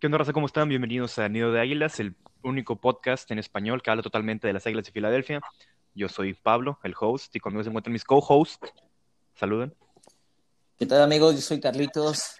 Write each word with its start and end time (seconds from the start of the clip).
¿Qué 0.00 0.06
onda, 0.06 0.18
raza? 0.18 0.32
¿Cómo 0.32 0.46
están? 0.46 0.68
Bienvenidos 0.68 1.18
a 1.18 1.28
Nido 1.28 1.50
de 1.50 1.60
Águilas, 1.60 1.98
el 1.98 2.14
único 2.44 2.76
podcast 2.76 3.28
en 3.32 3.40
español 3.40 3.82
que 3.82 3.90
habla 3.90 4.00
totalmente 4.00 4.46
de 4.46 4.52
las 4.52 4.64
Águilas 4.64 4.84
de 4.84 4.92
Filadelfia. 4.92 5.40
Yo 5.92 6.08
soy 6.08 6.34
Pablo, 6.34 6.78
el 6.84 6.94
host, 6.96 7.34
y 7.34 7.40
conmigo 7.40 7.64
se 7.64 7.70
encuentran 7.70 7.92
mis 7.92 8.04
co-hosts. 8.04 8.60
Saluden. 9.34 9.74
¿Qué 10.76 10.86
tal, 10.86 11.02
amigos? 11.02 11.34
Yo 11.34 11.40
soy 11.40 11.58
Carlitos. 11.58 12.36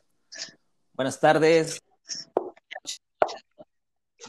Buenas 0.93 1.19
tardes. 1.19 1.81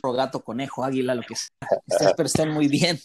Gato, 0.02 0.44
conejo, 0.44 0.84
águila, 0.84 1.14
lo 1.14 1.22
que 1.22 1.36
sea. 1.36 1.52
Espero 1.86 2.26
estén 2.26 2.50
muy 2.50 2.68
bien. 2.68 2.98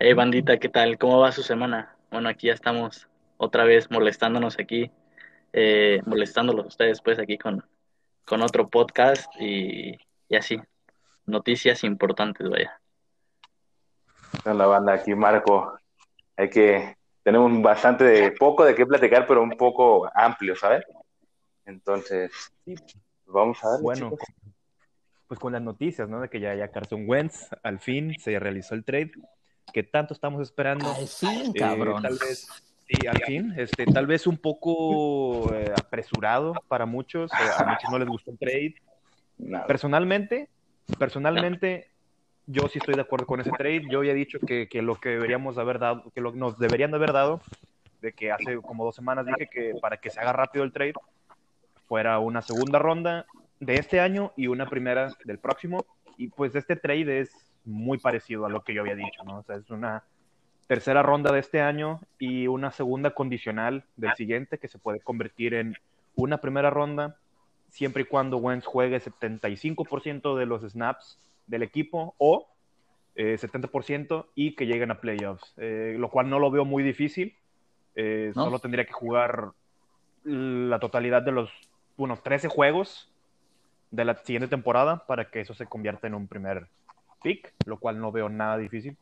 Hey, 0.00 0.12
bandita, 0.12 0.58
¿qué 0.58 0.68
tal? 0.68 0.98
¿Cómo 0.98 1.20
va 1.20 1.30
su 1.30 1.44
semana? 1.44 1.96
Bueno, 2.10 2.28
aquí 2.28 2.48
ya 2.48 2.54
estamos 2.54 3.06
otra 3.36 3.62
vez 3.62 3.92
molestándonos 3.92 4.58
aquí, 4.58 4.90
eh, 5.56 6.00
molestándolos 6.06 6.66
ustedes 6.66 7.00
pues 7.00 7.18
aquí 7.18 7.38
con, 7.38 7.64
con 8.24 8.42
otro 8.42 8.68
podcast 8.68 9.26
y, 9.38 9.96
y 10.28 10.36
así, 10.36 10.60
noticias 11.26 11.84
importantes, 11.84 12.48
vaya. 12.48 12.80
la 14.44 14.66
banda, 14.66 14.94
aquí 14.94 15.14
Marco. 15.14 15.78
Hay 16.36 16.50
que, 16.50 16.96
tenemos 17.22 17.62
bastante 17.62 18.02
de, 18.04 18.32
poco 18.32 18.64
de 18.64 18.74
qué 18.74 18.84
platicar, 18.84 19.26
pero 19.26 19.42
un 19.42 19.56
poco 19.56 20.10
amplio, 20.14 20.56
¿sabes? 20.56 20.84
Entonces, 21.64 22.32
vamos 23.24 23.62
a 23.64 23.70
ver. 23.72 23.80
Bueno, 23.80 24.12
pues 25.28 25.38
con 25.40 25.52
las 25.52 25.62
noticias, 25.62 26.08
¿no? 26.08 26.20
De 26.20 26.28
que 26.28 26.40
ya, 26.40 26.54
ya 26.56 26.68
Carson 26.72 27.04
Wentz, 27.08 27.48
al 27.62 27.78
fin 27.78 28.14
se 28.18 28.38
realizó 28.38 28.74
el 28.74 28.84
trade 28.84 29.12
que 29.72 29.82
tanto 29.84 30.12
estamos 30.12 30.42
esperando. 30.42 30.86
Al 30.92 31.06
fin, 31.08 31.52
Eh, 31.54 31.58
cabrón. 31.58 32.02
tal 32.02 32.18
vez, 32.18 32.48
sí, 32.88 33.06
al 33.06 33.22
fin, 33.22 33.54
este, 33.56 33.86
tal 33.86 34.06
vez 34.06 34.26
un 34.26 34.36
poco 34.36 35.52
eh, 35.54 35.72
apresurado 35.76 36.54
para 36.68 36.86
muchos, 36.86 37.30
eh, 37.32 37.36
a 37.58 37.64
muchos 37.64 37.90
no 37.90 37.98
les 37.98 38.08
gustó 38.08 38.30
el 38.30 38.38
trade. 38.38 38.74
Personalmente, 39.66 40.48
personalmente, 40.98 41.88
yo 42.46 42.68
sí 42.68 42.78
estoy 42.78 42.94
de 42.94 43.00
acuerdo 43.00 43.26
con 43.26 43.40
ese 43.40 43.50
trade. 43.50 43.84
Yo 43.90 43.98
había 44.00 44.14
dicho 44.14 44.38
que, 44.38 44.68
que 44.68 44.82
lo 44.82 44.96
que 44.96 45.10
deberíamos 45.10 45.58
haber 45.58 45.78
dado, 45.78 46.10
que 46.14 46.20
lo, 46.20 46.32
nos 46.32 46.58
deberían 46.58 46.90
de 46.90 46.96
haber 46.96 47.12
dado, 47.12 47.40
de 48.00 48.12
que 48.12 48.30
hace 48.30 48.56
como 48.60 48.84
dos 48.84 48.94
semanas 48.94 49.26
dije 49.26 49.48
que 49.50 49.74
para 49.80 49.96
que 49.96 50.10
se 50.10 50.20
haga 50.20 50.32
rápido 50.32 50.64
el 50.64 50.72
trade, 50.72 50.94
fuera 51.86 52.18
una 52.18 52.42
segunda 52.42 52.78
ronda 52.78 53.26
de 53.60 53.74
este 53.74 54.00
año 54.00 54.32
y 54.36 54.46
una 54.46 54.66
primera 54.66 55.14
del 55.24 55.38
próximo. 55.38 55.84
Y 56.16 56.28
pues 56.28 56.54
este 56.54 56.76
trade 56.76 57.20
es 57.20 57.30
muy 57.64 57.98
parecido 57.98 58.46
a 58.46 58.50
lo 58.50 58.62
que 58.62 58.74
yo 58.74 58.82
había 58.82 58.94
dicho, 58.94 59.24
¿no? 59.24 59.38
O 59.38 59.42
sea, 59.42 59.56
es 59.56 59.70
una 59.70 60.04
tercera 60.66 61.02
ronda 61.02 61.32
de 61.32 61.40
este 61.40 61.60
año 61.60 62.00
y 62.18 62.46
una 62.46 62.70
segunda 62.70 63.10
condicional 63.10 63.84
del 63.96 64.14
siguiente 64.14 64.58
que 64.58 64.68
se 64.68 64.78
puede 64.78 65.00
convertir 65.00 65.54
en 65.54 65.76
una 66.16 66.38
primera 66.38 66.70
ronda 66.70 67.16
siempre 67.74 68.02
y 68.02 68.06
cuando 68.06 68.38
Wentz 68.38 68.66
juegue 68.66 69.00
75% 69.00 70.36
de 70.38 70.46
los 70.46 70.62
snaps 70.62 71.18
del 71.48 71.64
equipo 71.64 72.14
o 72.18 72.48
eh, 73.16 73.36
70% 73.36 74.26
y 74.36 74.54
que 74.54 74.66
lleguen 74.66 74.92
a 74.92 75.00
playoffs, 75.00 75.54
eh, 75.56 75.96
lo 75.98 76.08
cual 76.08 76.30
no 76.30 76.38
lo 76.38 76.52
veo 76.52 76.64
muy 76.64 76.82
difícil. 76.82 77.36
Eh, 77.96 78.32
¿No? 78.36 78.44
Solo 78.44 78.60
tendría 78.60 78.84
que 78.84 78.92
jugar 78.92 79.50
la 80.24 80.78
totalidad 80.78 81.22
de 81.22 81.32
los 81.32 81.50
unos 81.96 82.22
13 82.22 82.48
juegos 82.48 83.12
de 83.90 84.04
la 84.04 84.16
siguiente 84.16 84.48
temporada 84.48 85.04
para 85.06 85.30
que 85.30 85.40
eso 85.40 85.54
se 85.54 85.66
convierta 85.66 86.06
en 86.06 86.14
un 86.14 86.28
primer 86.28 86.68
pick, 87.22 87.52
lo 87.66 87.78
cual 87.78 88.00
no 88.00 88.12
veo 88.12 88.28
nada 88.28 88.56
difícil. 88.56 88.96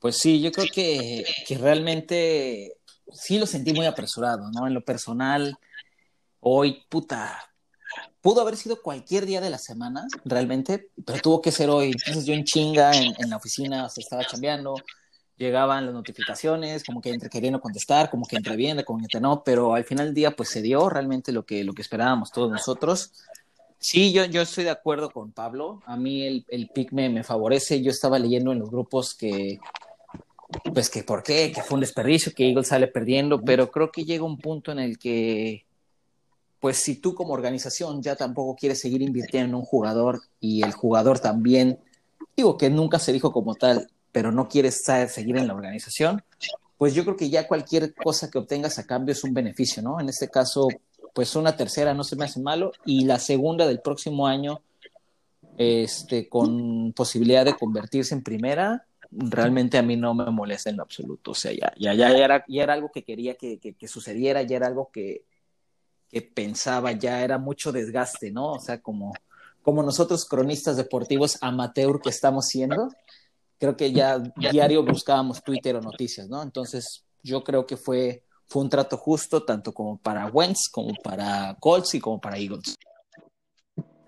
Pues 0.00 0.16
sí, 0.16 0.40
yo 0.40 0.50
creo 0.50 0.66
que, 0.72 1.24
que 1.46 1.58
realmente 1.58 2.78
sí 3.12 3.38
lo 3.38 3.46
sentí 3.46 3.72
muy 3.72 3.86
apresurado, 3.86 4.50
¿no? 4.50 4.66
En 4.66 4.74
lo 4.74 4.82
personal, 4.82 5.58
hoy, 6.40 6.82
puta, 6.88 7.52
pudo 8.20 8.40
haber 8.40 8.56
sido 8.56 8.80
cualquier 8.80 9.26
día 9.26 9.40
de 9.40 9.50
la 9.50 9.58
semana, 9.58 10.06
realmente, 10.24 10.88
pero 11.04 11.20
tuvo 11.20 11.42
que 11.42 11.52
ser 11.52 11.70
hoy. 11.70 11.92
Entonces 11.92 12.24
yo 12.24 12.34
en 12.34 12.44
chinga, 12.44 12.92
en, 12.96 13.14
en 13.18 13.30
la 13.30 13.36
oficina, 13.36 13.88
se 13.88 14.00
estaba 14.00 14.24
chambeando, 14.24 14.74
llegaban 15.36 15.86
las 15.86 15.94
notificaciones, 15.94 16.84
como 16.84 17.00
que 17.00 17.10
entre 17.10 17.28
queriendo 17.28 17.60
contestar, 17.60 18.10
como 18.10 18.26
que 18.26 18.36
entre 18.36 18.56
bien, 18.56 18.82
como 18.84 19.06
que 19.06 19.20
no, 19.20 19.42
pero 19.44 19.74
al 19.74 19.84
final 19.84 20.06
del 20.06 20.14
día, 20.14 20.30
pues 20.32 20.48
se 20.48 20.62
dio 20.62 20.88
realmente 20.88 21.32
lo 21.32 21.44
que, 21.44 21.62
lo 21.62 21.72
que 21.72 21.82
esperábamos 21.82 22.30
todos 22.30 22.50
nosotros. 22.50 23.12
Sí, 23.78 24.12
yo, 24.12 24.26
yo 24.26 24.42
estoy 24.42 24.64
de 24.64 24.70
acuerdo 24.70 25.10
con 25.10 25.32
Pablo. 25.32 25.82
A 25.86 25.96
mí 25.96 26.22
el, 26.22 26.44
el 26.48 26.68
pick 26.68 26.92
me, 26.92 27.08
me 27.08 27.24
favorece. 27.24 27.82
Yo 27.82 27.90
estaba 27.90 28.18
leyendo 28.18 28.52
en 28.52 28.58
los 28.58 28.70
grupos 28.70 29.14
que, 29.14 29.58
pues 30.72 30.90
que 30.90 31.02
por 31.02 31.22
qué, 31.22 31.52
que 31.52 31.62
fue 31.62 31.76
un 31.76 31.80
desperdicio, 31.80 32.32
que 32.34 32.48
Eagles 32.48 32.68
sale 32.68 32.88
perdiendo, 32.88 33.40
pero 33.40 33.70
creo 33.70 33.90
que 33.90 34.04
llega 34.04 34.24
un 34.24 34.38
punto 34.38 34.72
en 34.72 34.78
el 34.78 34.98
que, 34.98 35.64
pues 36.60 36.78
si 36.78 36.96
tú 36.96 37.14
como 37.14 37.32
organización 37.32 38.02
ya 38.02 38.16
tampoco 38.16 38.56
quieres 38.56 38.80
seguir 38.80 39.02
invirtiendo 39.02 39.48
en 39.48 39.54
un 39.54 39.64
jugador 39.64 40.20
y 40.40 40.62
el 40.62 40.72
jugador 40.72 41.18
también, 41.18 41.78
digo 42.36 42.56
que 42.56 42.70
nunca 42.70 42.98
se 42.98 43.12
dijo 43.12 43.32
como 43.32 43.54
tal, 43.54 43.90
pero 44.12 44.32
no 44.32 44.48
quieres 44.48 44.82
seguir 45.08 45.36
en 45.36 45.46
la 45.46 45.54
organización, 45.54 46.22
pues 46.76 46.94
yo 46.94 47.04
creo 47.04 47.16
que 47.16 47.30
ya 47.30 47.46
cualquier 47.46 47.94
cosa 47.94 48.30
que 48.30 48.38
obtengas 48.38 48.78
a 48.78 48.86
cambio 48.86 49.12
es 49.12 49.22
un 49.24 49.34
beneficio, 49.34 49.82
¿no? 49.82 50.00
En 50.00 50.08
este 50.08 50.28
caso, 50.28 50.68
pues 51.14 51.36
una 51.36 51.56
tercera 51.56 51.94
no 51.94 52.04
se 52.04 52.16
me 52.16 52.24
hace 52.24 52.40
malo 52.40 52.72
y 52.84 53.04
la 53.04 53.18
segunda 53.18 53.66
del 53.66 53.80
próximo 53.80 54.26
año, 54.26 54.62
este, 55.58 56.28
con 56.28 56.92
posibilidad 56.94 57.44
de 57.44 57.54
convertirse 57.54 58.14
en 58.14 58.22
primera, 58.22 58.86
realmente 59.10 59.78
a 59.78 59.82
mí 59.82 59.96
no 59.96 60.14
me 60.14 60.30
molesta 60.30 60.70
en 60.70 60.76
lo 60.76 60.82
absoluto. 60.82 61.32
O 61.32 61.34
sea, 61.34 61.52
ya, 61.52 61.72
ya, 61.76 61.94
ya, 61.94 62.10
era, 62.10 62.44
ya 62.48 62.62
era 62.62 62.74
algo 62.74 62.90
que 62.92 63.04
quería 63.04 63.34
que, 63.34 63.58
que, 63.58 63.88
sucediera, 63.88 64.42
ya 64.42 64.56
era 64.56 64.66
algo 64.66 64.90
que, 64.92 65.24
que 66.08 66.22
pensaba, 66.22 66.92
ya 66.92 67.22
era 67.22 67.38
mucho 67.38 67.72
desgaste, 67.72 68.30
¿no? 68.30 68.52
O 68.52 68.60
sea, 68.60 68.80
como, 68.80 69.12
como 69.62 69.82
nosotros 69.82 70.24
cronistas 70.24 70.76
deportivos 70.76 71.38
amateur 71.40 72.00
que 72.00 72.10
estamos 72.10 72.46
siendo, 72.46 72.88
creo 73.58 73.76
que 73.76 73.92
ya 73.92 74.18
diario 74.36 74.84
buscábamos 74.84 75.42
Twitter 75.42 75.76
o 75.76 75.80
noticias, 75.80 76.28
¿no? 76.28 76.42
Entonces, 76.42 77.04
yo 77.22 77.44
creo 77.44 77.66
que 77.66 77.76
fue, 77.76 78.24
fue 78.46 78.62
un 78.62 78.70
trato 78.70 78.96
justo, 78.96 79.44
tanto 79.44 79.72
como 79.72 79.98
para 79.98 80.26
Wentz, 80.26 80.68
como 80.70 80.94
para 80.94 81.56
Colts 81.60 81.94
y 81.94 82.00
como 82.00 82.20
para 82.20 82.38
Eagles. 82.38 82.76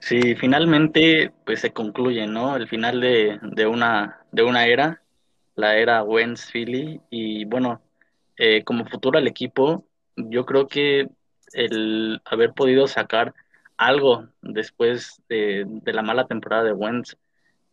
Sí, 0.00 0.34
finalmente 0.34 1.32
pues 1.44 1.60
se 1.60 1.72
concluye, 1.72 2.26
¿no? 2.26 2.56
El 2.56 2.66
final 2.66 3.00
de, 3.00 3.38
de 3.40 3.66
una, 3.66 4.21
de 4.32 4.42
una 4.42 4.66
era, 4.66 5.02
la 5.54 5.76
era 5.76 6.02
Wentz 6.02 6.50
Philly, 6.50 7.00
y 7.10 7.44
bueno, 7.44 7.80
eh, 8.36 8.64
como 8.64 8.86
futuro 8.86 9.18
al 9.18 9.28
equipo, 9.28 9.86
yo 10.16 10.44
creo 10.44 10.66
que 10.66 11.08
el 11.52 12.20
haber 12.24 12.52
podido 12.54 12.88
sacar 12.88 13.34
algo 13.76 14.28
después 14.40 15.22
de, 15.28 15.66
la 15.84 16.02
mala 16.02 16.26
temporada 16.26 16.64
de 16.64 16.72
Wentz, 16.72 17.16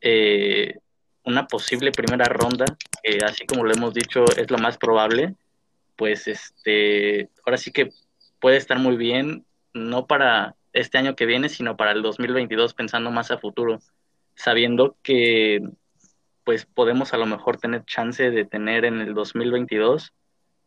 eh, 0.01 0.75
una 1.23 1.47
posible 1.47 1.91
primera 1.91 2.25
ronda, 2.25 2.65
que 3.03 3.19
así 3.23 3.45
como 3.45 3.63
lo 3.63 3.73
hemos 3.73 3.93
dicho 3.93 4.25
es 4.37 4.51
lo 4.51 4.57
más 4.57 4.77
probable, 4.77 5.35
pues 5.95 6.27
este, 6.27 7.29
ahora 7.45 7.57
sí 7.57 7.71
que 7.71 7.91
puede 8.39 8.57
estar 8.57 8.79
muy 8.79 8.97
bien, 8.97 9.45
no 9.73 10.07
para 10.07 10.55
este 10.73 10.97
año 10.97 11.15
que 11.15 11.25
viene, 11.25 11.49
sino 11.49 11.77
para 11.77 11.91
el 11.91 12.01
2022, 12.01 12.73
pensando 12.73 13.11
más 13.11 13.31
a 13.31 13.37
futuro, 13.37 13.79
sabiendo 14.35 14.97
que 15.03 15.61
pues 16.49 16.65
podemos 16.65 17.13
a 17.13 17.17
lo 17.17 17.27
mejor 17.27 17.57
tener 17.57 17.85
chance 17.85 18.31
de 18.31 18.43
tener 18.43 18.83
en 18.83 19.01
el 19.01 19.13
2022 19.13 20.15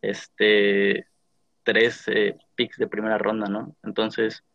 este 0.01 1.07
tres 1.63 2.07
eh, 2.07 2.37
picks 2.55 2.77
de 2.77 2.87
primera 2.87 3.17
ronda, 3.17 3.47
¿no? 3.49 3.75
Entonces, 3.83 4.45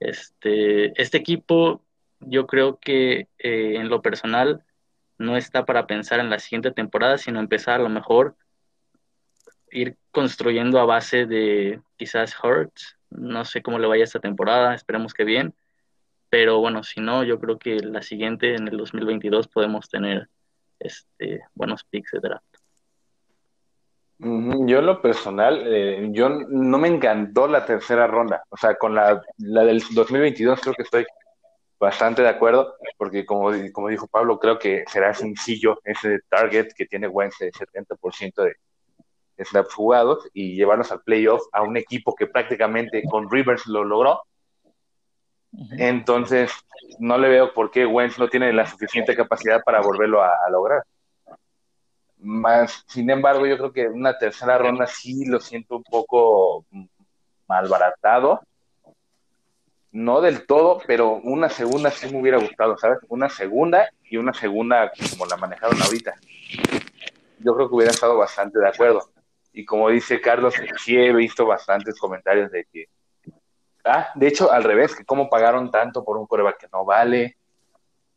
este, 0.00 1.00
este 1.00 1.18
equipo 1.18 1.84
yo 2.18 2.48
creo 2.48 2.80
que 2.80 3.28
eh, 3.38 3.76
en 3.76 3.90
lo 3.90 4.02
personal 4.02 4.64
no 5.18 5.36
está 5.36 5.64
para 5.66 5.86
pensar 5.86 6.18
en 6.18 6.30
la 6.30 6.40
siguiente 6.40 6.72
temporada, 6.72 7.16
sino 7.16 7.38
empezar 7.38 7.78
a 7.78 7.84
lo 7.84 7.88
mejor 7.88 8.34
ir 9.70 9.96
construyendo 10.10 10.80
a 10.80 10.84
base 10.84 11.26
de 11.26 11.80
quizás 11.96 12.34
Hurts, 12.42 12.98
no 13.08 13.44
sé 13.44 13.62
cómo 13.62 13.78
le 13.78 13.86
vaya 13.86 14.02
esta 14.02 14.18
temporada, 14.18 14.74
esperemos 14.74 15.14
que 15.14 15.22
bien, 15.22 15.54
pero 16.28 16.58
bueno, 16.58 16.82
si 16.82 17.00
no, 17.00 17.22
yo 17.22 17.38
creo 17.38 17.60
que 17.60 17.76
la 17.76 18.02
siguiente, 18.02 18.56
en 18.56 18.66
el 18.66 18.76
2022, 18.78 19.46
podemos 19.46 19.88
tener 19.88 20.28
este, 20.82 21.42
buenos 21.54 21.84
picks 21.84 22.12
de 22.12 22.20
draft. 22.20 22.44
Yo 24.18 24.78
en 24.78 24.86
lo 24.86 25.02
personal, 25.02 25.64
eh, 25.66 26.08
yo 26.12 26.28
no 26.28 26.78
me 26.78 26.86
encantó 26.86 27.48
la 27.48 27.66
tercera 27.66 28.06
ronda. 28.06 28.44
O 28.50 28.56
sea, 28.56 28.76
con 28.76 28.94
la, 28.94 29.20
la 29.38 29.64
del 29.64 29.82
2022 29.94 30.60
creo 30.60 30.74
que 30.74 30.82
estoy 30.82 31.06
bastante 31.82 32.22
de 32.22 32.28
acuerdo, 32.28 32.76
porque 32.96 33.26
como, 33.26 33.50
como 33.72 33.88
dijo 33.88 34.06
Pablo, 34.06 34.38
creo 34.38 34.56
que 34.56 34.84
será 34.86 35.12
sencillo 35.12 35.80
ese 35.82 36.20
target 36.28 36.68
que 36.76 36.86
tiene 36.86 37.08
Wentz 37.08 37.38
de 37.40 37.50
70% 37.50 38.44
de 38.44 38.54
snaps 39.44 39.74
jugados 39.74 40.28
y 40.32 40.54
llevarnos 40.54 40.92
al 40.92 41.02
playoff 41.02 41.42
a 41.52 41.62
un 41.62 41.76
equipo 41.76 42.14
que 42.14 42.28
prácticamente 42.28 43.02
con 43.10 43.28
Rivers 43.28 43.66
lo 43.66 43.82
logró. 43.82 44.22
Entonces, 45.52 46.50
no 46.98 47.18
le 47.18 47.28
veo 47.28 47.52
por 47.52 47.70
qué 47.70 47.84
Wentz 47.86 48.18
no 48.18 48.28
tiene 48.28 48.52
la 48.52 48.66
suficiente 48.66 49.14
capacidad 49.14 49.62
para 49.62 49.80
volverlo 49.80 50.22
a, 50.22 50.48
lograr. 50.50 50.82
Más, 52.18 52.84
sin 52.86 53.10
embargo, 53.10 53.46
yo 53.46 53.56
creo 53.58 53.72
que 53.72 53.88
una 53.88 54.16
tercera 54.16 54.56
ronda 54.56 54.86
sí 54.86 55.26
lo 55.26 55.40
siento 55.40 55.76
un 55.76 55.82
poco 55.82 56.64
malbaratado. 57.48 58.40
No 59.90 60.22
del 60.22 60.46
todo, 60.46 60.80
pero 60.86 61.16
una 61.16 61.50
segunda 61.50 61.90
sí 61.90 62.10
me 62.10 62.20
hubiera 62.20 62.38
gustado, 62.38 62.78
¿sabes? 62.78 63.00
Una 63.08 63.28
segunda 63.28 63.90
y 64.04 64.16
una 64.16 64.32
segunda 64.32 64.90
como 65.10 65.26
la 65.26 65.36
manejaron 65.36 65.80
ahorita. 65.82 66.14
Yo 67.40 67.54
creo 67.54 67.68
que 67.68 67.74
hubiera 67.74 67.92
estado 67.92 68.16
bastante 68.16 68.58
de 68.58 68.68
acuerdo. 68.68 69.10
Y 69.52 69.66
como 69.66 69.90
dice 69.90 70.18
Carlos, 70.20 70.54
sí 70.82 70.96
he 70.96 71.12
visto 71.12 71.44
bastantes 71.44 71.98
comentarios 71.98 72.50
de 72.50 72.64
que, 72.72 72.86
ah, 73.84 74.10
de 74.14 74.28
hecho, 74.28 74.50
al 74.52 74.64
revés, 74.64 74.94
que 74.94 75.04
cómo 75.04 75.28
pagaron 75.28 75.70
tanto 75.70 76.04
por 76.04 76.16
un 76.16 76.26
coreback 76.26 76.58
que 76.58 76.68
no 76.72 76.84
vale, 76.84 77.36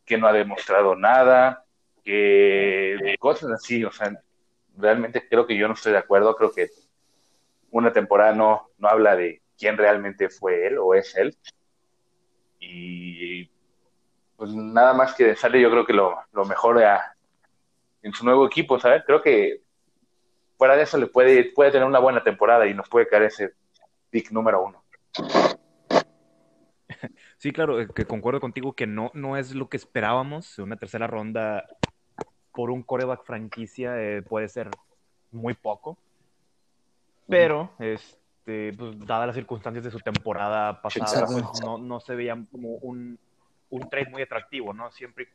que 0.06 0.18
no 0.18 0.28
ha 0.28 0.34
demostrado 0.34 0.96
nada, 0.96 1.64
que 2.04 3.16
cosas 3.20 3.52
así, 3.52 3.84
o 3.84 3.92
sea, 3.92 4.12
realmente 4.78 5.28
creo 5.28 5.48
que 5.48 5.58
yo 5.58 5.68
no 5.68 5.74
estoy 5.74 5.94
de 5.94 5.98
acuerdo, 5.98 6.36
creo 6.36 6.52
que 6.52 6.70
una 7.72 7.92
temporada 7.92 8.34
no, 8.34 8.70
no 8.78 8.88
habla 8.88 9.16
de 9.16 9.42
quién 9.58 9.78
realmente 9.78 10.30
fue 10.30 10.68
él 10.68 10.78
o 10.78 10.94
es 10.94 11.16
él. 11.16 11.36
Y 12.60 13.50
pues 14.38 14.52
nada 14.52 14.94
más 14.94 15.14
que 15.14 15.36
sale 15.36 15.62
yo 15.62 15.70
creo 15.72 15.86
que 15.86 15.94
lo, 15.94 16.18
lo 16.32 16.46
mejor 16.46 16.82
en 18.02 18.14
su 18.14 18.24
nuevo 18.24 18.46
equipo, 18.46 18.80
¿sabes? 18.80 19.04
Creo 19.06 19.22
que 19.22 19.62
fuera 20.58 20.76
de 20.76 20.84
eso 20.84 20.98
le 20.98 21.08
puede, 21.08 21.52
puede 21.52 21.72
tener 21.72 21.88
una 21.88 22.00
buena 22.00 22.24
temporada 22.24 22.68
y 22.68 22.74
nos 22.74 22.88
puede 22.88 23.08
caer 23.08 23.24
ese 23.24 23.54
pick 24.10 24.32
número 24.32 24.64
uno. 24.64 24.84
Sí, 27.38 27.52
claro, 27.52 27.82
eh, 27.82 27.88
que 27.94 28.06
concuerdo 28.06 28.40
contigo 28.40 28.74
que 28.74 28.88
no, 28.88 29.12
no 29.14 29.38
es 29.38 29.54
lo 29.54 29.70
que 29.70 29.78
esperábamos. 29.78 30.58
Una 30.60 30.78
tercera 30.78 31.08
ronda 31.08 31.66
por 32.54 32.72
un 32.72 32.84
coreback 32.84 33.26
franquicia 33.26 34.02
eh, 34.02 34.22
puede 34.22 34.48
ser 34.48 34.72
muy 35.32 35.54
poco. 35.54 35.98
Pero, 37.28 37.72
este, 37.80 38.74
pues, 38.74 39.00
dadas 39.00 39.28
las 39.28 39.36
circunstancias 39.36 39.84
de 39.84 39.92
su 39.92 40.00
temporada 40.00 40.82
pasada, 40.82 41.26
pues, 41.26 41.44
no, 41.62 41.78
no, 41.78 42.00
se 42.00 42.16
veía 42.16 42.38
como 42.52 42.76
un, 42.76 43.20
un 43.70 43.90
trade 43.90 44.10
muy 44.12 44.22
atractivo, 44.22 44.74
¿no? 44.74 44.92
Siempre, 44.92 45.28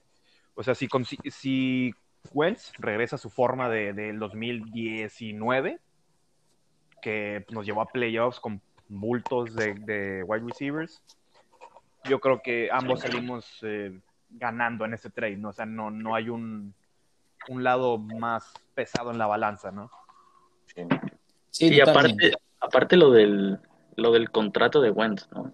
o 0.55 0.63
sea, 0.63 0.75
si, 0.75 0.89
si 1.31 1.95
Wentz 2.33 2.73
regresa 2.79 3.17
a 3.17 3.19
su 3.19 3.29
forma 3.29 3.69
del 3.69 3.97
de, 3.97 4.13
2019, 4.13 5.81
que 7.03 7.45
nos 7.51 7.67
llevó 7.67 7.83
a 7.83 7.87
playoffs 7.87 8.41
con 8.41 8.61
bultos 8.89 9.55
de, 9.55 9.75
de 9.75 10.23
wide 10.23 10.45
receivers, 10.47 11.03
yo 12.05 12.21
creo 12.21 12.41
que 12.43 12.69
ambos 12.73 13.01
salimos 13.01 13.59
eh, 13.63 14.01
ganando 14.31 14.85
en 14.85 14.95
ese 14.95 15.11
trade, 15.11 15.37
¿no? 15.37 15.51
O 15.51 15.53
sea, 15.53 15.67
no, 15.67 15.91
no 15.91 16.15
hay 16.15 16.29
un, 16.29 16.75
un 17.49 17.65
lado 17.65 17.99
más 17.99 18.53
pesado 18.75 19.11
en 19.11 19.19
la 19.19 19.27
balanza, 19.27 19.71
¿no? 19.71 19.91
Sí, 21.51 21.67
y 21.69 21.81
aparte, 21.81 22.33
aparte 22.61 22.97
lo 22.97 23.11
del 23.11 23.59
lo 23.97 24.13
del 24.13 24.31
contrato 24.31 24.81
de 24.81 24.91
Wentz, 24.91 25.29
¿no? 25.33 25.53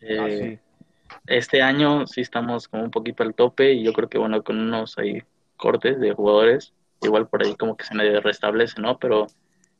Eh, 0.00 0.58
ah, 0.58 1.16
este 1.26 1.62
año 1.62 2.06
sí 2.06 2.20
estamos 2.20 2.68
como 2.68 2.84
un 2.84 2.90
poquito 2.90 3.22
al 3.22 3.34
tope 3.34 3.72
y 3.72 3.84
yo 3.84 3.92
creo 3.92 4.08
que 4.08 4.18
bueno, 4.18 4.42
con 4.42 4.58
unos 4.58 4.98
ahí 4.98 5.22
cortes 5.56 6.00
de 6.00 6.12
jugadores, 6.12 6.74
igual 7.02 7.28
por 7.28 7.44
ahí 7.44 7.54
como 7.54 7.76
que 7.76 7.84
se 7.84 7.94
me 7.94 8.20
restablece, 8.20 8.80
¿no? 8.80 8.98
Pero 8.98 9.26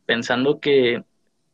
pensando 0.04 0.60
que 0.60 1.04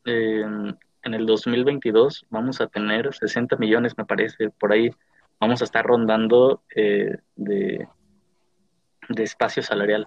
eh, 0.04 0.74
en 1.04 1.14
el 1.14 1.26
2022 1.26 2.26
vamos 2.30 2.60
a 2.60 2.66
tener 2.66 3.14
60 3.14 3.56
millones, 3.56 3.96
me 3.96 4.04
parece, 4.04 4.50
por 4.50 4.72
ahí 4.72 4.90
vamos 5.40 5.60
a 5.60 5.64
estar 5.64 5.84
rondando 5.84 6.62
eh, 6.74 7.16
de, 7.36 7.88
de 9.08 9.22
espacio 9.22 9.62
salarial. 9.62 10.06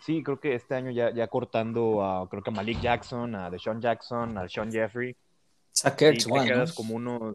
Sí, 0.00 0.22
creo 0.22 0.40
que 0.40 0.54
este 0.54 0.74
año 0.74 0.90
ya, 0.90 1.12
ya 1.12 1.28
cortando 1.28 2.02
a, 2.02 2.28
creo 2.28 2.42
que 2.42 2.50
a 2.50 2.54
Malik 2.54 2.80
Jackson, 2.80 3.34
a 3.34 3.50
Deshaun 3.50 3.80
Jackson, 3.80 4.38
a 4.38 4.48
Sean 4.48 4.72
Jeffrey. 4.72 5.14
Sackers, 5.72 6.26
quedas 6.26 6.72
como 6.72 6.94
uno... 6.94 7.34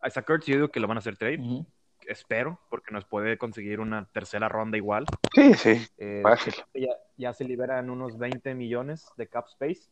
A 0.00 0.10
Sackers 0.10 0.46
yo 0.46 0.54
digo 0.54 0.68
que 0.68 0.80
lo 0.80 0.86
van 0.86 0.98
a 0.98 1.00
hacer 1.00 1.16
trade. 1.16 1.64
Espero, 2.06 2.58
porque 2.68 2.92
nos 2.92 3.04
puede 3.04 3.38
conseguir 3.38 3.80
una 3.80 4.06
tercera 4.12 4.48
ronda 4.48 4.76
igual. 4.76 5.06
Sí, 5.34 5.54
sí, 5.54 5.86
eh, 5.98 6.20
fácil. 6.22 6.54
Ya, 6.74 6.90
ya 7.16 7.32
se 7.32 7.44
liberan 7.44 7.90
unos 7.90 8.18
20 8.18 8.54
millones 8.54 9.06
de 9.16 9.26
cap 9.28 9.46
space, 9.48 9.88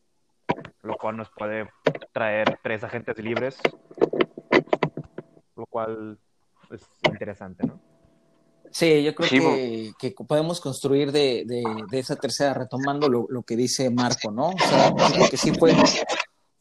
lo 0.83 0.95
cual 0.97 1.17
nos 1.17 1.29
puede 1.29 1.69
traer 2.11 2.59
tres 2.61 2.83
agentes 2.83 3.17
libres, 3.19 3.59
lo 5.55 5.65
cual 5.65 6.19
es 6.71 6.87
interesante, 7.05 7.65
¿no? 7.65 7.79
Sí, 8.71 9.03
yo 9.03 9.13
creo 9.13 9.29
que, 9.29 9.91
que, 9.99 10.11
podemos 10.25 10.61
construir 10.61 11.11
de, 11.11 11.43
de, 11.45 11.99
esa 11.99 12.15
tercera, 12.15 12.53
retomando 12.53 13.09
lo, 13.09 13.25
lo, 13.29 13.43
que 13.43 13.57
dice 13.57 13.89
Marco, 13.89 14.31
¿no? 14.31 14.51
O 14.51 14.57
sea, 14.57 14.93
creo 15.13 15.29
que 15.29 15.35
sí 15.35 15.51
fue, 15.53 15.73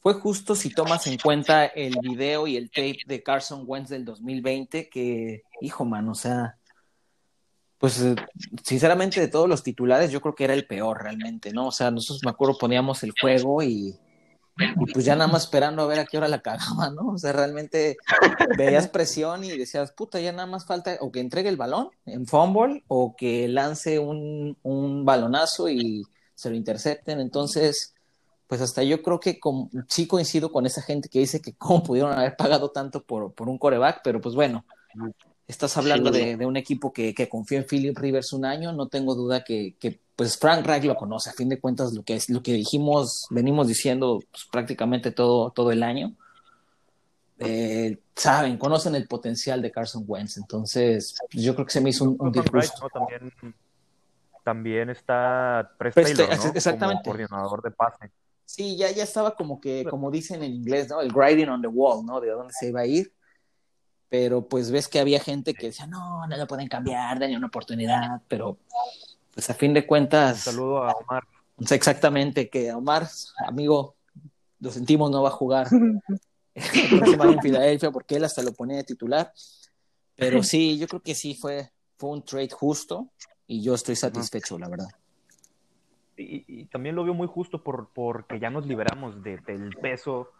fue 0.00 0.14
justo 0.14 0.54
si 0.54 0.70
tomas 0.70 1.06
en 1.06 1.18
cuenta 1.18 1.66
el 1.66 1.96
video 2.00 2.46
y 2.46 2.56
el 2.56 2.70
tape 2.70 3.00
de 3.06 3.22
Carson 3.22 3.64
Wentz 3.66 3.90
del 3.90 4.04
2020, 4.04 4.88
que, 4.88 5.42
hijo, 5.60 5.84
man, 5.84 6.08
o 6.08 6.14
sea, 6.14 6.56
pues 7.78 8.02
sinceramente 8.62 9.20
de 9.20 9.28
todos 9.28 9.48
los 9.48 9.62
titulares 9.62 10.10
yo 10.10 10.20
creo 10.20 10.34
que 10.34 10.44
era 10.44 10.54
el 10.54 10.66
peor 10.66 11.02
realmente, 11.02 11.52
¿no? 11.52 11.68
O 11.68 11.72
sea, 11.72 11.90
nosotros 11.90 12.22
me 12.24 12.30
acuerdo 12.30 12.58
poníamos 12.58 13.02
el 13.02 13.12
juego 13.18 13.62
y 13.62 13.98
y 14.60 14.92
pues 14.92 15.04
ya 15.04 15.16
nada 15.16 15.30
más 15.30 15.44
esperando 15.44 15.82
a 15.82 15.86
ver 15.86 15.98
a 15.98 16.04
qué 16.04 16.18
hora 16.18 16.28
la 16.28 16.42
cagaba, 16.42 16.90
¿no? 16.90 17.08
O 17.08 17.18
sea, 17.18 17.32
realmente 17.32 17.96
veías 18.58 18.88
presión 18.88 19.44
y 19.44 19.56
decías, 19.56 19.92
puta, 19.92 20.20
ya 20.20 20.32
nada 20.32 20.46
más 20.46 20.66
falta 20.66 20.96
o 21.00 21.10
que 21.10 21.20
entregue 21.20 21.48
el 21.48 21.56
balón 21.56 21.90
en 22.04 22.26
fumble 22.26 22.84
o 22.88 23.14
que 23.16 23.48
lance 23.48 23.98
un, 23.98 24.58
un 24.62 25.04
balonazo 25.04 25.68
y 25.68 26.02
se 26.34 26.50
lo 26.50 26.56
intercepten. 26.56 27.20
Entonces, 27.20 27.94
pues 28.50 28.60
hasta 28.62 28.82
yo 28.82 29.00
creo 29.00 29.20
que 29.20 29.38
sí 29.86 30.08
coincido 30.08 30.50
con 30.50 30.66
esa 30.66 30.82
gente 30.82 31.08
que 31.08 31.20
dice 31.20 31.40
que 31.40 31.54
cómo 31.54 31.84
pudieron 31.84 32.12
haber 32.12 32.34
pagado 32.34 32.72
tanto 32.72 33.00
por, 33.00 33.32
por 33.32 33.48
un 33.48 33.58
coreback, 33.58 34.00
pero 34.02 34.20
pues 34.20 34.34
bueno, 34.34 34.64
estás 35.46 35.76
hablando 35.76 36.10
de, 36.10 36.36
de, 36.36 36.46
un 36.46 36.56
equipo 36.56 36.92
que, 36.92 37.14
que 37.14 37.28
confió 37.28 37.58
en 37.58 37.64
Philip 37.64 37.96
Rivers 37.96 38.32
un 38.32 38.44
año, 38.44 38.72
no 38.72 38.88
tengo 38.88 39.14
duda 39.14 39.44
que, 39.44 39.76
que 39.78 40.00
pues 40.16 40.36
Frank 40.36 40.66
Reich 40.66 40.82
lo 40.82 40.96
conoce, 40.96 41.30
a 41.30 41.32
fin 41.32 41.48
de 41.48 41.60
cuentas 41.60 41.92
lo 41.92 42.02
que 42.02 42.16
es 42.16 42.28
lo 42.28 42.42
que 42.42 42.54
dijimos, 42.54 43.28
venimos 43.30 43.68
diciendo 43.68 44.18
pues, 44.32 44.48
prácticamente 44.50 45.12
todo, 45.12 45.52
todo 45.52 45.70
el 45.70 45.84
año. 45.84 46.16
Eh, 47.38 48.00
saben, 48.16 48.58
conocen 48.58 48.96
el 48.96 49.06
potencial 49.06 49.62
de 49.62 49.70
Carson 49.70 50.02
Wentz, 50.08 50.38
entonces 50.38 51.14
pues, 51.30 51.44
yo 51.44 51.54
creo 51.54 51.66
que 51.66 51.72
se 51.72 51.80
me 51.80 51.90
hizo 51.90 52.02
un, 52.02 52.16
un 52.18 52.32
también, 52.32 53.32
también, 54.42 54.90
está 54.90 55.70
Prest 55.78 55.98
exactamente. 55.98 57.04
Como 57.04 57.16
coordinador 57.16 57.62
de 57.62 57.70
pase. 57.70 58.10
Sí, 58.50 58.76
ya, 58.76 58.90
ya 58.90 59.04
estaba 59.04 59.36
como 59.36 59.60
que, 59.60 59.84
como 59.88 60.10
dicen 60.10 60.42
en 60.42 60.52
inglés, 60.52 60.88
¿no? 60.88 61.00
El 61.00 61.12
grading 61.12 61.48
on 61.48 61.62
the 61.62 61.68
wall, 61.68 62.04
¿no? 62.04 62.20
De 62.20 62.30
dónde 62.30 62.52
se 62.52 62.70
iba 62.70 62.80
a 62.80 62.86
ir. 62.86 63.14
Pero 64.08 64.48
pues 64.48 64.72
ves 64.72 64.88
que 64.88 64.98
había 64.98 65.20
gente 65.20 65.54
que 65.54 65.66
decía, 65.66 65.86
no, 65.86 66.26
no 66.26 66.36
lo 66.36 66.48
pueden 66.48 66.66
cambiar, 66.66 67.20
denle 67.20 67.36
una 67.36 67.46
oportunidad, 67.46 68.20
pero 68.26 68.58
pues 69.32 69.48
a 69.50 69.54
fin 69.54 69.72
de 69.72 69.86
cuentas. 69.86 70.48
Un 70.48 70.52
saludo 70.52 70.82
a 70.82 70.90
Omar. 70.94 71.22
Exactamente, 71.60 72.50
que 72.50 72.72
Omar, 72.72 73.08
amigo, 73.46 73.94
lo 74.58 74.72
sentimos, 74.72 75.12
no 75.12 75.22
va 75.22 75.28
a 75.28 75.32
jugar 75.32 75.68
en 76.54 77.40
Filadelfia 77.40 77.92
porque 77.92 78.16
él 78.16 78.24
hasta 78.24 78.42
lo 78.42 78.52
ponía 78.52 78.78
de 78.78 78.84
titular. 78.84 79.32
Pero 80.16 80.42
sí, 80.42 80.76
yo 80.76 80.88
creo 80.88 81.02
que 81.02 81.14
sí 81.14 81.36
fue, 81.36 81.70
fue 81.96 82.10
un 82.10 82.24
trade 82.24 82.50
justo 82.50 83.12
y 83.46 83.62
yo 83.62 83.74
estoy 83.74 83.94
satisfecho, 83.94 84.58
la 84.58 84.68
verdad. 84.68 84.88
Y, 86.22 86.64
también 86.66 86.94
lo 86.94 87.04
veo 87.04 87.14
muy 87.14 87.26
justo 87.26 87.62
por, 87.62 87.88
porque 87.94 88.38
ya 88.38 88.50
nos 88.50 88.66
liberamos 88.66 89.22
de, 89.22 89.38
del 89.38 89.74
peso 89.76 90.30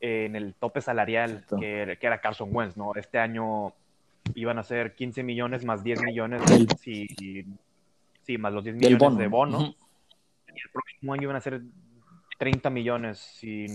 en 0.00 0.34
el 0.34 0.54
tope 0.54 0.80
salarial 0.80 1.44
que, 1.60 1.98
que, 2.00 2.06
era 2.06 2.20
Carson 2.20 2.48
Wentz, 2.52 2.76
¿no? 2.76 2.94
Este 2.94 3.18
año 3.18 3.74
iban 4.34 4.58
a 4.58 4.62
ser 4.62 4.94
15 4.94 5.22
millones 5.22 5.64
más 5.64 5.82
10 5.82 6.02
millones 6.02 6.42
si, 6.80 7.06
Sí, 8.22 8.38
más 8.38 8.52
los 8.52 8.64
10 8.64 8.76
millones 8.76 9.18
de 9.18 9.28
bono. 9.28 9.74
Y 10.48 10.60
el 10.60 10.70
próximo 10.72 11.12
año 11.14 11.28
van 11.28 11.36
a 11.36 11.40
ser 11.40 11.62
30 12.38 12.70
millones, 12.70 13.18
si 13.18 13.66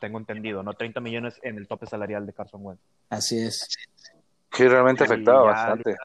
tengo 0.00 0.18
entendido, 0.18 0.62
¿no? 0.62 0.74
30 0.74 1.00
millones 1.00 1.40
en 1.42 1.56
el 1.56 1.66
tope 1.66 1.86
salarial 1.86 2.26
de 2.26 2.32
Carson 2.32 2.64
Wentz. 2.64 2.82
Así 3.10 3.38
es. 3.38 3.68
Sí, 4.52 4.68
realmente 4.68 5.04
afectaba 5.04 5.42
bastante. 5.42 5.96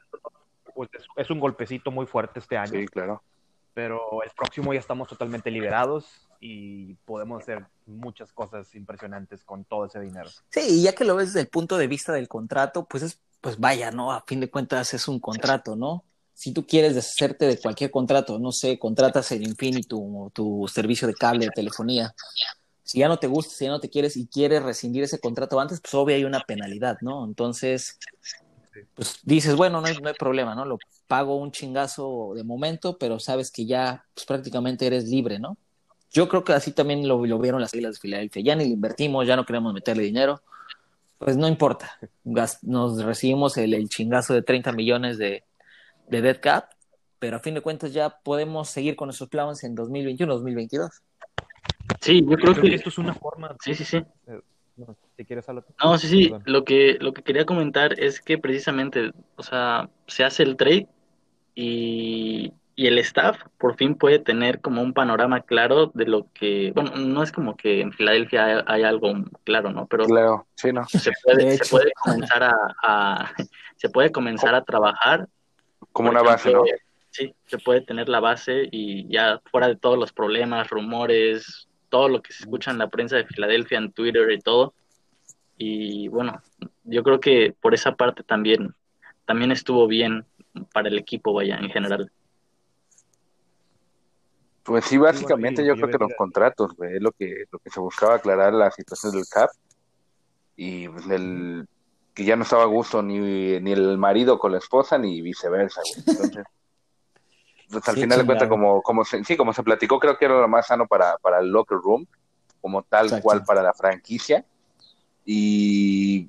Pues 0.74 0.90
es, 1.16 1.30
un 1.30 1.38
golpecito 1.38 1.90
muy 1.90 2.06
fuerte 2.06 2.38
este 2.38 2.56
año. 2.56 2.72
Sí, 2.72 2.86
claro. 2.86 3.22
Pero 3.74 4.22
el 4.22 4.30
próximo 4.36 4.72
ya 4.74 4.80
estamos 4.80 5.08
totalmente 5.08 5.50
liberados 5.50 6.28
y 6.40 6.94
podemos 7.06 7.42
hacer 7.42 7.64
muchas 7.86 8.32
cosas 8.32 8.74
impresionantes 8.74 9.44
con 9.44 9.64
todo 9.64 9.86
ese 9.86 10.00
dinero. 10.00 10.28
Sí, 10.50 10.60
y 10.68 10.82
ya 10.82 10.94
que 10.94 11.04
lo 11.04 11.16
ves 11.16 11.28
desde 11.28 11.40
el 11.40 11.48
punto 11.48 11.78
de 11.78 11.86
vista 11.86 12.12
del 12.12 12.28
contrato, 12.28 12.84
pues 12.84 13.02
es, 13.02 13.20
pues 13.40 13.58
vaya, 13.58 13.90
¿no? 13.90 14.12
A 14.12 14.22
fin 14.22 14.40
de 14.40 14.50
cuentas 14.50 14.92
es 14.92 15.08
un 15.08 15.20
contrato, 15.20 15.76
¿no? 15.76 16.04
si 16.34 16.52
tú 16.52 16.66
quieres 16.66 16.94
deshacerte 16.94 17.46
de 17.46 17.58
cualquier 17.58 17.90
contrato, 17.90 18.38
no 18.38 18.52
sé, 18.52 18.78
contratas 18.78 19.30
el 19.32 19.46
Infinitum 19.46 20.16
o 20.16 20.30
tu 20.30 20.66
servicio 20.66 21.06
de 21.06 21.14
cable, 21.14 21.46
de 21.46 21.52
telefonía, 21.52 22.14
si 22.82 22.98
ya 22.98 23.08
no 23.08 23.18
te 23.18 23.26
gusta, 23.26 23.54
si 23.54 23.64
ya 23.64 23.70
no 23.70 23.80
te 23.80 23.88
quieres 23.88 24.16
y 24.16 24.26
quieres 24.26 24.62
rescindir 24.62 25.04
ese 25.04 25.20
contrato 25.20 25.60
antes, 25.60 25.80
pues 25.80 25.94
obvio 25.94 26.16
hay 26.16 26.24
una 26.24 26.40
penalidad, 26.40 26.98
¿no? 27.00 27.24
Entonces, 27.24 27.98
pues 28.94 29.20
dices, 29.22 29.56
bueno, 29.56 29.80
no 29.80 29.86
hay, 29.86 29.96
no 29.98 30.08
hay 30.08 30.14
problema, 30.14 30.54
¿no? 30.54 30.64
Lo 30.64 30.78
pago 31.06 31.36
un 31.36 31.52
chingazo 31.52 32.32
de 32.34 32.44
momento, 32.44 32.96
pero 32.98 33.18
sabes 33.18 33.50
que 33.50 33.66
ya 33.66 34.04
pues, 34.14 34.26
prácticamente 34.26 34.86
eres 34.86 35.08
libre, 35.08 35.38
¿no? 35.38 35.56
yo 36.12 36.28
creo 36.28 36.44
que 36.44 36.52
así 36.52 36.72
también 36.72 37.08
lo, 37.08 37.24
lo 37.24 37.38
vieron 37.38 37.60
las 37.60 37.72
Águilas 37.72 37.94
de 37.94 38.00
Filadelfia. 38.00 38.42
Ya 38.42 38.54
ni 38.54 38.64
le 38.64 38.70
invertimos, 38.70 39.26
ya 39.26 39.34
no 39.36 39.46
queremos 39.46 39.72
meterle 39.72 40.02
dinero. 40.02 40.42
Pues 41.18 41.36
no 41.36 41.48
importa. 41.48 41.98
Nos 42.62 43.02
recibimos 43.02 43.56
el, 43.56 43.72
el 43.74 43.88
chingazo 43.88 44.34
de 44.34 44.42
30 44.42 44.72
millones 44.72 45.18
de, 45.18 45.44
de 46.08 46.20
dead 46.20 46.38
cap, 46.40 46.70
pero 47.18 47.36
a 47.36 47.40
fin 47.40 47.54
de 47.54 47.60
cuentas 47.62 47.92
ya 47.92 48.10
podemos 48.10 48.68
seguir 48.68 48.94
con 48.94 49.06
nuestros 49.06 49.30
planes 49.30 49.64
en 49.64 49.74
2021, 49.74 50.34
2022. 50.34 50.90
Sí, 52.00 52.20
yo 52.20 52.36
creo 52.36 52.52
Creo 52.52 52.54
que 52.62 52.70
que 52.70 52.74
esto 52.76 52.88
es 52.90 52.98
una 52.98 53.14
forma. 53.14 53.56
sí, 53.60 53.74
sí, 53.74 53.84
sí. 53.84 54.02
No, 54.86 54.96
si 55.16 55.24
quieres 55.24 55.48
hablar. 55.48 55.64
No, 55.82 55.98
sí, 55.98 56.08
sí, 56.08 56.24
Perdón. 56.28 56.42
lo 56.46 56.64
que, 56.64 56.98
lo 57.00 57.12
que 57.12 57.22
quería 57.22 57.44
comentar 57.46 57.98
es 57.98 58.20
que 58.20 58.38
precisamente, 58.38 59.12
o 59.36 59.42
sea, 59.42 59.88
se 60.06 60.24
hace 60.24 60.42
el 60.42 60.56
trade 60.56 60.88
y, 61.54 62.52
y 62.74 62.86
el 62.86 62.98
staff 62.98 63.38
por 63.58 63.76
fin 63.76 63.94
puede 63.94 64.18
tener 64.18 64.60
como 64.60 64.82
un 64.82 64.92
panorama 64.92 65.40
claro 65.42 65.90
de 65.94 66.06
lo 66.06 66.26
que, 66.32 66.72
bueno, 66.74 66.92
no 66.96 67.22
es 67.22 67.32
como 67.32 67.56
que 67.56 67.80
en 67.80 67.92
Filadelfia 67.92 68.44
hay, 68.46 68.62
hay 68.66 68.82
algo 68.84 69.12
claro, 69.44 69.70
¿no? 69.72 69.86
Pero 69.86 70.04
Claro, 70.06 70.46
sí, 70.54 70.72
no. 70.72 70.84
se 70.86 71.12
puede, 71.24 71.44
De 71.44 71.56
se 71.58 71.70
puede 71.70 71.92
comenzar 72.02 72.42
a, 72.44 72.54
a- 72.82 73.32
se 73.76 73.88
puede 73.90 74.10
comenzar 74.12 74.54
a 74.54 74.62
trabajar. 74.64 75.28
Como 75.92 76.10
una 76.10 76.22
base, 76.22 76.52
¿no? 76.52 76.62
Sí, 77.10 77.34
se 77.46 77.58
puede 77.58 77.82
tener 77.82 78.08
la 78.08 78.20
base 78.20 78.68
y 78.70 79.06
ya 79.12 79.38
fuera 79.50 79.68
de 79.68 79.76
todos 79.76 79.98
los 79.98 80.12
problemas, 80.14 80.70
rumores, 80.70 81.68
todo 81.92 82.08
lo 82.08 82.22
que 82.22 82.32
se 82.32 82.44
escucha 82.44 82.70
en 82.70 82.78
la 82.78 82.88
prensa 82.88 83.16
de 83.16 83.26
Filadelfia, 83.26 83.76
en 83.76 83.92
Twitter 83.92 84.30
y 84.30 84.40
todo. 84.40 84.72
Y 85.58 86.08
bueno, 86.08 86.40
yo 86.84 87.02
creo 87.02 87.20
que 87.20 87.54
por 87.60 87.74
esa 87.74 87.94
parte 87.96 88.22
también, 88.22 88.74
también 89.26 89.52
estuvo 89.52 89.86
bien 89.86 90.24
para 90.72 90.88
el 90.88 90.98
equipo, 90.98 91.34
vaya, 91.34 91.58
en 91.58 91.68
general. 91.68 92.10
Pues 94.62 94.86
sí, 94.86 94.96
básicamente 94.96 95.62
y 95.62 95.66
yo 95.66 95.74
creo 95.74 95.90
que 95.90 95.98
los 95.98 96.14
contratos, 96.16 96.74
güey, 96.74 96.96
es 96.96 97.02
lo 97.02 97.12
que, 97.12 97.44
lo 97.50 97.58
que 97.58 97.68
se 97.68 97.78
buscaba 97.78 98.14
aclarar 98.14 98.54
la 98.54 98.70
situación 98.70 99.12
del 99.12 99.26
CAP 99.30 99.50
y 100.56 100.88
pues, 100.88 101.06
el 101.08 101.68
que 102.14 102.24
ya 102.24 102.36
no 102.36 102.44
estaba 102.44 102.62
a 102.62 102.66
gusto 102.66 103.02
ni, 103.02 103.60
ni 103.60 103.72
el 103.72 103.98
marido 103.98 104.38
con 104.38 104.52
la 104.52 104.58
esposa 104.58 104.96
ni 104.96 105.20
viceversa, 105.20 105.82
güey. 105.82 106.04
Entonces, 106.06 106.44
pues, 107.72 107.88
al 107.88 107.94
Sí, 107.96 108.02
final 108.02 108.18
de 108.20 108.26
cuentas, 108.26 108.48
como, 108.48 108.82
como 108.82 109.04
se, 109.04 109.24
sí, 109.24 109.36
como 109.36 109.52
se 109.52 109.62
platicó, 109.62 109.98
creo 109.98 110.16
que 110.16 110.26
era 110.26 110.40
lo 110.40 110.48
más 110.48 110.66
sano 110.68 110.86
para, 110.86 111.16
para 111.18 111.40
el 111.40 111.48
locker 111.50 111.78
room, 111.78 112.06
como 112.60 112.82
tal 112.84 113.06
Exacto. 113.06 113.24
cual 113.24 113.44
para 113.44 113.62
la 113.62 113.74
franquicia. 113.74 114.44
Y 115.24 116.28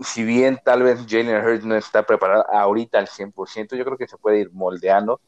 si 0.00 0.24
bien 0.24 0.60
tal 0.64 0.82
vez 0.82 1.04
Jalen 1.08 1.44
Hurts 1.44 1.64
no 1.64 1.76
está 1.76 2.04
preparado 2.04 2.44
ahorita 2.50 2.98
al 2.98 3.06
100%, 3.08 3.76
yo 3.76 3.84
creo 3.84 3.96
que 3.98 4.08
se 4.08 4.16
puede 4.18 4.40
ir 4.40 4.50
moldeando 4.52 5.20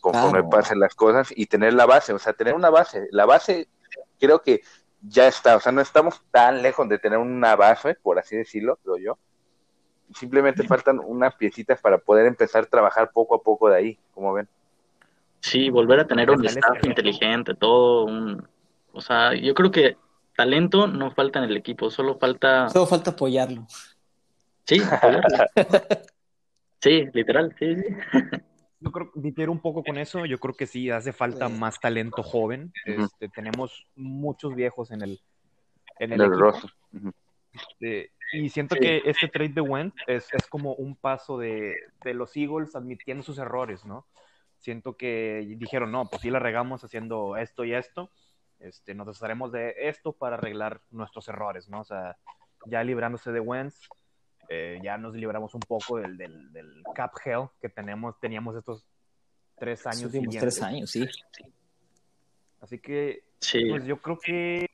conforme 0.00 0.40
Claro. 0.40 0.50
pasen 0.50 0.80
las 0.80 0.94
cosas 0.94 1.28
y 1.34 1.46
tener 1.46 1.74
la 1.74 1.86
base, 1.86 2.12
o 2.12 2.18
sea, 2.18 2.32
tener 2.32 2.54
una 2.54 2.70
base. 2.70 3.06
La 3.12 3.24
base 3.24 3.68
creo 4.18 4.42
que 4.42 4.62
ya 5.00 5.26
está, 5.28 5.56
o 5.56 5.60
sea, 5.60 5.72
no 5.72 5.80
estamos 5.80 6.22
tan 6.30 6.62
lejos 6.62 6.88
de 6.88 6.98
tener 6.98 7.18
una 7.18 7.54
base, 7.56 7.94
por 7.94 8.18
así 8.18 8.36
decirlo, 8.36 8.78
creo 8.82 8.96
yo. 8.98 9.18
Simplemente 10.14 10.66
faltan 10.66 10.98
unas 10.98 11.34
piecitas 11.36 11.80
para 11.80 11.98
poder 11.98 12.26
empezar 12.26 12.64
a 12.64 12.66
trabajar 12.66 13.10
poco 13.12 13.34
a 13.36 13.42
poco 13.42 13.68
de 13.70 13.76
ahí, 13.76 13.98
como 14.12 14.32
ven. 14.32 14.48
Sí, 15.42 15.70
volver 15.70 15.98
a 16.00 16.06
tener 16.06 16.30
un 16.30 16.44
staff 16.46 16.84
inteligente, 16.84 17.54
todo 17.54 18.04
un... 18.04 18.46
O 18.92 19.00
sea, 19.00 19.34
yo 19.34 19.54
creo 19.54 19.70
que 19.72 19.96
talento 20.36 20.86
no 20.86 21.10
falta 21.10 21.40
en 21.40 21.46
el 21.46 21.56
equipo, 21.56 21.90
solo 21.90 22.16
falta... 22.18 22.68
Solo 22.68 22.86
falta 22.86 23.10
apoyarlo. 23.10 23.66
Sí, 24.64 24.80
apoyarlo. 24.80 25.28
Sí, 26.80 27.06
literal, 27.12 27.54
sí, 27.58 27.76
sí. 27.76 27.84
Yo 28.80 28.90
creo 28.90 29.10
difiero 29.14 29.52
un 29.52 29.60
poco 29.60 29.82
con 29.84 29.98
eso. 29.98 30.26
Yo 30.26 30.38
creo 30.38 30.54
que 30.54 30.66
sí 30.66 30.90
hace 30.90 31.12
falta 31.12 31.48
Sí. 31.48 31.54
más 31.54 31.78
talento 31.80 32.22
joven. 32.22 32.72
Este, 32.84 33.28
tenemos 33.28 33.86
muchos 33.94 34.54
viejos 34.54 34.90
en 34.90 35.02
el, 35.02 35.20
en 35.98 36.12
el 36.12 36.20
equipo. 36.20 36.68
Ujú. 36.92 37.12
Este, 37.52 38.10
y 38.32 38.48
siento 38.48 38.74
Sí. 38.76 38.80
que 38.80 39.02
este 39.04 39.28
trade 39.28 39.50
de 39.54 39.60
Wentz 39.60 39.94
es, 40.06 40.26
es 40.32 40.46
como 40.46 40.74
un 40.74 40.96
paso 40.96 41.38
de, 41.38 41.76
de 42.04 42.14
los 42.14 42.36
Eagles 42.36 42.74
admitiendo 42.74 43.22
sus 43.22 43.38
errores, 43.38 43.84
¿no? 43.84 44.06
Siento 44.62 44.96
que 44.96 45.44
dijeron, 45.58 45.92
no, 45.92 46.06
pues 46.08 46.22
sí 46.22 46.30
la 46.30 46.38
regamos 46.38 46.82
haciendo 46.84 47.36
esto 47.36 47.64
y 47.64 47.74
esto. 47.74 48.10
Este, 48.60 48.94
nos 48.94 49.08
desharemos 49.08 49.50
de 49.52 49.74
esto 49.76 50.12
para 50.12 50.36
arreglar 50.36 50.80
nuestros 50.90 51.28
errores, 51.28 51.68
¿no? 51.68 51.80
O 51.80 51.84
sea, 51.84 52.16
ya 52.66 52.82
librándose 52.84 53.32
de 53.32 53.40
Wentz, 53.40 53.88
eh, 54.48 54.78
ya 54.82 54.96
nos 54.98 55.14
libramos 55.14 55.54
un 55.54 55.60
poco 55.60 55.98
del, 55.98 56.16
del, 56.16 56.52
del 56.52 56.82
cap 56.94 57.12
hell 57.24 57.48
que 57.60 57.68
tenemos, 57.68 58.18
teníamos 58.20 58.56
estos 58.56 58.86
tres 59.58 59.84
años 59.86 60.04
últimos 60.04 60.32
siguientes. 60.34 60.54
tres 60.54 60.62
años, 60.62 60.90
sí. 60.90 61.06
Así 62.60 62.78
que 62.78 63.24
Sí, 63.40 63.64
pues 63.68 63.84
yo 63.84 64.00
creo 64.00 64.18
que, 64.20 64.70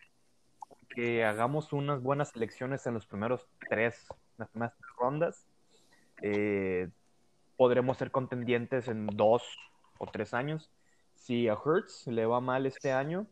que 0.95 1.25
hagamos 1.25 1.73
unas 1.73 2.03
buenas 2.03 2.29
selecciones 2.29 2.87
en 2.87 2.93
los 2.93 3.07
primeros 3.07 3.49
tres, 3.71 4.07
las 4.37 4.51
primeras 4.51 4.77
tres 4.77 4.91
rondas. 4.99 5.47
eh, 6.21 6.91
podremos 7.57 7.97
ser 7.97 8.11
contendientes 8.13 8.87
en 8.89 9.07
dos 9.09 9.43
o 9.99 10.07
tres 10.07 10.35
años. 10.35 10.71
Si 11.15 11.49
a 11.49 11.55
Hertz 11.65 12.07
le 12.07 12.25
va 12.27 12.41
mal 12.41 12.67
este 12.67 12.93
año, 12.93 13.27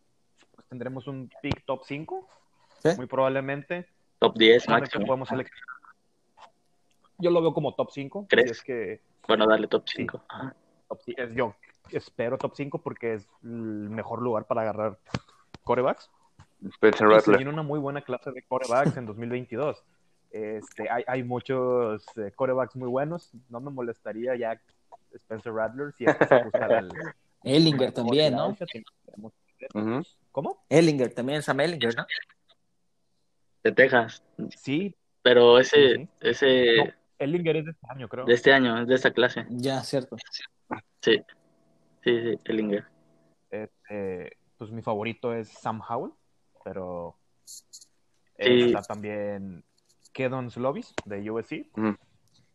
pues 0.54 0.66
tendremos 0.68 1.06
un 1.06 1.30
pick 1.42 1.64
top 1.64 1.82
5, 1.85 2.28
¿Sí? 2.82 2.90
muy 2.96 3.06
probablemente. 3.06 3.88
top 4.18 4.37
10 4.37 4.66
Donde 4.66 4.80
que 4.82 4.99
máximo. 4.99 5.06
podemos. 5.06 5.28
Yo 7.18 7.30
lo 7.30 7.40
veo 7.40 7.54
como 7.54 7.75
top 7.75 7.90
5. 7.90 8.26
¿Crees? 8.28 8.50
es 8.50 8.62
que 8.62 9.00
Bueno, 9.26 9.46
dale 9.46 9.66
top 9.66 9.88
Sí. 9.88 9.96
5. 9.99 10.23
top 10.88 11.00
ci- 11.04 11.14
es- 11.18 11.35
yo 11.35 11.54
espero 11.90 12.38
top 12.38 12.54
5 12.54 12.78
porque 12.80 13.14
es 13.14 13.28
el 13.42 13.50
mejor 13.90 14.23
lugar 14.23 14.46
para 14.46 14.62
agarrar 14.62 14.99
corebacks. 15.64 16.11
Spencer 16.75 17.06
Y 17.06 17.11
se 17.11 17.16
Rattler. 17.16 17.37
viene 17.38 17.52
una 17.52 17.62
muy 17.62 17.78
buena 17.80 18.02
clase 18.02 18.30
de 18.32 18.42
corebacks 18.42 18.96
en 18.96 19.06
2022. 19.06 19.82
Este, 20.30 20.88
hay, 20.90 21.02
hay 21.06 21.23
muchos 21.25 22.04
eh, 22.18 22.32
corebacks 22.35 22.76
muy 22.76 22.88
buenos. 22.88 23.32
No 23.49 23.61
me 23.61 23.70
molestaría 23.70 24.37
ya 24.37 24.61
Spencer 25.16 25.52
Rattler 25.52 25.92
si 25.92 26.04
es 26.04 26.14
que 26.18 26.26
se 26.26 26.35
ajustara 26.35 26.78
al- 26.78 26.92
Ellinger 27.42 27.92
también, 27.92 28.35
¿no? 28.35 28.56
¿Cómo? 30.32 30.64
Ellinger 30.68 31.12
también, 31.14 31.42
Sam 31.42 31.61
Ellinger, 31.61 31.96
¿no? 31.96 32.06
De 33.62 33.73
Texas. 33.73 34.23
Sí, 34.56 34.94
Pero 35.23 35.58
ese, 35.58 35.76
Sí, 35.76 35.94
sí. 35.96 36.08
ese 36.20 36.76
no, 36.76 36.92
Ellinger 37.18 37.56
es 37.56 37.64
de 37.64 37.70
este 37.73 37.87
año, 37.90 38.08
creo. 38.08 38.25
de 38.26 38.35
este 38.35 38.52
año, 38.52 38.80
es 38.82 38.87
de 38.88 38.94
esta 38.94 39.12
clase. 39.12 39.46
Ya, 39.50 39.82
cierto. 39.82 40.16
Sí, 41.00 41.16
sí, 42.04 42.20
sí, 42.23 42.38
Ellinger. 42.44 42.85
Este, 43.50 44.37
pues 44.58 44.70
mi 44.70 44.82
favorito 44.82 45.32
es 45.35 45.49
Sam 45.49 45.80
Howell, 45.88 46.12
pero 46.64 47.16
Sí. 47.44 48.66
está 48.66 48.82
también 48.82 49.64
Kedon 50.12 50.50
Slovis 50.50 50.94
de 51.04 51.30
USC. 51.30 51.70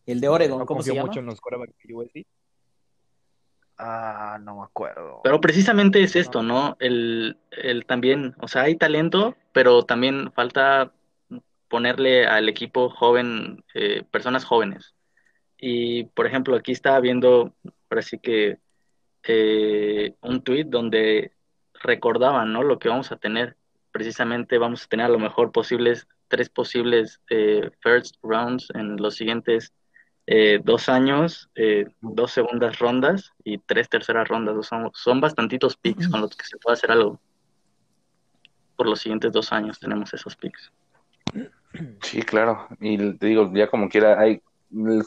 El 0.06 0.20
de 0.22 0.28
Oregon, 0.30 0.60
No 0.60 0.66
¿cómo 0.66 0.82
se 0.82 0.90
confío 0.90 1.02
llama? 1.02 1.08
mucho 1.08 1.20
en 1.22 1.26
los 1.28 1.42
corebacks 1.42 1.74
de 1.84 1.94
USC. 1.94 2.28
Ah, 3.84 4.38
no 4.40 4.58
me 4.58 4.64
acuerdo. 4.64 5.22
Pero 5.24 5.42
precisamente 5.42 6.04
es 6.04 6.16
esto, 6.16 6.44
¿no? 6.44 6.78
El, 6.80 7.38
el 7.50 7.88
también, 7.88 8.36
o 8.40 8.48
sea, 8.48 8.62
hay 8.64 8.76
talento, 8.76 9.36
pero 9.54 9.86
también 9.86 10.32
falta 10.34 10.92
ponerle 11.68 12.28
al 12.28 12.48
equipo 12.48 12.92
joven, 12.92 13.64
eh, 13.74 14.04
personas 14.12 14.46
jóvenes. 14.46 14.94
Y, 15.58 16.04
por 16.04 16.28
ejemplo, 16.28 16.56
aquí 16.56 16.72
estaba 16.74 17.00
viendo, 17.00 17.56
ahora 17.90 18.04
sí 18.04 18.20
que, 18.20 18.60
eh, 19.24 20.14
un 20.22 20.44
tweet 20.44 20.66
donde 20.66 21.32
recordaban, 21.74 22.54
¿no? 22.54 22.62
Lo 22.62 22.78
que 22.78 22.90
vamos 22.90 23.12
a 23.12 23.18
tener. 23.18 23.58
Precisamente 23.92 24.60
vamos 24.60 24.84
a 24.84 24.88
tener 24.90 25.08
a 25.08 25.10
lo 25.10 25.18
mejor 25.18 25.52
posibles, 25.52 26.08
tres 26.28 26.50
posibles 26.50 27.20
eh, 27.32 27.72
first 27.80 28.18
rounds 28.22 28.68
en 28.76 28.98
los 28.98 29.16
siguientes 29.16 29.74
eh, 30.28 30.60
dos 30.64 30.88
años, 30.90 31.50
eh, 31.56 31.86
dos 32.02 32.32
segundas 32.32 32.80
rondas 32.80 33.34
y 33.44 33.58
tres 33.58 33.90
terceras 33.90 34.28
rondas. 34.28 34.66
Son, 34.66 34.90
son 34.94 35.20
bastantitos 35.22 35.76
picks 35.76 36.08
con 36.08 36.22
los 36.22 36.36
que 36.36 36.46
se 36.46 36.58
puede 36.58 36.74
hacer 36.76 36.92
algo. 36.92 37.20
Por 38.76 38.88
los 38.88 39.00
siguientes 39.02 39.32
dos 39.32 39.52
años 39.52 39.80
tenemos 39.80 40.14
esos 40.14 40.36
picks. 40.36 40.72
Sí, 42.02 42.22
claro. 42.24 42.68
Y 42.80 43.14
te 43.18 43.28
digo, 43.28 43.52
ya 43.54 43.68
como 43.68 43.90
quiera, 43.90 44.20
hay 44.20 44.42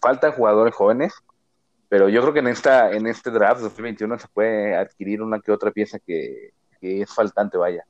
faltan 0.01 0.33
jugadores 0.33 0.75
jóvenes, 0.75 1.15
pero 1.89 2.09
yo 2.09 2.21
creo 2.23 2.33
que 2.33 2.41
en 2.41 2.49
esta 2.49 2.93
en 2.93 3.07
este 3.07 3.31
draft 3.31 3.61
2021 3.63 4.19
se 4.19 4.29
puede 4.29 4.75
adquirir 4.77 5.23
una 5.23 5.41
que 5.41 5.53
otra 5.53 5.71
pieza 5.71 5.99
que, 5.99 6.53
que 6.81 7.03
es 7.03 7.15
faltante, 7.15 7.57
vaya. 7.57 7.85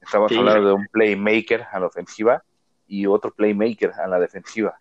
Estamos 0.00 0.30
Sí. 0.30 0.38
hablando 0.38 0.68
de 0.68 0.74
un 0.74 0.86
playmaker 0.88 1.66
a 1.70 1.78
la 1.80 1.86
ofensiva 1.86 2.42
y 2.86 3.06
otro 3.06 3.32
playmaker 3.32 3.92
a 3.92 4.06
la 4.08 4.18
defensiva. 4.18 4.80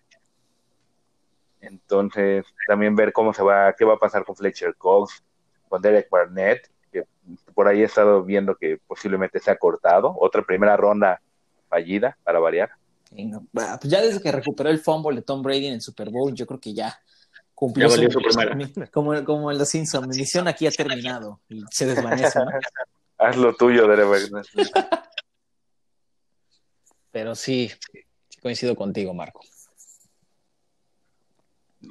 Entonces, 1.61 2.45
también 2.67 2.95
ver 2.95 3.11
cómo 3.11 3.33
se 3.33 3.43
va, 3.43 3.73
qué 3.73 3.85
va 3.85 3.95
a 3.95 3.99
pasar 3.99 4.23
con 4.23 4.35
Fletcher 4.35 4.75
Cox, 4.75 5.23
con 5.67 5.81
Derek 5.81 6.09
Barnett, 6.09 6.69
que 6.91 7.05
por 7.53 7.67
ahí 7.67 7.81
he 7.81 7.85
estado 7.85 8.23
viendo 8.23 8.55
que 8.55 8.79
posiblemente 8.87 9.39
se 9.39 9.51
ha 9.51 9.57
cortado. 9.57 10.15
Otra 10.19 10.41
primera 10.43 10.77
ronda 10.77 11.21
fallida, 11.67 12.17
para 12.23 12.39
variar. 12.39 12.71
Sí, 13.09 13.25
no. 13.25 13.45
Pues 13.51 13.79
ya 13.83 14.01
desde 14.01 14.21
que 14.21 14.31
recuperó 14.31 14.69
el 14.69 14.79
fumble 14.79 15.17
de 15.17 15.21
Tom 15.21 15.41
Brady 15.41 15.67
en 15.67 15.73
el 15.75 15.81
Super 15.81 16.09
Bowl, 16.09 16.33
yo 16.33 16.45
creo 16.45 16.59
que 16.59 16.73
ya 16.73 16.99
cumplió 17.53 17.87
Ya 17.87 17.95
valió 17.95 18.11
su, 18.11 18.19
su 18.19 18.25
primera. 18.25 18.89
como, 18.91 19.23
como 19.23 19.51
el 19.51 19.57
de 19.57 19.65
Simpson, 19.65 20.07
mi 20.07 20.17
misión 20.17 20.47
aquí 20.47 20.65
ha 20.65 20.71
terminado 20.71 21.41
y 21.49 21.63
se 21.71 21.85
desvanece. 21.85 22.39
¿no? 22.39 22.45
Haz 23.17 23.35
lo 23.35 23.53
tuyo, 23.53 23.85
Derek. 23.85 24.31
Pero 27.11 27.35
sí, 27.35 27.69
sí 28.29 28.39
coincido 28.39 28.75
contigo, 28.75 29.13
Marco. 29.13 29.41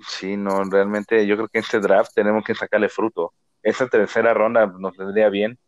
Sí, 0.06 0.36
no, 0.36 0.64
realmente 0.64 1.26
yo 1.26 1.36
creo 1.36 1.48
que 1.48 1.58
este 1.60 1.80
draft 1.80 2.12
tenemos 2.14 2.44
que 2.44 2.54
sacarle 2.54 2.88
fruto. 2.88 3.32
Esa 3.62 3.88
tercera 3.88 4.34
ronda 4.34 4.66
nos 4.66 4.96
vendría 4.96 5.28
bien. 5.28 5.58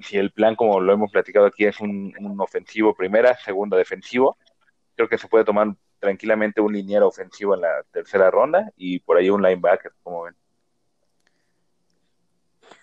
Si 0.00 0.16
el 0.16 0.32
plan, 0.32 0.56
como 0.56 0.80
lo 0.80 0.92
hemos 0.92 1.10
platicado 1.10 1.46
aquí, 1.46 1.64
es 1.64 1.80
un, 1.80 2.12
un 2.18 2.40
ofensivo 2.40 2.94
primera, 2.94 3.36
segunda 3.36 3.76
defensivo, 3.76 4.36
creo 4.96 5.08
que 5.08 5.18
se 5.18 5.28
puede 5.28 5.44
tomar 5.44 5.74
tranquilamente 5.98 6.60
un 6.60 6.72
liniero 6.72 7.08
ofensivo 7.08 7.54
en 7.54 7.62
la 7.62 7.82
tercera 7.90 8.30
ronda 8.30 8.70
y 8.76 9.00
por 9.00 9.16
ahí 9.16 9.30
un 9.30 9.42
linebacker, 9.42 9.92
como 10.02 10.22
ven. 10.22 10.34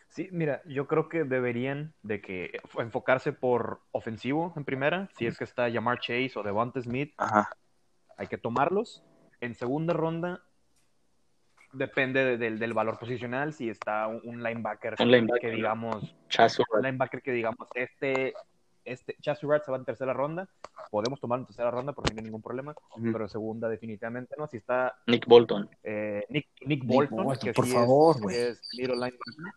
Sí, 0.10 0.28
mira, 0.32 0.62
yo 0.66 0.88
creo 0.88 1.08
que 1.08 1.24
deberían 1.24 1.94
de 2.02 2.20
que 2.22 2.60
enfocarse 2.78 3.32
por 3.32 3.80
ofensivo 3.92 4.54
en 4.58 4.66
primera, 4.66 5.08
si 5.16 5.26
es 5.26 5.38
que 5.38 5.46
está 5.46 5.72
Jamar 5.72 6.00
Chase 6.00 6.34
o 6.36 6.44
Devonta 6.44 6.82
Smith, 6.82 7.14
Ajá. 7.18 7.50
hay 8.18 8.28
que 8.28 8.38
tomarlos. 8.38 9.06
En 9.40 9.56
segunda 9.56 9.94
ronda 9.94 10.44
depende 11.74 12.24
de- 12.24 12.38
del, 12.38 12.60
del 12.60 12.74
valor 12.74 12.98
posicional, 13.00 13.54
si 13.54 13.70
está 13.70 14.08
un, 14.08 14.22
un 14.24 14.44
linebacker, 14.44 14.96
Un 15.00 15.12
linebacker, 15.12 15.42
que 15.42 15.56
digamos, 15.56 16.16
un 16.76 16.82
linebacker 16.84 17.22
que 17.22 17.32
digamos, 17.32 17.68
este, 17.76 18.34
este 18.86 19.16
Chaz 19.22 19.40
Surratt 19.40 19.64
se 19.64 19.72
va 19.72 19.78
en 19.78 19.86
tercera 19.86 20.14
ronda, 20.14 20.48
podemos 20.90 21.20
tomarlo 21.20 21.44
en 21.44 21.48
tercera 21.48 21.72
ronda 21.72 21.94
porque 21.94 22.14
no 22.14 22.20
hay 22.20 22.26
ningún 22.26 22.42
problema, 22.42 22.76
pero 23.14 23.28
segunda 23.30 23.70
definitivamente 23.70 24.36
no. 24.38 24.48
Si 24.48 24.58
está 24.58 24.96
Nick 25.08 25.26
Bolton. 25.28 25.70
eh, 25.84 26.26
Nick, 26.30 26.48
Nick 26.66 26.84
Bolton, 26.86 27.24
Bolton, 27.26 27.44
que 27.46 27.54
por 27.54 27.66
sí 27.66 27.72
favor, 27.72 28.18
es, 28.32 28.60
es 28.60 28.70
middle 28.78 28.96
linebacker. 28.96 29.54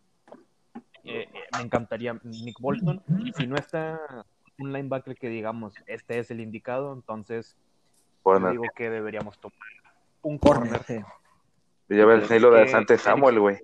Eh, 1.07 1.29
eh, 1.33 1.39
me 1.57 1.63
encantaría 1.63 2.19
Nick 2.23 2.59
Bolton. 2.61 3.03
Si 3.37 3.47
no 3.47 3.57
está 3.57 4.01
un 4.59 4.73
linebacker 4.73 5.17
que 5.17 5.29
digamos, 5.29 5.75
este 5.87 6.19
es 6.19 6.31
el 6.31 6.41
indicado, 6.41 6.93
entonces 6.95 7.57
digo 8.53 8.65
que 8.77 8.89
deberíamos 8.89 9.39
tomar 9.39 9.59
un 10.23 10.39
Corner. 10.39 10.79
corner. 10.79 11.05
Lleva 11.89 12.15
el 12.15 12.25
celo 12.27 12.51
de 12.51 12.69
Sante 12.69 12.99
Samuel, 12.99 13.41
güey. 13.41 13.59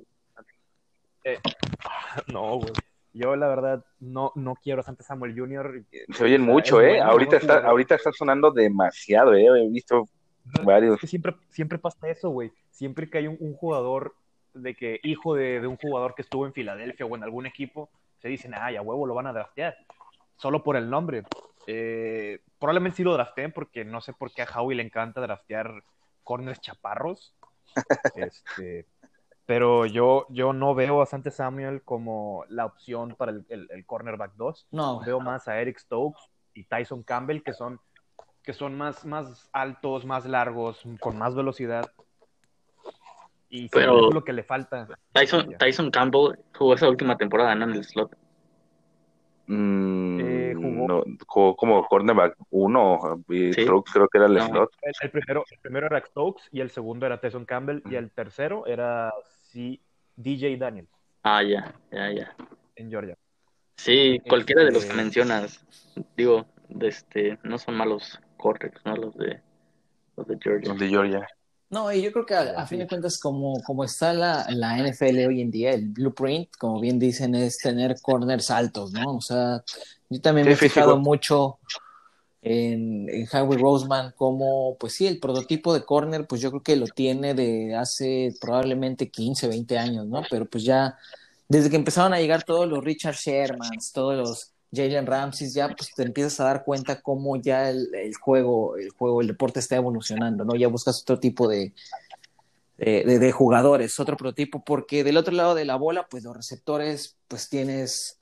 No, 2.33 2.57
güey. 2.57 2.73
Yo 3.12 3.35
la 3.37 3.49
verdad 3.49 3.85
no, 3.99 4.33
no 4.37 4.55
quiero 4.55 4.81
a 4.81 4.85
Santa 4.85 5.03
Samuel 5.03 5.35
Jr. 5.37 5.85
Se 6.12 6.25
oyen 6.25 6.43
O 6.43 6.45
sea, 6.45 6.55
mucho, 6.55 6.81
¿eh? 6.81 6.91
bueno, 6.91 7.05
ahorita, 7.05 7.37
está, 7.37 7.55
jugador. 7.55 7.71
ahorita 7.71 7.95
está 7.97 8.12
sonando 8.12 8.50
demasiado, 8.50 9.35
¿eh? 9.35 9.47
He 9.47 9.69
visto 9.69 10.09
varios. 10.65 10.95
Es 10.95 11.00
que 11.00 11.07
siempre, 11.07 11.35
siempre 11.49 11.79
pasa 11.79 12.09
eso, 12.09 12.31
güey. 12.31 12.53
Siempre 12.71 13.11
que 13.11 13.19
hay 13.19 13.27
un, 13.27 13.37
un 13.41 13.55
jugador 13.55 14.15
de 14.55 14.75
que, 14.75 15.00
hijo 15.03 15.35
de, 15.35 15.61
de 15.61 15.67
un 15.67 15.77
jugador 15.77 16.15
que 16.15 16.23
estuvo 16.23 16.47
en 16.47 16.53
Filadelfia 16.53 17.07
o 17.07 17.17
en 17.17 17.25
algún 17.25 17.47
equipo, 17.47 17.91
se 18.21 18.29
dicen, 18.29 18.53
ay, 18.55 18.77
a 18.77 18.83
huevo 18.83 19.07
lo 19.07 19.15
van 19.15 19.27
a 19.27 19.33
draftear. 19.33 19.77
Solo 20.37 20.62
por 20.62 20.77
el 20.77 20.89
nombre. 20.89 21.25
Eh, 21.67 22.41
probablemente 22.59 22.99
sí 22.99 23.05
lo 23.05 23.12
drafteen 23.12 23.53
porque 23.53 23.85
no 23.85 24.00
sé 24.00 24.12
por 24.12 24.33
qué 24.33 24.43
a 24.43 24.47
Howie 24.47 24.77
le 24.77 24.83
encanta 24.83 25.21
draftear 25.21 25.83
corners 26.23 26.61
chaparros. 26.61 27.35
Este, 28.15 28.87
pero 29.47 29.87
yo, 29.87 30.27
yo 30.31 30.53
no 30.53 30.75
veo 30.75 31.03
a 31.03 31.07
Sante 31.07 31.31
Samuel 31.31 31.83
como 31.83 32.45
la 32.49 32.67
opción 32.67 33.15
para 33.17 33.33
el, 33.33 33.45
el- 33.49 33.69
el 33.71 33.85
cornerback 33.87 34.35
2. 34.37 34.69
No. 34.71 35.00
Veo 35.00 35.21
más 35.21 35.49
a 35.49 35.61
Eric 35.61 35.79
Stokes 35.79 36.21
y 36.55 36.65
Tyson 36.65 37.03
Campbell, 37.03 37.43
que 37.43 37.53
son, 37.53 37.81
que 38.43 38.53
son 38.53 38.77
más, 38.77 39.05
más 39.05 39.49
altos, 39.53 40.04
más 40.04 40.25
largos, 40.26 40.83
con 41.00 41.19
más 41.19 41.35
velocidad. 41.35 41.91
Y 43.49 43.69
Pero- 43.69 44.00
que 44.02 44.09
es 44.09 44.15
lo 44.15 44.25
que 44.25 44.33
le 44.33 44.43
falta. 44.45 44.87
Tyson, 45.13 45.56
Tyson 45.59 45.91
Campbell 45.91 46.37
jugó 46.56 46.75
esa 46.75 46.89
última 46.89 47.17
temporada 47.17 47.54
¿no? 47.56 47.65
en 47.65 47.73
el 47.73 47.85
slot. 47.85 48.17
Mm, 49.49 50.21
Jugó- 50.54 50.86
no, 50.89 51.04
jugó 51.26 51.56
como 51.56 51.86
cornerback 51.86 52.36
uno 52.50 53.23
y 53.28 53.52
Sí. 53.52 53.63
Strokes 53.63 53.93
creo 53.93 54.08
que 54.08 54.19
era 54.19 54.26
el 54.26 54.34
No. 54.34 54.47
slot. 54.49 54.71
El, 54.82 54.93
el 55.02 55.10
primero, 55.10 55.45
el 55.50 55.58
primero 55.58 55.86
era 55.86 56.00
Stokes 56.04 56.43
y 56.52 56.60
el 56.60 56.71
segundo 56.71 57.06
era 57.06 57.21
Tyson 57.21 57.45
Campbell 57.45 57.82
y 57.91 57.95
el 57.97 58.10
tercero 58.10 58.67
era 58.67 59.13
sí, 59.50 59.80
DJ 60.17 60.56
Daniels 60.56 60.89
Ah, 61.23 61.43
ya, 61.43 61.75
ya, 61.91 62.10
ya. 62.13 62.34
en 62.76 62.91
Georgia. 62.91 63.17
Sí, 63.76 64.21
cualquiera 64.28 64.63
de 64.65 64.73
los 64.73 64.84
que 64.84 64.91
Este- 64.91 65.02
mencionas, 65.02 65.67
digo, 66.17 66.47
de 66.69 66.89
este, 66.89 67.39
no 67.43 67.58
son 67.58 67.76
malos 67.76 68.21
corners, 68.36 68.80
¿no? 68.84 68.95
Los 68.97 69.17
de, 69.17 69.41
los 70.17 70.26
de 70.26 70.39
Georgia. 70.41 70.69
Los 70.69 70.78
de 70.78 70.89
Georgia. 70.89 71.26
No, 71.71 71.93
y 71.93 72.02
yo 72.02 72.11
creo 72.13 72.26
que 72.26 72.35
a, 72.35 72.61
a 72.61 72.67
fin 72.67 72.80
de 72.80 72.89
cuentas, 72.89 73.17
como, 73.19 73.63
como 73.63 73.85
está 73.85 74.13
la, 74.13 74.45
la 74.50 74.76
NFL 74.76 75.26
hoy 75.28 75.41
en 75.41 75.52
día, 75.52 75.71
el 75.71 75.89
blueprint, 75.89 76.50
como 76.59 76.80
bien 76.80 76.99
dicen, 76.99 77.37
es 77.37 77.59
tener 77.59 78.00
corners 78.02 78.50
altos, 78.50 78.93
¿no? 78.93 79.17
O 79.17 79.21
sea, 79.21 79.63
yo 80.09 80.21
también 80.21 80.49
me 80.49 80.54
he 80.54 80.56
fijado 80.56 80.99
mucho 80.99 81.61
en, 82.43 83.09
en 83.09 83.28
Howie 83.33 83.56
Roseman, 83.56 84.13
como, 84.17 84.76
pues 84.78 84.95
sí, 84.95 85.06
el 85.06 85.21
prototipo 85.21 85.73
de 85.73 85.85
corner, 85.85 86.26
pues 86.26 86.41
yo 86.41 86.50
creo 86.50 86.63
que 86.63 86.75
lo 86.75 86.87
tiene 86.89 87.35
de 87.35 87.76
hace 87.76 88.35
probablemente 88.41 89.09
15, 89.09 89.47
20 89.47 89.78
años, 89.78 90.06
¿no? 90.09 90.23
Pero 90.28 90.47
pues 90.47 90.65
ya, 90.65 90.99
desde 91.49 91.71
que 91.71 91.76
empezaron 91.76 92.13
a 92.13 92.21
llegar 92.21 92.43
todos 92.43 92.69
los 92.69 92.83
Richard 92.83 93.15
Shermans, 93.15 93.93
todos 93.93 94.17
los 94.17 94.50
Jalen 94.73 95.06
Ramsey, 95.06 95.50
ya 95.50 95.69
pues 95.69 95.93
te 95.95 96.02
empiezas 96.02 96.39
a 96.41 96.45
dar 96.45 96.65
cuenta 96.65 97.00
cómo 97.00 97.37
ya 97.37 97.71
el, 97.71 97.89
juego, 98.21 98.76
el 98.76 98.91
juego, 98.91 99.21
el 99.21 99.26
deporte 99.26 99.59
está 99.61 99.76
evolucionando, 99.76 100.45
¿no? 100.45 100.54
Ya 100.54 100.69
buscas 100.69 101.02
otro 101.02 101.19
tipo 101.19 101.49
de, 101.49 101.73
de, 102.78 103.33
jugadores, 103.33 103.99
otro 103.99 104.17
prototipo, 104.17 104.65
porque 104.65 105.02
del 105.04 105.17
otro 105.17 105.35
lado 105.35 105.54
de 105.54 105.65
la 105.65 105.76
bola, 105.76 106.06
pues 106.09 106.23
los 106.25 106.37
receptores, 106.37 107.17
pues 107.28 107.49
tienes 107.49 108.19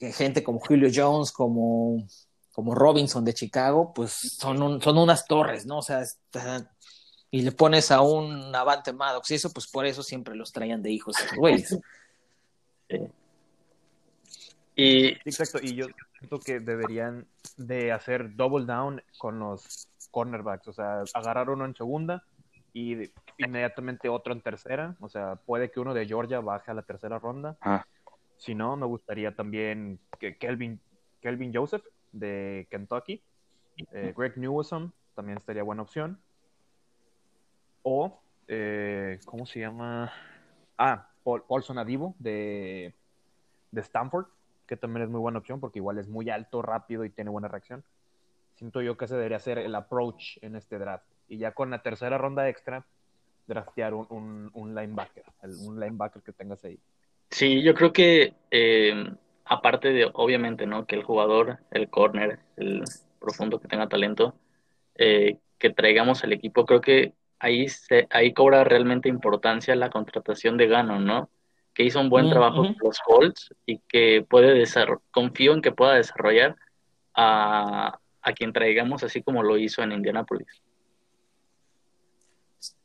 gente 0.00 0.42
como 0.42 0.58
Julio 0.58 0.90
Jones, 0.92 1.30
como, 1.30 2.04
como 2.52 2.74
Robinson 2.74 3.24
de 3.24 3.34
Chicago, 3.34 3.92
pues 3.94 4.12
son, 4.12 4.62
un- 4.62 4.80
son 4.82 4.98
unas 4.98 5.26
torres, 5.26 5.66
¿no? 5.66 5.78
O 5.78 5.82
sea, 5.82 6.02
y 7.30 7.42
le 7.42 7.52
pones 7.52 7.90
a 7.90 8.00
un 8.00 8.54
Avante 8.54 8.92
Maddox 8.92 9.30
y 9.30 9.34
eso, 9.34 9.50
pues 9.52 9.66
por 9.66 9.86
eso 9.86 10.02
siempre 10.02 10.34
los 10.34 10.50
traían 10.50 10.82
de 10.82 10.90
hijos 10.90 11.18
estos 11.20 11.38
güeyes. 11.38 11.78
Y 14.74 15.08
exacto. 15.28 15.58
Y 15.62 15.74
yo 15.74 15.86
siento 16.18 16.40
que 16.40 16.60
deberían 16.60 17.26
de 17.56 17.92
hacer 17.92 18.34
double 18.36 18.64
down 18.64 19.02
con 19.18 19.38
los 19.38 19.88
cornerbacks. 20.10 20.68
O 20.68 20.72
sea, 20.72 21.02
agarrar 21.14 21.50
uno 21.50 21.64
en 21.64 21.74
segunda 21.74 22.24
y 22.72 22.94
de- 22.94 23.12
inmediatamente 23.38 24.08
otro 24.08 24.32
en 24.32 24.40
tercera. 24.40 24.96
O 25.00 25.08
sea, 25.08 25.36
puede 25.36 25.70
que 25.70 25.80
uno 25.80 25.94
de 25.94 26.06
Georgia 26.06 26.40
baje 26.40 26.70
a 26.70 26.74
la 26.74 26.82
tercera 26.82 27.18
ronda. 27.18 27.56
Ah. 27.60 27.84
Si 28.38 28.54
no, 28.54 28.76
me 28.76 28.86
gustaría 28.86 29.34
también 29.36 29.98
que 30.18 30.36
Kelvin, 30.36 30.80
Kelvin 31.20 31.52
Joseph 31.54 31.84
de 32.12 32.66
Kentucky. 32.70 33.22
Eh, 33.92 34.12
Greg 34.16 34.36
Newsom 34.36 34.90
también 35.14 35.38
estaría 35.38 35.62
buena 35.62 35.82
opción. 35.82 36.18
O, 37.82 38.20
eh, 38.48 39.18
¿cómo 39.24 39.46
se 39.46 39.60
llama? 39.60 40.12
Ah, 40.78 41.08
Paul, 41.24 41.42
Paulson 41.48 41.78
Adivo 41.78 42.14
de, 42.18 42.94
de 43.70 43.80
Stanford, 43.80 44.26
que 44.66 44.76
también 44.76 45.04
es 45.04 45.10
muy 45.10 45.20
buena 45.20 45.38
opción 45.38 45.60
porque 45.60 45.78
igual 45.78 45.98
es 45.98 46.08
muy 46.08 46.30
alto, 46.30 46.62
rápido 46.62 47.04
y 47.04 47.10
tiene 47.10 47.30
buena 47.30 47.48
reacción. 47.48 47.84
Siento 48.54 48.82
yo 48.82 48.96
que 48.96 49.06
ese 49.06 49.16
debería 49.16 49.38
ser 49.38 49.58
el 49.58 49.74
approach 49.74 50.38
en 50.42 50.56
este 50.56 50.78
draft. 50.78 51.06
Y 51.28 51.38
ya 51.38 51.52
con 51.52 51.70
la 51.70 51.82
tercera 51.82 52.18
ronda 52.18 52.48
extra, 52.48 52.84
draftear 53.46 53.94
un, 53.94 54.06
un, 54.10 54.50
un 54.54 54.74
linebacker, 54.74 55.24
un 55.66 55.80
linebacker 55.80 56.22
que 56.22 56.32
tengas 56.32 56.64
ahí. 56.64 56.78
sí, 57.30 57.62
yo 57.62 57.74
creo 57.74 57.92
que 57.92 58.34
eh, 58.50 59.12
aparte 59.44 59.92
de, 59.92 60.10
obviamente, 60.12 60.66
¿no? 60.66 60.86
Que 60.86 60.96
el 60.96 61.02
jugador, 61.02 61.58
el 61.70 61.88
corner, 61.88 62.38
el 62.56 62.82
profundo 63.20 63.60
que 63.60 63.68
tenga 63.68 63.88
talento, 63.88 64.34
eh, 64.94 65.38
que 65.58 65.70
traigamos 65.70 66.24
al 66.24 66.32
equipo, 66.32 66.66
creo 66.66 66.80
que 66.80 67.12
ahí, 67.38 67.68
se, 67.68 68.06
ahí 68.10 68.32
cobra 68.32 68.64
realmente 68.64 69.08
importancia 69.08 69.74
la 69.76 69.90
contratación 69.90 70.56
de 70.56 70.68
Gano, 70.68 71.00
¿no? 71.00 71.28
Que 71.74 71.84
hizo 71.84 72.00
un 72.00 72.10
buen 72.10 72.28
trabajo 72.28 72.62
con 72.62 72.76
los 72.82 72.98
Colts 73.00 73.54
y 73.66 73.78
que 73.88 74.24
puede 74.28 74.52
desarrollar, 74.54 75.00
confío 75.10 75.52
en 75.54 75.62
que 75.62 75.72
pueda 75.72 75.94
desarrollar 75.94 76.56
a, 77.14 77.98
a 78.20 78.32
quien 78.32 78.52
traigamos 78.52 79.02
así 79.04 79.22
como 79.22 79.42
lo 79.42 79.56
hizo 79.56 79.82
en 79.82 79.92
Indianapolis. 79.92 80.48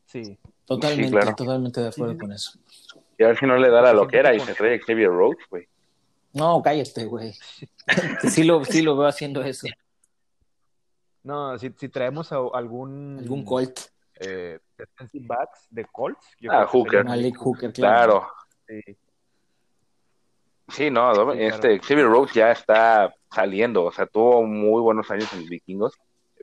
Sí, 0.06 0.38
Totalmente, 0.66 1.06
Sí, 1.08 1.12
claro. 1.12 1.36
totalmente 1.36 1.80
de 1.82 1.88
acuerdo 1.88 2.14
Sí, 2.14 2.20
con 2.20 2.32
eso. 2.34 2.60
Y 3.18 3.24
a 3.24 3.28
ver 3.28 3.38
si 3.40 3.46
no 3.46 3.58
le 3.58 3.70
da 3.70 3.82
la 3.82 3.94
loquera 3.94 4.32
que 4.32 4.38
y 4.38 4.40
se 4.42 4.54
trae 4.54 4.76
a 4.76 4.80
Xavier 4.80 5.10
Rhodes, 5.10 5.40
güey. 5.50 5.68
No, 6.34 6.62
cállate, 6.62 7.06
güey. 7.06 7.34
Sí 8.30 8.44
lo, 8.44 8.64
sí 8.66 8.82
lo 8.82 8.98
veo 8.98 9.08
haciendo 9.08 9.42
eso. 9.44 9.68
No, 11.24 11.58
si, 11.58 11.72
si 11.78 11.88
traemos 11.90 12.32
a 12.34 12.38
algún, 12.54 13.18
Algún 13.20 13.44
Colt. 13.46 13.80
eh, 14.20 14.60
defensive 14.78 15.26
backs 15.26 15.68
de 15.70 15.86
Colts. 15.86 16.26
yo 16.40 16.52
Ah, 16.52 16.66
Hooker. 16.68 17.06
Malik 17.06 17.38
Hooker, 17.38 17.72
claro. 17.74 18.20
Claro. 18.20 18.28
Sí. 18.68 18.82
Sí, 20.70 20.92
no, 20.92 21.14
Sí, 21.34 21.40
este 21.44 21.80
Xavier 21.80 22.08
Rhodes 22.08 22.34
ya 22.34 22.52
está 22.52 23.14
saliendo, 23.34 23.86
o 23.86 23.92
sea, 23.92 24.06
tuvo 24.06 24.44
muy 24.44 24.82
buenos 24.82 25.10
años 25.12 25.32
en 25.34 25.40
los 25.42 25.50
vikingos. 25.50 25.94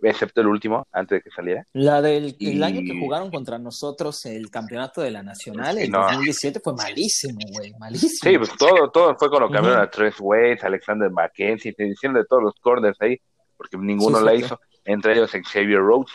excepto 0.03 0.41
el 0.41 0.49
último, 0.49 0.87
antes 0.93 1.19
de 1.19 1.23
que 1.23 1.31
saliera. 1.31 1.67
La 1.75 2.01
del 2.03 2.37
el 2.41 2.63
año 2.63 2.81
que 2.81 2.99
jugaron 2.99 3.31
contra 3.31 3.59
nosotros 3.59 4.25
el 4.27 4.51
campeonato 4.51 5.01
de 5.03 5.11
la 5.11 5.23
Nacional, 5.23 5.77
Sí, 5.77 5.85
el 5.85 5.91
no. 5.91 6.01
2017, 6.03 6.61
fue 6.61 6.75
malísimo, 6.75 7.39
güey, 7.53 7.73
malísimo. 7.79 8.31
Sí, 8.31 8.39
pues 8.39 8.57
todo, 8.57 8.91
todo 8.91 9.15
fue 9.17 9.29
cuando 9.31 9.49
cambiaron 9.51 9.79
Ujú. 9.81 9.87
a 9.87 9.91
Tres 9.91 10.17
Ways, 10.21 10.63
Alexander 10.65 11.11
McKenzie, 11.11 11.73
te 11.75 11.87
hicieron 11.87 12.17
de 12.17 12.25
todos 12.25 12.43
los 12.43 12.55
corners 12.61 12.97
ahí, 13.01 13.19
porque 13.57 13.77
ninguno 13.79 14.19
Sí, 14.19 14.25
la 14.25 14.33
sí, 14.33 14.39
hizo, 14.39 14.61
entre 14.85 15.13
ellos 15.15 15.31
Xavier 15.31 15.81
Rhodes, 15.81 16.13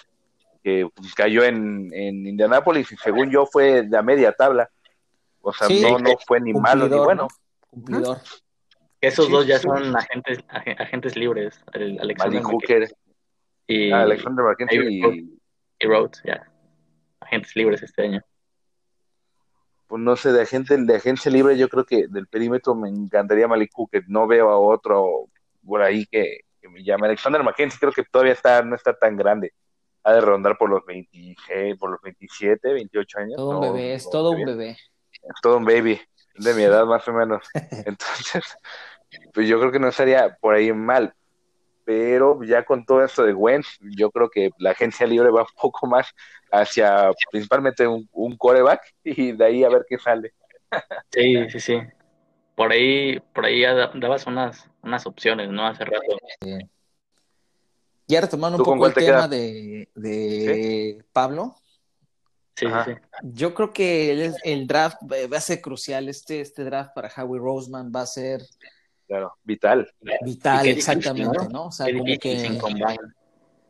que 0.63 0.87
pues, 0.93 1.13
cayó 1.15 1.43
en, 1.43 1.89
en 1.93 2.25
Indianapolis 2.27 2.91
y 2.91 2.97
según 2.97 3.31
yo 3.31 3.45
fue 3.45 3.83
de 3.83 3.97
a 3.97 4.01
media 4.01 4.31
tabla. 4.33 4.69
O 5.49 5.53
sea, 5.53 5.67
Sí, 5.67 5.81
no, 5.81 5.97
no 5.99 6.11
fue 6.25 6.39
ni 6.41 6.53
malo 6.53 6.87
ni 6.87 6.97
bueno. 6.97 7.23
¿no? 7.23 7.27
Cumplidor. 7.69 8.17
Esos 9.01 9.27
Sí, 9.27 9.31
dos 9.31 9.47
ya 9.47 9.57
sí. 9.57 9.63
son 9.63 9.95
agentes, 9.95 10.39
ag- 10.47 10.81
agentes 10.81 11.15
libres, 11.15 11.63
el 11.73 11.99
Alexander 11.99 12.41
Hooker, 12.43 12.89
y, 13.67 13.91
ah, 13.91 14.01
Alexander 14.01 14.45
McKenzie 14.45 14.77
Xavier 14.77 14.91
y 14.91 15.01
Rhodes. 15.01 15.23
y 15.79 15.87
Rhodes, 15.87 16.21
ya. 16.25 16.51
Agentes 17.21 17.55
libres 17.55 17.81
este 17.83 18.03
año. 18.03 18.21
pues 19.87 20.01
no 20.03 20.15
sé, 20.15 20.31
de 20.31 20.41
agente, 20.43 20.77
de 20.77 20.95
agencia 20.95 21.31
libre, 21.31 21.57
yo 21.57 21.67
creo 21.67 21.83
que 21.83 22.07
del 22.07 22.27
perímetro 22.27 22.75
me 22.75 22.89
encantaría 22.89 23.47
Malik 23.47 23.71
Hooker. 23.73 24.03
No 24.07 24.27
veo 24.27 24.49
a 24.49 24.59
otro 24.59 25.25
por 25.65 25.81
ahí 25.81 26.05
que, 26.05 26.41
que 26.61 26.69
me 26.69 26.83
llame. 26.83 27.07
Alexander 27.07 27.41
McKenzie 27.41 27.79
creo 27.79 27.91
que 27.91 28.03
todavía 28.03 28.33
está, 28.33 28.61
no 28.61 28.75
está 28.75 28.93
tan 28.93 29.15
grande. 29.17 29.53
Ha 30.03 30.13
de 30.13 30.21
rondar 30.21 30.57
por 30.59 30.69
los 30.69 30.85
26, 30.85 31.75
por 31.77 31.89
los 31.91 32.01
27, 32.01 32.71
28 32.73 33.19
años. 33.19 33.35
Todo 33.37 33.49
un 33.49 33.55
No, 33.55 33.61
bebé, 33.73 33.93
es 33.95 34.05
no 34.05 34.11
todo 34.11 34.29
un 34.31 34.35
bien. 34.37 34.47
bebé. 34.49 34.77
Es 35.23 35.41
todo 35.41 35.57
un 35.57 35.65
baby, 35.65 35.99
de 36.35 36.53
mi 36.53 36.63
edad 36.63 36.85
más 36.85 37.07
o 37.07 37.13
menos. 37.13 37.43
Entonces, 37.85 38.43
pues 39.33 39.47
yo 39.47 39.59
creo 39.59 39.71
que 39.71 39.79
no 39.79 39.89
estaría 39.89 40.37
por 40.39 40.55
ahí 40.55 40.71
mal. 40.73 41.13
Pero 41.85 42.43
ya 42.43 42.63
con 42.63 42.85
todo 42.85 43.03
esto 43.03 43.23
de 43.23 43.33
Wentz, 43.33 43.79
yo 43.81 44.11
creo 44.11 44.29
que 44.29 44.51
la 44.59 44.71
agencia 44.71 45.07
libre 45.07 45.31
va 45.31 45.41
un 45.41 45.47
poco 45.59 45.87
más 45.87 46.13
hacia 46.51 47.09
principalmente 47.31 47.87
un, 47.87 48.07
un 48.11 48.37
coreback 48.37 48.81
y 49.03 49.31
de 49.31 49.45
ahí 49.45 49.63
a 49.63 49.69
ver 49.69 49.85
qué 49.89 49.97
sale. 49.97 50.33
Sí, 51.11 51.49
sí, 51.49 51.59
sí. 51.59 51.81
Por 52.55 52.71
ahí, 52.71 53.19
por 53.33 53.45
ahí 53.45 53.61
ya 53.61 53.73
da- 53.73 53.91
dabas 53.95 54.27
unas, 54.27 54.69
unas 54.83 55.05
opciones, 55.07 55.49
¿no? 55.49 55.65
Hace 55.65 55.85
rato. 55.85 56.17
Ya 58.07 58.21
retomando 58.21 58.57
un 58.57 58.63
¿Tú 58.63 58.65
con 58.69 58.77
poco 58.77 58.87
el 58.87 58.93
tema 58.93 59.27
de, 59.27 59.89
de 59.95 61.03
Pablo, 61.11 61.55
Sí. 61.57 61.58
Sí, 62.59 62.65
sí. 62.85 62.91
yo 63.23 63.53
creo 63.53 63.71
que 63.71 64.11
el, 64.11 64.35
el 64.43 64.67
draft 64.67 64.97
va 65.03 65.37
a 65.37 65.41
ser 65.41 65.61
crucial. 65.61 66.09
Este, 66.09 66.41
este 66.41 66.63
draft 66.63 66.93
para 66.93 67.11
Howie 67.15 67.39
Roseman 67.39 67.91
va 67.95 68.01
a 68.01 68.05
ser 68.05 68.41
Claro, 69.09 69.33
vital. 69.43 69.91
vital, 70.21 70.67
exactamente, 70.67 71.35
¿no? 71.45 71.49
¿no? 71.49 71.65
O 71.65 71.71
sea, 71.71 71.87
Qué 71.87 71.93
como 71.93 72.03
difícil 72.05 72.59
que 72.59 72.67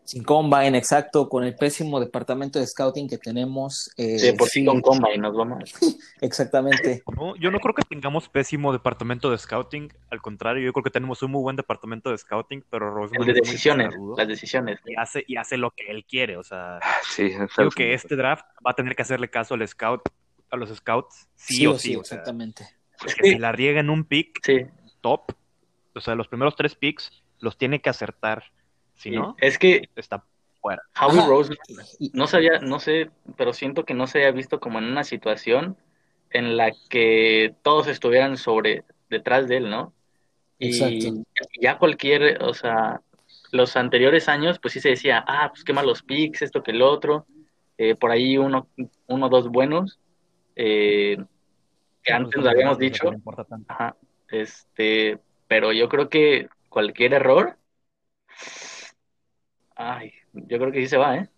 sin 0.10 0.24
combine. 0.24 0.78
exacto, 0.78 1.30
con 1.30 1.43
el 1.43 1.56
pésimo 1.56 2.00
departamento 2.00 2.58
de 2.60 2.65
scouting 2.65 3.08
que 3.08 3.17
tenemos. 3.17 3.91
eh, 3.98 4.17
Sí, 4.17 4.32
por 4.34 4.48
sí 4.48 4.62
sí, 4.62 4.65
con 4.65 4.82
combine 4.82 5.17
nos 5.19 5.36
vamos. 5.36 5.74
exactamente. 6.22 7.04
No, 7.15 7.36
yo 7.36 7.52
no 7.52 7.60
creo 7.60 7.74
que 7.76 7.84
tengamos 7.84 8.28
pésimo 8.30 8.72
departamento 8.74 9.30
de 9.30 9.38
scouting. 9.38 9.93
Al 10.10 10.22
contrario, 10.22 10.63
yo 10.65 10.74
creo 10.74 10.84
que 10.84 10.89
tenemos 10.89 11.22
un 11.24 11.32
muy 11.32 11.41
buen 11.41 11.56
departamento 11.56 12.10
de 12.10 12.17
scouting, 12.17 12.63
pero 12.69 12.91
Roseman 12.93 13.22
El 13.22 13.34
de 13.36 13.39
es 13.41 13.48
muy 13.48 13.52
decisiones, 13.52 13.93
las 14.17 14.28
decisiones. 14.28 14.80
y 14.86 14.95
hace, 14.95 15.24
y 15.28 15.36
hace 15.38 15.58
lo 15.58 15.72
que 15.72 15.91
él 15.91 16.06
quiere. 16.06 16.38
O 16.38 16.43
sea, 16.43 16.80
Sí, 17.08 17.26
es 17.28 17.50
digo 17.58 17.69
que 17.72 17.93
este 17.93 18.15
draft 18.15 18.45
va 18.65 18.72
a 18.72 18.76
tener 18.76 18.95
que 18.95 19.04
hacerle 19.04 19.30
caso 19.30 19.54
al 19.54 19.67
scout, 19.67 20.02
a 20.50 20.58
los 20.58 20.69
scouts, 20.76 21.28
sí, 21.36 21.67
o 21.67 21.78
sí. 21.78 21.95
o 21.95 22.04
sea, 22.04 22.17
exactamente. 22.17 22.65
porque 22.98 23.30
si 23.30 23.38
la 23.38 23.52
riega 23.52 23.80
en 23.80 23.89
un 23.91 24.04
pick 24.06 24.39
Sí, 24.43 24.65
top, 25.02 25.32
o 25.93 26.00
sea, 26.02 26.15
los 26.15 26.28
primeros 26.28 26.56
tres 26.56 26.74
picks 26.76 27.12
los 27.39 27.58
tiene 27.58 27.80
que 27.82 27.89
acertar. 27.89 28.43
Si 28.99 29.09
sí. 29.12 29.15
no, 29.15 29.35
Es 29.39 29.57
que 29.57 29.89
está 29.95 30.23
fuera. 30.62 30.81
Howie 30.99 31.21
y- 31.99 32.12
no 32.13 32.27
sabía, 32.27 32.59
no 32.59 32.79
sé, 32.79 33.09
pero 33.38 33.53
siento 33.53 33.85
que 33.85 33.93
no 33.93 34.07
se 34.07 34.19
había 34.19 34.31
visto 34.31 34.59
como 34.59 34.77
en 34.79 34.85
una 34.85 35.05
situación 35.05 35.77
en 36.31 36.57
la 36.57 36.71
que 36.89 37.55
todos 37.63 37.88
estuvieran 37.88 38.35
sobre, 38.35 38.83
detrás 39.09 39.47
de 39.47 39.57
él, 39.57 39.69
¿no? 39.69 39.93
Y 40.59 40.67
Exacto. 40.67 41.23
ya 41.62 41.77
cualquier, 41.77 42.43
o 42.43 42.53
sea, 42.53 43.01
los 43.51 43.77
anteriores 43.77 44.27
años, 44.27 44.59
pues 44.59 44.73
sí 44.73 44.81
se 44.81 44.89
decía, 44.89 45.23
ah, 45.25 45.47
pues 45.49 45.63
qué 45.63 45.71
malos 45.71 46.03
picks, 46.03 46.41
esto 46.41 46.62
que 46.62 46.71
el 46.71 46.81
otro, 46.81 47.25
eh, 47.77 47.95
por 47.95 48.12
ahí 48.12 48.38
uno, 48.38 48.67
uno, 49.07 49.29
dos 49.29 49.47
buenos, 49.47 49.97
eh, 50.57 51.17
que 52.03 52.12
antes 52.13 52.33
Pues, 52.35 52.43
lo 52.43 52.51
habíamos 52.51 52.77
no 52.77 52.83
dicho, 52.83 53.13
importa 53.13 53.45
tanto. 53.45 53.65
ajá, 53.73 53.95
este, 54.29 55.19
pero 55.47 55.71
yo 55.71 55.88
creo 55.88 56.09
que 56.09 56.49
cualquier 56.67 57.13
error, 57.13 57.59
ay, 59.80 60.12
yo 60.34 60.58
creo 60.60 60.72
que 60.72 60.82
sí 60.82 60.88
se 60.88 60.98
va, 60.98 61.15
¿eh? 61.18 61.30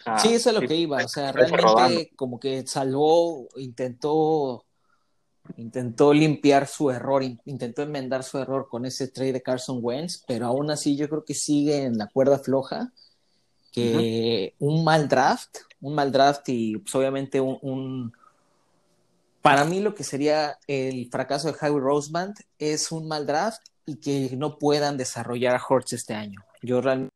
O 0.00 0.02
sea, 0.04 0.16
Sí, 0.18 0.34
eso 0.34 0.50
es 0.50 0.54
lo 0.54 0.60
sí, 0.62 0.68
que 0.68 0.76
iba. 0.76 1.04
O 1.04 1.08
sea, 1.08 1.32
realmente 1.32 2.12
como 2.16 2.38
que 2.40 2.66
salvó, 2.66 3.48
intentó, 3.56 4.64
intentó 5.56 6.12
limpiar 6.12 6.66
su 6.66 6.90
error, 6.90 7.22
in- 7.22 7.40
intentó 7.44 7.82
enmendar 7.82 8.22
su 8.24 8.38
error 8.38 8.68
con 8.68 8.84
ese 8.86 9.08
trade 9.08 9.32
de 9.34 9.42
Carson 9.42 9.78
Wentz, 9.82 10.22
pero 10.26 10.46
aún 10.46 10.70
así 10.70 10.96
yo 10.96 11.08
creo 11.08 11.24
que 11.24 11.34
sigue 11.34 11.84
en 11.84 11.98
la 11.98 12.06
cuerda 12.06 12.38
floja, 12.38 12.92
que 13.72 14.54
un 14.58 14.84
mal 14.84 15.08
draft, 15.08 15.58
un 15.80 15.94
mal 15.94 16.12
draft 16.12 16.48
y 16.48 16.76
pues, 16.78 16.94
obviamente 16.94 17.40
un, 17.40 17.58
un- 17.62 18.12
para 19.40 19.64
mí 19.64 19.80
lo 19.80 19.94
que 19.94 20.04
sería 20.04 20.58
el 20.68 21.08
fracaso 21.10 21.48
de 21.50 21.58
Howie 21.60 21.80
Roseman 21.80 22.32
es 22.58 22.92
un 22.92 23.08
mal 23.08 23.26
draft 23.26 23.60
y 23.86 23.96
que 23.96 24.36
no 24.36 24.56
puedan 24.58 24.96
desarrollar 24.96 25.56
a 25.56 25.62
Hortz 25.68 25.94
este 25.94 26.14
año. 26.14 26.40
Yo 26.62 26.80
realmente 26.80 27.12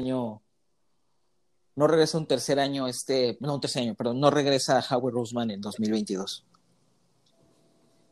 año 0.00 0.42
no 1.76 1.86
regresa 1.86 2.18
un 2.18 2.26
tercer 2.26 2.58
año 2.58 2.86
este, 2.86 3.38
no 3.40 3.54
un 3.54 3.60
tercer 3.60 3.82
año, 3.82 3.94
perdón, 3.94 4.20
no 4.20 4.30
regresa 4.30 4.78
a 4.78 4.96
Howard 4.96 5.14
Roseman 5.14 5.50
en 5.50 5.60
2022. 5.60 6.44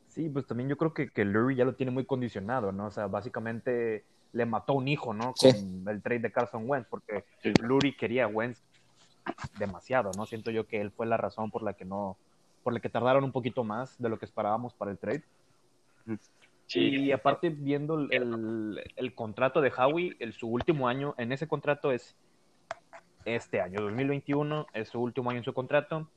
Sí, 0.08 0.28
pues 0.28 0.46
también 0.46 0.68
yo 0.68 0.76
creo 0.76 0.92
que, 0.94 1.10
que 1.10 1.24
Lurie 1.24 1.58
ya 1.58 1.64
lo 1.64 1.74
tiene 1.74 1.92
muy 1.92 2.04
condicionado, 2.04 2.72
¿no? 2.72 2.86
O 2.86 2.90
sea, 2.90 3.06
básicamente 3.06 4.04
le 4.32 4.46
mató 4.46 4.74
un 4.74 4.88
hijo, 4.88 5.14
¿no? 5.14 5.32
Sí. 5.36 5.52
Con 5.52 5.88
el 5.88 6.02
trade 6.02 6.20
de 6.20 6.32
Carson 6.32 6.64
Wentz, 6.66 6.88
porque 6.88 7.24
Lurie 7.62 7.96
quería 7.96 8.24
a 8.24 8.28
Wentz 8.28 8.62
demasiado, 9.58 10.10
¿no? 10.16 10.26
Siento 10.26 10.50
yo 10.50 10.66
que 10.66 10.80
él 10.80 10.90
fue 10.90 11.06
la 11.06 11.16
razón 11.16 11.50
por 11.50 11.62
la 11.62 11.74
que 11.74 11.84
no, 11.84 12.16
por 12.62 12.72
la 12.72 12.80
que 12.80 12.88
tardaron 12.88 13.24
un 13.24 13.32
poquito 13.32 13.64
más 13.64 13.96
de 13.98 14.08
lo 14.08 14.18
que 14.18 14.24
esperábamos 14.24 14.74
para 14.74 14.90
el 14.90 14.98
trade. 14.98 15.24
Y 16.74 17.12
aparte, 17.12 17.48
viendo 17.50 17.98
el, 17.98 18.08
el- 18.12 18.92
el 18.96 19.14
contrato 19.14 19.60
de 19.60 19.72
Howie, 19.76 20.16
el, 20.20 20.32
su 20.34 20.48
último 20.48 20.86
año 20.88 21.14
en 21.18 21.32
ese 21.32 21.46
contrato 21.48 21.92
es 21.92 22.14
este 23.24 23.60
año, 23.60 23.80
2021, 23.82 24.66
es 24.74 24.88
su 24.88 25.00
último 25.00 25.30
año 25.30 25.38
en 25.38 25.44
su 25.44 25.54
contrato. 25.54 26.10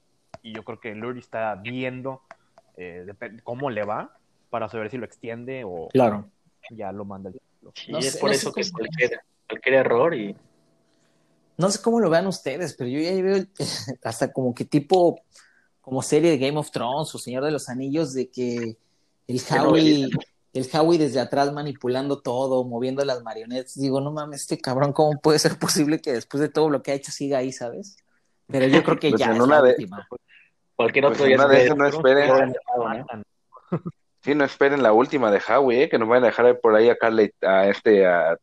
Y 0.44 0.54
yo 0.54 0.64
creo 0.64 0.80
que 0.80 0.94
Lurie 0.96 1.20
está 1.22 1.56
viendo 1.56 2.22
eh, 2.78 3.06
cómo 3.44 3.70
le 3.70 3.84
va 3.84 4.18
para 4.50 4.68
saber 4.70 4.90
si 4.90 4.98
lo 4.98 5.06
extiende 5.06 5.64
o 5.66 5.88
Claro. 5.90 6.30
ya 6.72 6.92
lo 6.92 7.06
manda. 7.06 7.32
Sí, 7.76 7.92
No 7.92 8.00
es 8.00 8.12
sé- 8.14 8.20
por 8.20 8.30
no 8.30 8.36
eso 8.36 8.52
que 8.52 8.64
cualquier, 8.72 9.22
cualquier 9.48 9.76
error 9.76 10.16
y 10.16 10.36
No 11.58 11.70
sé 11.70 11.82
cómo 11.82 12.00
lo 12.00 12.10
vean 12.10 12.28
ustedes, 12.28 12.74
pero 12.76 12.90
yo 12.90 13.00
ya 13.00 13.12
veo 13.22 13.46
hasta 14.04 14.32
como 14.34 14.54
que 14.56 14.66
tipo, 14.66 15.22
como 15.82 16.02
serie 16.02 16.32
de 16.32 16.38
Game 16.38 16.58
of 16.58 16.72
Thrones 16.72 17.14
o 17.14 17.18
Señor 17.20 17.44
de 17.46 17.52
los 17.52 17.70
Anillos, 17.70 18.14
de 18.14 18.30
que 18.30 18.78
el 19.28 19.40
Howie, 19.60 20.10
el 20.54 20.68
Howie 20.74 20.98
desde 21.00 21.20
atrás 21.20 21.54
manipulando 21.54 22.22
todo, 22.22 22.64
moviendo 22.66 23.04
las 23.06 23.24
marionetas. 23.24 23.76
Digo, 23.80 24.02
no 24.02 24.12
mames, 24.12 24.42
este 24.42 24.60
cabrón, 24.60 24.92
¿cómo 24.94 25.20
puede 25.22 25.40
ser 25.40 25.58
posible 25.60 26.02
que 26.02 26.12
después 26.14 26.42
de 26.42 26.50
todo 26.50 26.70
lo 26.70 26.82
que 26.84 26.92
ha 26.92 26.96
hecho 26.96 27.12
siga 27.12 27.38
ahí, 27.40 27.52
sabes? 27.52 27.98
Pero 28.48 28.68
yo 28.68 28.84
creo 28.84 29.00
que 29.00 29.10
Pues 29.12 29.20
ya 29.20 29.28
en 29.28 29.34
es 29.38 29.40
una 29.40 29.56
la 29.58 29.62
de- 29.62 29.70
última. 29.72 30.08
cualquier 30.76 31.06
Pues 31.06 31.14
otro 31.22 31.26
en 31.32 31.38
día 31.38 31.48
de 31.48 31.76
no 31.76 31.88
esperen. 31.88 32.54
Sí, 34.24 34.36
no 34.36 34.44
esperen 34.44 34.84
la 34.84 34.94
última 34.94 35.32
de 35.32 35.40
Howie, 35.48 35.84
¿eh? 35.84 35.90
que 35.90 35.98
nos 35.98 36.08
van 36.08 36.24
a 36.24 36.28
dejar 36.28 36.60
por 36.60 36.76
ahí 36.76 36.90
a 36.90 36.96
Carly, 36.98 37.32
a 37.42 37.68
este, 37.68 38.06
a... 38.06 38.38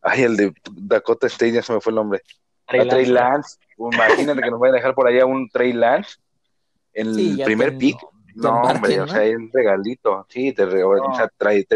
Ay, 0.00 0.22
el 0.22 0.36
de 0.36 0.52
Dakota 0.72 1.28
State, 1.28 1.52
ya 1.52 1.62
se 1.62 1.72
me 1.72 1.80
fue 1.80 1.90
el 1.90 1.96
nombre. 1.96 2.22
Trey 2.66 2.80
a 2.80 2.88
Trey 2.88 3.06
Lance. 3.06 3.58
Lance. 3.78 3.96
Imagínate 3.96 4.42
que 4.42 4.50
nos 4.50 4.58
vayan 4.58 4.74
a 4.74 4.78
dejar 4.78 4.94
por 4.94 5.06
allá 5.06 5.24
un 5.26 5.48
Trey 5.50 5.72
Lance. 5.72 6.16
El 6.92 7.14
Sí, 7.14 7.36
ya 7.36 7.44
primer 7.44 7.78
pick. 7.78 7.96
No, 8.34 8.48
embarquen, 8.70 8.76
hombre, 8.76 8.96
¿no? 8.96 9.04
o 9.04 9.08
sea, 9.08 9.24
es 9.24 9.36
un 9.36 9.50
regalito. 9.52 10.26
Sí, 10.28 10.52
te 10.52 10.66
re- 10.66 10.84
o 10.84 11.14
sea, 11.14 11.28
trae, 11.36 11.66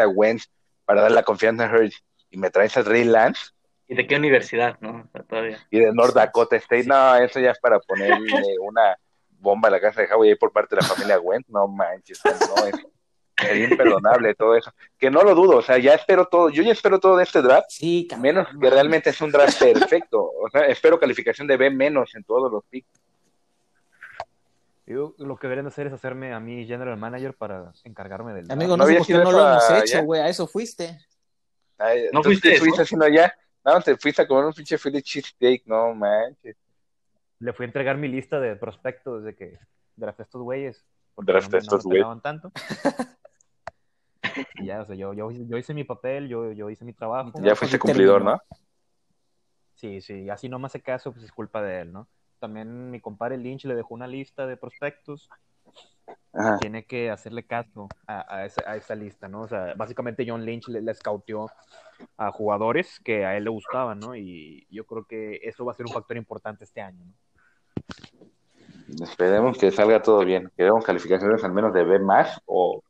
a 0.00 0.08
Wentz 0.08 0.48
para 0.84 1.02
dar 1.02 1.10
la 1.12 1.22
confianza 1.22 1.66
a 1.66 1.72
Hurts 1.74 2.02
y 2.30 2.36
me 2.38 2.50
traes 2.50 2.76
a 2.76 2.84
Trey 2.84 3.04
Lance 3.04 3.50
¿Y 3.90 3.94
de 3.94 4.06
qué 4.06 4.16
universidad, 4.16 4.78
no? 4.80 5.04
O 5.06 5.10
sea, 5.10 5.22
todavía. 5.22 5.58
y 5.70 5.78
de 5.80 5.92
North 5.94 6.14
Dakota 6.14 6.56
State. 6.56 6.84
No, 6.84 7.16
eso 7.16 7.40
ya 7.40 7.52
es 7.52 7.58
para 7.58 7.80
ponerle 7.80 8.18
una 8.60 8.96
bomba 9.30 9.68
a 9.68 9.70
la 9.70 9.80
casa 9.80 10.02
de 10.02 10.12
Howie 10.12 10.30
ahí 10.30 10.36
por 10.36 10.52
parte 10.52 10.76
de 10.76 10.82
la 10.82 10.88
familia 10.88 11.18
Wentz. 11.18 11.48
No 11.48 11.66
manches, 11.68 12.20
no, 12.24 12.66
es, 12.66 12.74
sería 13.38 13.68
imperdonable 13.68 14.34
todo 14.34 14.54
eso. 14.56 14.70
Que 14.98 15.10
no 15.10 15.22
lo 15.22 15.34
dudo, 15.34 15.56
o 15.56 15.62
sea, 15.62 15.78
ya 15.78 15.94
espero 15.94 16.26
todo, 16.26 16.50
yo 16.50 16.62
ya 16.62 16.72
espero 16.72 17.00
todo 17.00 17.16
de 17.16 17.24
este 17.24 17.40
draft. 17.40 17.70
Sí, 17.70 18.06
cabrón. 18.08 18.22
Menos 18.22 18.48
que 18.60 18.68
realmente 18.70 19.08
es 19.10 19.20
un 19.22 19.30
draft 19.30 19.58
perfecto. 19.58 20.20
O 20.22 20.50
sea, 20.50 20.66
espero 20.66 21.00
calificación 21.00 21.46
de 21.46 21.56
B 21.56 21.70
menos 21.70 22.14
en 22.14 22.24
todos 22.24 22.52
los 22.52 22.64
picks. 22.68 22.90
Yo, 24.88 25.14
lo 25.18 25.36
que 25.36 25.46
deberían 25.46 25.66
hacer 25.66 25.86
es 25.86 25.92
hacerme 25.92 26.32
a 26.32 26.40
mí 26.40 26.66
general 26.66 26.96
manager 26.96 27.34
para 27.34 27.72
encargarme 27.84 28.32
del. 28.32 28.50
Amigo, 28.50 28.74
¿No 28.74 28.84
no, 28.84 28.86
sé 28.86 28.96
por 28.96 29.06
qué 29.06 29.14
no 29.14 29.32
lo 29.32 29.46
hemos 29.46 29.70
hecho, 29.70 30.02
güey. 30.02 30.22
A 30.22 30.28
eso 30.28 30.46
fuiste. 30.46 30.98
Ay, 31.76 32.04
¿No 32.04 32.20
entonces, 32.20 32.24
fuiste 32.24 32.52
estuviste 32.54 32.82
haciendo 32.82 33.04
allá? 33.04 33.36
No, 33.64 33.80
te 33.82 33.96
fuiste 33.98 34.22
a 34.22 34.26
comer 34.26 34.46
un 34.46 34.54
pinche 34.54 34.78
Philly 34.78 35.02
cheesesteak, 35.02 35.66
no 35.66 35.94
manches. 35.94 36.56
Le 37.38 37.52
fui 37.52 37.64
a 37.64 37.66
entregar 37.66 37.98
mi 37.98 38.08
lista 38.08 38.40
de 38.40 38.56
prospectos 38.56 39.22
desde 39.22 39.36
que 39.36 39.58
drafté 39.94 40.22
estos 40.22 40.40
güeyes. 40.40 40.82
Drafté 41.18 41.50
no 41.50 41.58
no 41.58 41.58
estos 41.58 41.84
me 41.84 41.88
güeyes. 41.90 42.02
pelaban 42.02 42.20
tanto. 42.22 42.52
Y 44.54 44.66
ya, 44.66 44.82
o 44.82 44.84
sea, 44.84 44.94
yo, 44.94 45.12
yo, 45.14 45.30
yo 45.30 45.56
hice 45.56 45.74
mi 45.74 45.84
papel, 45.84 46.28
yo, 46.28 46.52
yo 46.52 46.70
hice 46.70 46.84
mi 46.84 46.92
trabajo. 46.92 47.32
Ya 47.42 47.56
fuiste 47.56 47.78
cumplidor, 47.78 48.22
¿no? 48.22 48.40
Sí, 49.74 50.00
sí, 50.00 50.28
así 50.30 50.48
no 50.48 50.58
me 50.58 50.66
hace 50.66 50.80
caso, 50.80 51.12
pues 51.12 51.24
es 51.24 51.32
culpa 51.32 51.60
de 51.62 51.80
él, 51.80 51.92
¿no? 51.92 52.08
También 52.38 52.90
mi 52.90 53.00
compadre 53.00 53.36
Lynch 53.36 53.64
le 53.64 53.74
dejó 53.74 53.94
una 53.94 54.06
lista 54.06 54.46
de 54.46 54.56
prospectos. 54.56 55.28
Ajá. 56.32 56.58
Tiene 56.58 56.86
que 56.86 57.10
hacerle 57.10 57.46
caso 57.46 57.88
a, 58.06 58.36
a 58.36 58.46
esa, 58.46 58.62
a 58.66 58.76
esa 58.76 58.94
lista, 58.94 59.28
¿no? 59.28 59.42
O 59.42 59.48
sea, 59.48 59.74
básicamente 59.76 60.24
John 60.26 60.44
Lynch 60.44 60.68
le, 60.68 60.80
le 60.80 60.94
scouteó 60.94 61.50
a 62.16 62.30
jugadores 62.32 63.00
que 63.00 63.26
a 63.26 63.36
él 63.36 63.44
le 63.44 63.50
gustaban, 63.50 63.98
¿no? 63.98 64.14
Y 64.14 64.66
yo 64.70 64.86
creo 64.86 65.04
que 65.04 65.40
eso 65.42 65.64
va 65.64 65.72
a 65.72 65.74
ser 65.74 65.86
un 65.86 65.92
factor 65.92 66.16
importante 66.16 66.64
este 66.64 66.80
año, 66.80 67.04
¿no? 67.04 67.12
Esperemos 69.04 69.58
que 69.58 69.70
salga 69.70 70.00
todo 70.02 70.24
bien. 70.24 70.50
Queremos 70.56 70.84
calificaciones 70.84 71.44
al 71.44 71.52
menos 71.52 71.74
de 71.74 71.84
B 71.84 71.98
más 71.98 72.40
o 72.46 72.82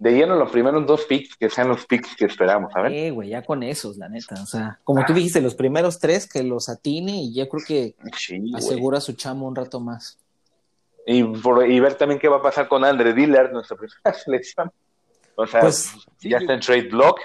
de 0.00 0.12
lleno 0.12 0.34
los 0.34 0.50
primeros 0.50 0.84
dos 0.86 1.04
picks 1.04 1.36
que 1.36 1.48
sean 1.50 1.68
los 1.68 1.84
picks 1.86 2.16
que 2.16 2.24
esperamos, 2.24 2.72
¿sabes? 2.72 2.90
Eh, 2.92 3.10
güey, 3.10 3.28
ya 3.28 3.42
con 3.44 3.62
esos, 3.62 3.96
la 3.98 4.08
neta. 4.08 4.34
O 4.42 4.46
sea, 4.46 4.80
como 4.82 5.04
tú 5.04 5.12
dijiste, 5.12 5.40
los 5.42 5.54
primeros 5.54 5.98
tres 6.00 6.26
que 6.26 6.42
los 6.42 6.68
atine 6.68 7.22
y 7.22 7.34
yo 7.34 7.48
creo 7.48 7.62
que 7.66 7.94
Sí, 8.16 8.50
asegura 8.56 8.98
su 9.00 9.12
chamo 9.12 9.46
un 9.46 9.54
rato 9.54 9.78
más. 9.78 10.18
Y, 11.06 11.22
por- 11.22 11.68
y 11.70 11.78
ver 11.80 11.94
también 11.94 12.18
qué 12.18 12.28
va 12.28 12.38
a 12.38 12.42
pasar 12.42 12.66
con 12.66 12.84
Andre 12.84 13.12
Dillard, 13.14 13.52
nuestra 13.52 13.76
primera 13.76 13.94
selección. 14.24 14.72
O 15.36 15.46
sea, 15.46 15.60
Pues, 15.60 15.94
ya 16.20 16.38
está 16.38 16.54
en 16.54 16.60
trade 16.60 16.88
block. 16.88 17.20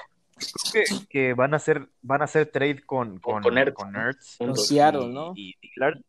que, 0.73 0.83
que 1.09 1.33
van 1.33 1.53
a 1.53 1.57
hacer 1.57 1.87
van 2.01 2.21
a 2.21 2.25
hacer 2.25 2.47
trade 2.51 2.81
con 2.85 3.19
con, 3.19 3.41
Con 3.41 3.57
Ertz. 3.57 3.73
con 3.73 3.95
Ertz 3.95 4.37
Con 4.37 4.51
y- 4.51 4.55
Seattle, 4.57 5.07
¿no? 5.07 5.31
y 5.35 5.55
Dillard. 5.61 5.99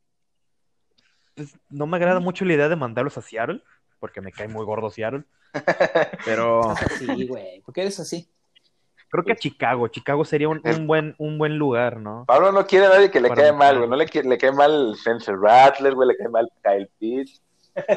Pues, 1.37 1.57
no 1.71 1.87
me 1.87 1.97
agrada 1.97 2.19
mucho 2.19 2.45
la 2.45 2.55
idea 2.55 2.69
de 2.69 2.75
mandarlos 2.77 3.17
a 3.19 3.23
Seattle 3.23 3.63
porque 4.01 4.21
me 4.21 4.33
cae 4.33 4.49
muy 4.49 4.65
gordo 4.65 4.91
Seattle 4.91 5.25
pero 6.25 6.71
así, 6.71 7.27
güey. 7.27 7.61
¿Por 7.63 7.75
qué 7.75 7.83
eres 7.83 8.01
así? 8.01 8.29
creo 9.09 9.25
que 9.25 9.33
a 9.33 9.37
Chicago 9.37 9.89
Chicago 9.89 10.25
sería 10.25 10.49
un, 10.49 10.61
un 10.65 10.87
buen 10.87 11.15
un 11.19 11.39
buen 11.39 11.57
lugar 11.57 11.99
no 11.99 12.25
Pablo 12.27 12.51
no 12.53 12.67
quiere 12.67 12.87
a 12.87 12.89
nadie 12.91 13.11
que 13.11 13.21
le 13.21 13.29
Para 13.29 13.43
cae 13.43 13.53
mí, 13.53 13.59
mal, 13.59 13.79
güey. 13.79 13.89
No 13.89 13.97
le, 13.97 14.05
le 14.05 14.39
cae 14.39 14.53
mal 14.53 14.93
Spencer 14.95 15.37
Rattler, 15.37 15.95
güey. 15.95 16.09
Le 16.09 16.17
cae 16.17 16.29
mal 16.29 16.51
Kyle 16.63 16.91
Pitts. 16.99 17.41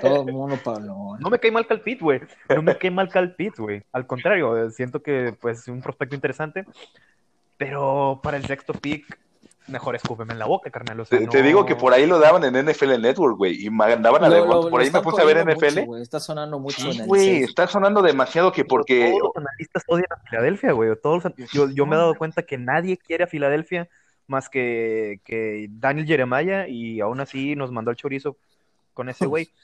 Todo 0.02 0.24
el 0.28 0.34
mundo, 0.34 0.58
Pablo. 0.64 1.18
no 1.20 1.30
me 1.30 1.40
cae 1.40 1.52
mal 1.52 1.66
Cal 1.66 1.82
Pitt, 1.82 2.02
güey 2.02 2.22
no 2.50 2.62
me 2.62 2.78
cae 2.78 2.92
mal 2.92 3.10
Cal 3.10 3.34
Pitt, 3.36 3.58
güey 3.58 3.82
al 3.94 4.06
contrario 4.06 4.70
siento 4.72 5.02
que 5.02 5.36
pues 5.40 5.60
es 5.60 5.68
un 5.70 5.82
prospecto 5.82 6.16
interesante 6.16 6.66
pero 7.58 8.20
para 8.22 8.38
el 8.38 8.46
sexto 8.46 8.74
pick 8.74 9.18
mejor 9.70 9.96
escúpeme 9.96 10.34
en 10.34 10.40
la 10.40 10.46
boca 10.46 10.70
carnal 10.70 11.00
o 11.00 11.06
sea, 11.06 11.20
Te, 11.28 11.42
digo 11.44 11.66
que 11.66 11.76
por 11.76 11.94
ahí 11.94 12.06
lo 12.06 12.20
daban 12.20 12.44
en 12.44 12.56
NFL 12.66 13.00
Network, 13.02 13.38
güey. 13.38 13.66
Y 13.66 13.70
mandaban 13.70 14.24
a 14.24 14.30
Lo- 14.30 14.46
lo- 14.46 14.62
Por 14.70 14.72
lo 14.72 14.78
ahí 14.80 14.92
me 14.92 15.02
puse 15.02 15.22
a 15.22 15.26
ver 15.26 15.38
NFL. 15.48 15.86
mucho. 15.86 15.98
Está 16.02 16.20
sonando 16.20 16.60
mucho 16.60 16.86
en 16.88 16.94
Sí, 16.94 17.00
el 17.02 17.06
güey, 17.08 17.44
está 17.44 17.68
sonando 17.68 18.02
demasiado 18.02 18.52
que 18.52 18.66
porque 18.66 19.10
todos 19.12 19.34
los 19.36 19.44
analistas 19.46 19.84
odian 19.88 20.08
a 20.12 20.18
Filadelfia, 20.30 20.72
güey. 20.74 20.90
Todos 21.02 21.24
los- 21.24 21.52
yo, 21.52 21.70
yo 21.70 21.86
me 21.86 21.96
he 21.96 22.00
dado 22.00 22.16
cuenta 22.16 22.44
que 22.44 22.58
nadie 22.58 22.98
quiere 22.98 23.24
a 23.24 23.28
Filadelfia 23.28 23.88
más 24.28 24.50
que, 24.50 25.22
que 25.26 25.68
Daniel 25.72 26.06
Jeremiah 26.06 26.68
y 26.68 27.00
aún 27.02 27.20
así 27.20 27.56
nos 27.56 27.72
mandó 27.72 27.92
el 27.92 27.98
chorizo 27.98 28.38
con 28.94 29.10
ese 29.10 29.26
güey. 29.26 29.50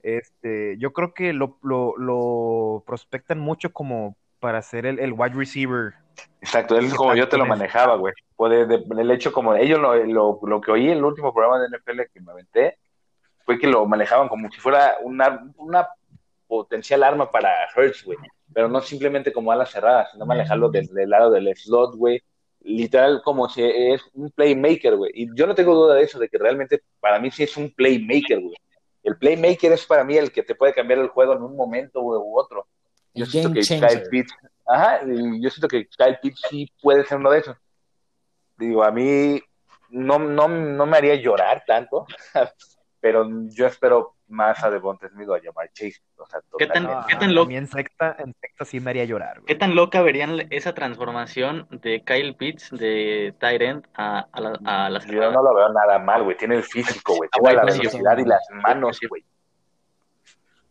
Este, 0.00 0.76
yo 0.78 0.92
creo 0.92 1.12
que 1.12 1.32
lo, 1.32 1.58
lo, 1.62 1.94
lo 1.98 2.84
prospectan 2.86 3.40
mucho 3.40 3.72
como 3.72 4.16
para 4.38 4.62
ser 4.62 4.86
el, 4.86 5.00
el 5.00 5.12
wide 5.12 5.34
receiver. 5.34 5.94
Exacto, 6.40 6.78
es 6.78 6.94
como 6.94 7.14
yo 7.14 7.28
te 7.28 7.36
lo 7.36 7.46
manejaba, 7.46 7.96
güey. 7.96 8.14
Puede, 8.36 8.66
de- 8.66 8.84
el 8.98 9.10
hecho 9.10 9.32
como 9.32 9.54
ellos 9.54 9.78
lo, 9.80 9.94
lo, 10.04 10.40
lo 10.42 10.60
que 10.60 10.70
oí 10.70 10.86
en 10.86 10.98
el 10.98 11.04
último 11.04 11.32
programa 11.32 11.58
de 11.60 11.68
NFL 11.68 12.02
que 12.12 12.20
me 12.20 12.32
aventé 12.32 12.78
fue 13.44 13.58
que 13.58 13.66
lo 13.66 13.84
manejaban 13.86 14.28
como 14.28 14.50
si 14.50 14.60
fuera 14.60 14.96
una, 15.02 15.50
una 15.56 15.88
potencial 16.46 17.02
arma 17.02 17.30
para 17.30 17.50
Hurts, 17.76 18.04
güey. 18.04 18.18
Pero 18.52 18.68
no 18.68 18.80
simplemente 18.80 19.32
como 19.32 19.52
alas 19.52 19.70
cerradas, 19.70 20.10
sino 20.12 20.24
manejarlo 20.26 20.70
del, 20.70 20.86
del 20.88 21.10
lado 21.10 21.30
del 21.30 21.54
slot, 21.56 21.94
güey. 21.96 22.22
Literal 22.60 23.22
como 23.22 23.48
si 23.48 23.62
es 23.64 24.02
un 24.14 24.30
playmaker, 24.30 24.96
güey. 24.96 25.12
Y 25.14 25.28
yo 25.34 25.46
no 25.46 25.54
tengo 25.54 25.74
duda 25.74 25.94
de 25.94 26.02
eso, 26.02 26.18
de 26.18 26.28
que 26.28 26.38
realmente 26.38 26.82
para 27.00 27.18
mí 27.18 27.30
sí 27.30 27.42
es 27.44 27.56
un 27.56 27.70
playmaker, 27.70 28.40
güey. 28.40 28.56
El 29.02 29.16
playmaker 29.16 29.72
es 29.72 29.86
para 29.86 30.04
mí 30.04 30.16
el 30.16 30.32
que 30.32 30.42
te 30.42 30.54
puede 30.54 30.74
cambiar 30.74 30.98
el 31.00 31.08
juego 31.08 31.34
en 31.34 31.42
un 31.42 31.56
momento 31.56 32.00
güey, 32.00 32.18
u 32.20 32.38
otro. 32.38 32.66
Yo 33.14 33.24
El 33.24 33.30
siento 33.30 33.52
que. 33.52 33.60
Kyle 33.60 34.08
Pitts, 34.10 34.32
ajá, 34.68 35.00
y 35.06 35.42
yo 35.42 35.50
siento 35.50 35.66
que 35.68 35.86
Kyle 35.88 36.18
Pitts 36.22 36.42
sí 36.50 36.70
puede 36.82 37.04
ser 37.04 37.18
uno 37.18 37.30
de 37.30 37.38
esos. 37.40 37.56
Digo, 38.56 38.84
a 38.84 38.90
mí 38.90 39.40
no, 39.90 40.18
no, 40.18 40.48
no 40.48 40.86
me 40.86 40.96
haría 40.96 41.14
llorar 41.16 41.64
tanto, 41.66 42.06
pero 43.00 43.26
yo 43.50 43.66
espero 43.66 44.14
más 44.30 44.62
a 44.62 44.68
Devonta 44.70 45.08
Smith 45.08 45.28
o 45.28 45.34
a 45.34 45.40
Jamar 45.40 45.70
Chase. 45.72 46.02
O 46.18 46.26
sea, 46.26 46.40
¿Qué 46.58 46.66
tan- 46.66 46.86
qué 47.06 47.16
tan 47.16 47.30
a 47.30 47.32
loco? 47.32 47.48
mí 47.48 47.56
en 47.56 47.66
sexta, 47.66 48.14
en 48.18 48.34
sexta 48.40 48.64
sí 48.66 48.78
me 48.80 48.90
haría 48.90 49.04
llorar, 49.06 49.36
¿Qué 49.36 49.54
güey. 49.54 49.58
tan 49.58 49.74
loca 49.74 50.02
verían 50.02 50.46
esa 50.50 50.74
transformación 50.74 51.66
de 51.70 52.02
Kyle 52.04 52.34
Pitts 52.36 52.70
de 52.72 53.34
Tyrant 53.40 53.86
a, 53.94 54.26
a 54.30 54.40
la, 54.40 54.58
a 54.66 54.90
la 54.90 54.98
Yo 55.06 55.30
no 55.32 55.42
lo 55.42 55.54
veo 55.54 55.68
nada 55.72 55.98
mal, 55.98 56.24
güey. 56.24 56.36
Tiene 56.36 56.56
el 56.56 56.62
físico, 56.64 57.14
güey. 57.16 57.30
Ah, 57.32 57.38
Tiene 57.40 57.54
la 57.56 57.62
güey, 57.62 57.78
velocidad 57.78 58.18
y 58.18 58.24
las 58.26 58.46
manos, 58.52 58.98
güey. 59.08 59.24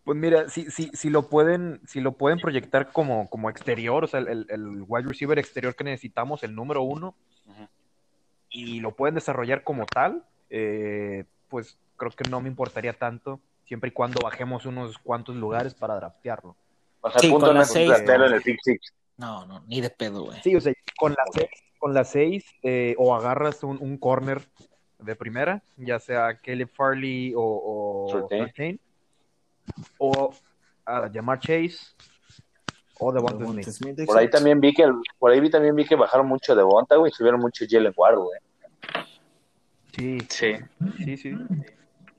Pues 0.07 0.17
mira, 0.17 0.47
si, 0.47 0.71
si, 0.71 0.87
si 0.93 1.09
lo 1.09 1.23
pueden, 1.29 1.81
si 1.85 1.99
lo 1.99 2.13
pueden 2.13 2.39
proyectar 2.39 2.93
como, 2.93 3.29
como 3.29 3.49
exterior, 3.49 4.05
o 4.05 4.07
sea, 4.07 4.21
el, 4.21 4.45
el- 4.47 4.85
wide 4.87 5.05
receiver 5.05 5.37
exterior 5.37 5.75
que 5.75 5.83
necesitamos, 5.83 6.43
el 6.43 6.55
número 6.55 6.81
uno, 6.81 7.13
y 8.49 8.79
lo 8.79 8.95
pueden 8.95 9.15
desarrollar 9.15 9.65
como 9.65 9.85
tal, 9.85 10.23
eh, 10.49 11.25
pues 11.49 11.77
creo 11.97 12.11
que 12.11 12.29
no 12.29 12.39
me 12.39 12.47
importaría 12.47 12.93
tanto, 12.93 13.41
siempre 13.65 13.89
y 13.89 13.91
cuando 13.91 14.21
bajemos 14.23 14.65
unos 14.65 14.97
cuantos 14.97 15.35
lugares 15.35 15.73
para 15.73 15.95
draftearlo. 15.95 16.55
O 17.01 17.11
sea, 17.11 17.19
Sí, 17.19 17.29
punto 17.29 17.47
con 17.47 17.55
no 17.55 17.59
la 17.59 17.65
es 17.65 17.71
seis, 17.73 17.89
¿no? 18.05 18.13
en 18.27 18.33
el 18.33 18.41
pick 18.41 18.59
six. 18.63 18.93
No, 19.17 19.45
no, 19.45 19.65
ni 19.67 19.81
de 19.81 19.89
pedo, 19.89 20.23
güey. 20.23 20.39
Sí, 20.41 20.55
o 20.55 20.61
sea, 20.61 20.71
con 20.97 21.11
las 21.17 21.27
seis, 21.33 21.49
con 21.79 21.93
las 21.93 22.09
seis 22.09 22.45
eh, 22.63 22.95
o 22.97 23.13
agarras 23.13 23.61
un, 23.61 23.77
un 23.81 23.97
corner 23.97 24.41
de 24.99 25.17
primera, 25.17 25.61
ya 25.75 25.99
sea 25.99 26.37
Caleb 26.39 26.69
Farley 26.73 27.33
o, 27.35 27.41
o 27.41 28.07
Surtain. 28.09 28.45
Surtain, 28.45 28.79
o 29.97 30.34
a 30.86 31.08
llamar 31.10 31.39
Chase 31.39 31.77
o 32.99 33.12
Devonta 33.12 33.45
Smith. 33.45 33.67
Smith, 33.69 34.06
Por 34.06 34.17
ahí 34.17 34.30
también 34.30 34.60
vi 34.60 34.73
que 34.73 34.86
por 35.19 35.32
ahí 35.32 35.39
vi 35.39 35.49
también 35.49 35.75
vi 35.75 35.86
que 35.86 35.95
bajaron 35.95 36.27
mucho 36.27 36.56
de 36.56 36.63
Bonta, 36.63 36.95
güey, 36.95 37.12
y 37.12 37.15
subieron 37.15 37.39
mucho 37.39 37.65
Jalen 37.69 37.93
Ward, 37.95 38.17
güey. 38.17 38.39
Sí, 39.95 40.17
Sí. 40.30 40.53
sí, 41.03 41.17
sí. 41.17 41.32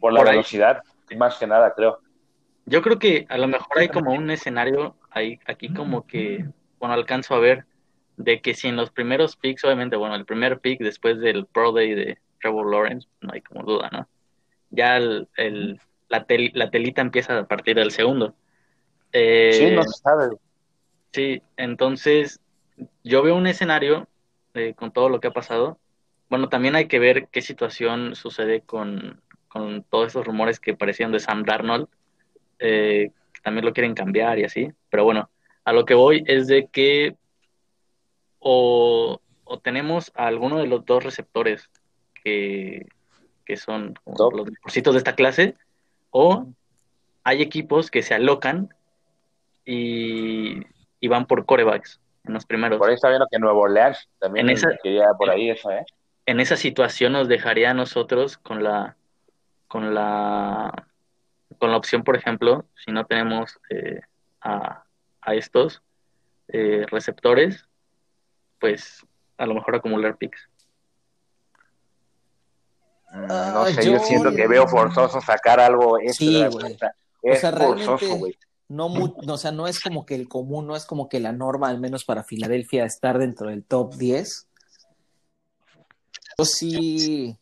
Por 0.00 0.12
la 0.12 0.20
Por 0.20 0.28
ahí. 0.28 0.36
velocidad, 0.36 0.82
más 1.16 1.36
que 1.38 1.46
nada, 1.46 1.72
creo. 1.74 2.00
Yo 2.66 2.82
creo 2.82 2.98
que 2.98 3.26
a 3.28 3.38
lo 3.38 3.48
mejor 3.48 3.78
hay 3.78 3.88
como 3.88 4.12
un 4.12 4.30
escenario 4.30 4.96
ahí, 5.10 5.38
aquí 5.46 5.72
como 5.72 6.06
que, 6.06 6.44
bueno, 6.78 6.94
alcanzo 6.94 7.34
a 7.34 7.38
ver 7.40 7.64
de 8.16 8.40
que 8.40 8.54
si 8.54 8.68
en 8.68 8.76
los 8.76 8.90
primeros 8.90 9.36
picks, 9.36 9.64
obviamente, 9.64 9.96
bueno, 9.96 10.14
el 10.16 10.24
primer 10.26 10.58
pick 10.60 10.80
después 10.80 11.18
del 11.20 11.46
Pro 11.46 11.72
Day 11.72 11.94
de 11.94 12.18
Trevor 12.40 12.70
Lawrence, 12.70 13.08
no 13.20 13.32
hay 13.32 13.40
como 13.40 13.62
duda, 13.64 13.88
¿no? 13.92 14.08
Ya 14.70 14.96
el, 14.96 15.28
el- 15.36 15.80
la, 16.08 16.24
tel- 16.24 16.52
la 16.54 16.70
telita 16.70 17.00
empieza 17.02 17.38
a 17.38 17.46
partir 17.46 17.76
del 17.76 17.90
segundo. 17.90 18.34
Eh, 19.12 19.50
Sí, 19.52 19.70
no 19.74 19.82
se 19.82 20.00
sabe. 20.02 20.36
Sí, 21.12 21.42
entonces 21.56 22.40
yo 23.02 23.22
veo 23.22 23.34
un 23.34 23.46
escenario 23.46 24.08
eh, 24.54 24.74
con 24.74 24.92
todo 24.92 25.08
lo 25.08 25.20
que 25.20 25.28
ha 25.28 25.32
pasado. 25.32 25.78
Bueno, 26.28 26.48
también 26.48 26.76
hay 26.76 26.86
que 26.88 26.98
ver 26.98 27.28
qué 27.28 27.40
situación 27.40 28.14
sucede 28.14 28.60
con, 28.60 29.22
con 29.48 29.82
todos 29.84 30.08
esos 30.08 30.26
rumores 30.26 30.60
que 30.60 30.74
parecían 30.74 31.12
de 31.12 31.20
Sam 31.20 31.44
Darnold, 31.44 31.88
eh, 32.58 33.10
que 33.32 33.40
también 33.40 33.64
lo 33.64 33.72
quieren 33.72 33.94
cambiar 33.94 34.38
y 34.38 34.44
así. 34.44 34.68
Pero 34.90 35.04
bueno, 35.04 35.30
a 35.64 35.72
lo 35.72 35.84
que 35.86 35.94
voy 35.94 36.22
es 36.26 36.46
de 36.46 36.68
que 36.68 37.16
o, 38.38 39.20
o 39.44 39.58
tenemos 39.60 40.12
a 40.14 40.26
alguno 40.26 40.58
de 40.58 40.66
los 40.66 40.84
dos 40.84 41.02
receptores 41.04 41.70
que, 42.22 42.86
que 43.44 43.56
son 43.56 43.94
los 44.06 44.50
mejorcitos 44.50 44.94
de 44.94 44.98
esta 44.98 45.14
clase, 45.14 45.56
o 46.10 46.46
hay 47.24 47.42
equipos 47.42 47.90
que 47.90 48.02
se 48.02 48.14
alocan 48.14 48.74
y, 49.64 50.62
y 51.00 51.08
van 51.08 51.26
por 51.26 51.44
corebacks 51.46 52.00
en 52.24 52.34
los 52.34 52.46
primeros. 52.46 52.78
Por 52.78 52.88
ahí 52.88 52.94
está 52.94 53.08
viendo 53.08 53.26
que 53.30 53.38
Nuevo 53.38 53.60
Orleans 53.60 54.08
también 54.18 54.48
En 54.48 54.56
esa- 54.56 54.70
quería 54.82 55.08
por 55.16 55.30
ahí 55.30 55.50
eso, 55.50 55.70
¿eh? 55.70 55.84
En 56.26 56.40
esa 56.40 56.56
situación 56.56 57.12
nos 57.12 57.28
dejaría 57.28 57.70
a 57.70 57.74
nosotros 57.74 58.36
con 58.38 58.62
la 58.62 58.96
con 59.66 59.94
la 59.94 60.86
con 61.58 61.70
la 61.70 61.76
opción, 61.76 62.04
por 62.04 62.16
ejemplo, 62.16 62.64
si 62.84 62.92
no 62.92 63.04
tenemos 63.06 63.58
eh, 63.70 64.00
a, 64.42 64.84
a 65.22 65.34
estos 65.34 65.82
eh, 66.48 66.86
receptores, 66.90 67.66
pues 68.60 69.04
a 69.38 69.46
lo 69.46 69.54
mejor 69.54 69.74
acumular 69.76 70.16
picks. 70.16 70.47
Mm, 73.10 73.26
Ah, 73.30 73.50
no 73.54 73.66
sé, 73.66 73.84
yo, 73.84 73.92
yo- 73.92 74.00
siento 74.00 74.30
que 74.34 74.46
veo 74.46 74.66
forzoso 74.68 75.20
sacar 75.20 75.60
algo 75.60 75.98
extra. 75.98 76.14
Sí, 76.14 76.34
güey, 76.36 76.48
güey. 76.48 76.74
o 76.74 76.78
sea, 76.78 76.94
es 77.22 77.40
forzoso, 77.40 78.14
güey. 78.16 78.38
No, 78.68 78.86
o 78.86 79.38
sea, 79.38 79.50
no 79.50 79.66
es 79.66 79.80
como 79.80 80.04
que 80.04 80.14
el 80.14 80.28
común, 80.28 80.66
no 80.66 80.76
es 80.76 80.84
como 80.84 81.08
que 81.08 81.20
la 81.20 81.32
norma, 81.32 81.68
al 81.68 81.80
menos 81.80 82.04
para 82.04 82.22
Filadelfia, 82.22 82.84
estar 82.84 83.18
dentro 83.18 83.48
del 83.48 83.64
top 83.64 83.94
10. 83.94 84.46
Yo 86.38 86.44
sí, 86.44 87.36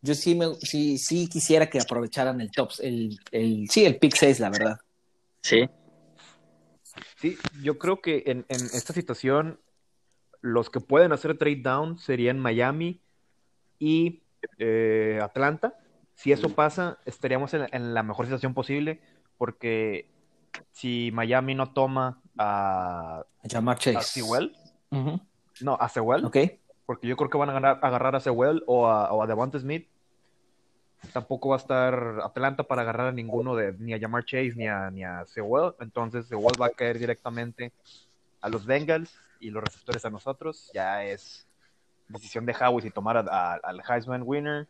yo 0.00 0.14
sí, 0.14 0.34
me, 0.36 0.54
sí, 0.60 0.96
sí 0.98 1.28
quisiera 1.28 1.68
que 1.68 1.80
aprovecharan 1.80 2.40
el 2.40 2.50
top, 2.52 2.70
el, 2.80 3.18
el, 3.32 3.68
sí, 3.68 3.84
el 3.84 3.98
pick 3.98 4.14
6, 4.14 4.38
la 4.38 4.50
verdad. 4.50 4.78
Sí, 5.42 5.68
Sí, 7.20 7.38
yo 7.62 7.78
creo 7.78 8.00
que 8.00 8.22
en, 8.26 8.44
en 8.48 8.62
esta 8.72 8.92
situación 8.92 9.58
los 10.40 10.70
que 10.70 10.80
pueden 10.80 11.12
hacer 11.12 11.36
trade 11.38 11.62
down 11.62 11.98
serían 11.98 12.38
Miami 12.38 13.00
y 13.78 14.22
eh, 14.58 15.18
Atlanta. 15.22 15.74
Si 16.14 16.30
eso 16.32 16.50
pasa, 16.50 16.98
estaríamos 17.06 17.52
en, 17.54 17.66
en 17.72 17.92
la 17.94 18.02
mejor 18.02 18.26
situación 18.26 18.54
posible 18.54 19.00
porque 19.36 20.08
si 20.70 21.10
Miami 21.12 21.54
no 21.54 21.72
toma 21.72 22.20
a, 22.38 23.24
Jamar 23.50 23.76
a 23.76 23.78
Chase. 23.78 24.20
Sewell, 24.20 24.54
no, 25.60 25.74
a 25.80 25.88
Sewell, 25.88 26.24
Ok. 26.24 26.36
porque 26.86 27.08
yo 27.08 27.16
creo 27.16 27.30
que 27.30 27.38
van 27.38 27.50
a 27.50 27.54
ganar- 27.54 27.78
agarrar 27.82 28.14
a 28.16 28.20
Sewell 28.20 28.62
o 28.66 28.86
a, 28.86 29.12
o 29.12 29.22
a 29.22 29.26
Devonta 29.26 29.58
Smith. 29.58 29.88
Tampoco 31.12 31.50
va 31.50 31.56
a 31.56 31.58
estar 31.58 32.20
Atlanta 32.22 32.62
para 32.62 32.82
agarrar 32.82 33.08
a 33.08 33.12
ninguno 33.12 33.54
de 33.56 33.74
ni 33.78 33.92
a 33.92 33.98
Jamar 34.00 34.24
Chase 34.24 34.54
ni 34.56 34.66
a, 34.68 34.90
ni 34.90 35.04
a 35.04 35.24
Sewell. 35.26 35.74
Entonces 35.80 36.26
Sewell 36.26 36.60
va 36.60 36.66
a 36.66 36.70
caer 36.70 36.98
directamente 36.98 37.72
a 38.40 38.48
los 38.48 38.64
Bengals 38.64 39.14
y 39.40 39.50
los 39.50 39.62
receptores 39.62 40.04
a 40.04 40.10
nosotros. 40.10 40.70
Ya 40.72 41.04
es 41.04 41.43
decisión 42.08 42.46
de 42.46 42.54
Howie 42.54 42.82
si 42.82 42.90
tomar 42.90 43.16
a- 43.16 43.20
a- 43.28 43.54
al 43.62 43.80
Heisman 43.88 44.22
winner 44.24 44.66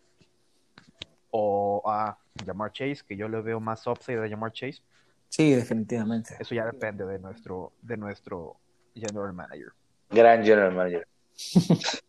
o 1.31 1.83
a 1.87 2.17
Jamar 2.45 2.73
Chase, 2.73 3.03
que 3.07 3.17
yo 3.17 3.29
le 3.29 3.41
veo 3.41 3.61
más 3.61 3.87
upside 3.87 4.25
a 4.25 4.29
Jamar 4.29 4.53
Chase. 4.53 4.81
Sí, 5.29 5.53
definitivamente. 5.53 6.37
Eso 6.39 6.55
ya 6.55 6.65
depende 6.65 7.05
de 7.05 7.19
nuestro, 7.19 7.73
de 7.83 7.97
nuestro 7.97 8.57
general 8.95 9.33
manager. 9.33 9.73
Gran 10.11 10.45
general 10.45 10.73
manager. 10.73 11.07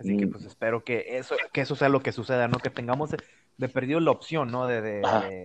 Así 0.00 0.16
que 0.16 0.26
pues 0.26 0.44
espero 0.44 0.82
que 0.84 1.16
eso, 1.18 1.36
que 1.52 1.60
eso 1.60 1.76
sea 1.76 1.88
lo 1.88 2.00
que 2.02 2.12
suceda, 2.12 2.48
¿no? 2.48 2.58
Que 2.58 2.70
tengamos 2.70 3.10
de, 3.10 3.18
de 3.56 3.68
perdido 3.68 4.00
la 4.00 4.10
opción, 4.10 4.50
¿no? 4.50 4.66
De, 4.66 4.82
de- 4.82 5.02
Ajá. 5.06 5.20
de, 5.28 5.44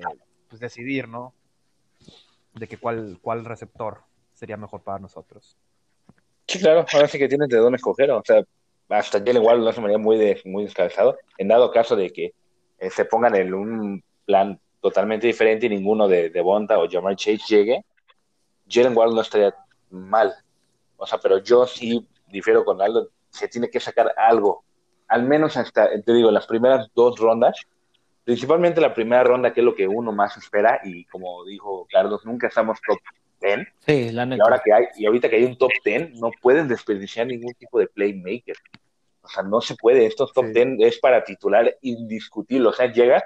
pues, 0.50 0.60
decidir, 0.60 1.08
¿no? 1.08 1.34
De 2.56 2.68
que 2.68 2.78
cuál, 2.78 3.20
cuál 3.22 3.46
receptor 3.46 4.02
sería 4.34 4.58
mejor 4.58 4.82
para 4.82 5.00
nosotros. 5.00 5.56
Sí, 6.48 6.60
claro, 6.60 6.86
ahora 6.94 7.08
sí 7.08 7.18
que 7.18 7.28
tienes 7.28 7.50
de 7.50 7.58
dónde 7.58 7.76
escoger, 7.76 8.10
o 8.12 8.22
sea, 8.26 8.42
hasta 8.90 9.20
Jalen 9.20 9.44
Waddle 9.44 9.64
lo 9.64 9.70
hace 9.70 9.82
María 9.82 9.98
muy, 9.98 10.18
de, 10.18 10.42
muy 10.46 10.64
descabezado, 10.64 11.18
en 11.38 11.50
dado 11.50 11.72
caso 11.72 11.96
de 11.96 12.10
que 12.12 12.34
eh, 12.80 12.90
se 12.90 13.04
pongan 13.04 13.36
en 13.36 13.54
un 13.54 14.04
plan 14.26 14.58
totalmente 14.82 15.28
diferente 15.28 15.66
y 15.66 15.70
ninguno 15.70 16.08
de, 16.08 16.30
de 16.30 16.42
Bonta 16.42 16.80
o 16.80 16.90
Jamar 16.90 17.18
Chase 17.18 17.40
llegue, 17.50 17.84
Jalen 18.70 18.96
Waddle 18.96 19.16
no 19.16 19.22
estaría 19.22 19.54
mal, 19.90 20.34
o 20.96 21.06
sea, 21.06 21.20
pero 21.20 21.40
yo 21.40 21.68
sí 21.68 22.08
difiero 22.28 22.64
con 22.64 22.82
Aldo, 22.82 23.10
se 23.30 23.50
tiene 23.50 23.70
que 23.70 23.82
sacar 23.82 24.14
algo, 24.16 24.64
al 25.10 25.24
menos 25.24 25.58
hasta, 25.58 25.90
te 26.02 26.14
digo, 26.14 26.32
las 26.32 26.48
primeras 26.48 26.88
dos 26.96 27.20
rondas, 27.20 27.60
principalmente 28.24 28.80
la 28.80 28.94
primera 28.94 29.24
ronda, 29.24 29.54
que 29.54 29.60
es 29.60 29.66
lo 29.66 29.76
que 29.76 29.88
uno 29.88 30.14
más 30.14 30.38
espera, 30.38 30.80
y 30.86 31.04
como 31.06 31.44
dijo 31.44 31.86
Carlos, 31.92 32.26
nunca 32.26 32.48
estamos 32.48 32.80
top 32.88 33.00
10, 33.42 33.68
Sí, 33.86 34.12
la 34.12 34.26
y 34.26 34.40
ahora 34.40 34.62
que 34.64 34.74
hay, 34.74 34.86
y 34.98 35.06
ahorita 35.06 35.30
que 35.30 35.36
hay 35.38 35.44
un 35.46 35.58
top 35.58 35.72
10, 35.86 36.14
no 36.20 36.32
pueden 36.42 36.68
desperdiciar 36.68 37.28
ningún 37.28 37.54
tipo 37.54 37.80
de 37.80 37.88
playmaker. 37.88 38.56
O 39.22 39.28
sea, 39.28 39.44
no 39.44 39.62
se 39.62 39.76
puede. 39.76 40.06
Estos 40.06 40.32
top 40.34 40.46
Sí. 40.48 40.54
10 40.54 40.68
es 40.80 41.00
para 41.00 41.24
titular 41.24 41.76
indiscutible. 41.82 42.68
O 42.70 42.74
sea, 42.74 42.92
llega, 42.92 43.24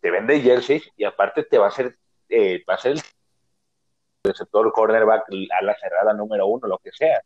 te 0.00 0.10
vende 0.10 0.40
jerseys 0.40 0.88
y 0.96 1.04
aparte 1.04 1.42
te 1.44 1.58
va 1.58 1.66
a 1.66 1.68
hacer, 1.68 1.96
eh, 2.28 2.62
va 2.68 2.74
a 2.74 2.78
ser 2.78 2.92
el 2.92 3.00
receptor, 4.24 4.72
cornerback, 4.72 5.24
a 5.60 5.64
la 5.64 5.74
cerrada 5.76 6.14
número 6.14 6.46
uno, 6.46 6.66
lo 6.66 6.78
que 6.78 6.90
sea. 6.92 7.20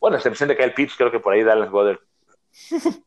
Bueno, 0.00 0.16
a 0.16 0.18
excepción 0.18 0.48
de 0.48 0.56
Kyle 0.56 0.72
Pitts, 0.74 0.94
creo 0.96 1.10
que 1.10 1.20
por 1.20 1.32
ahí 1.34 1.42
Dallas 1.42 1.70
Goddard. 1.70 1.98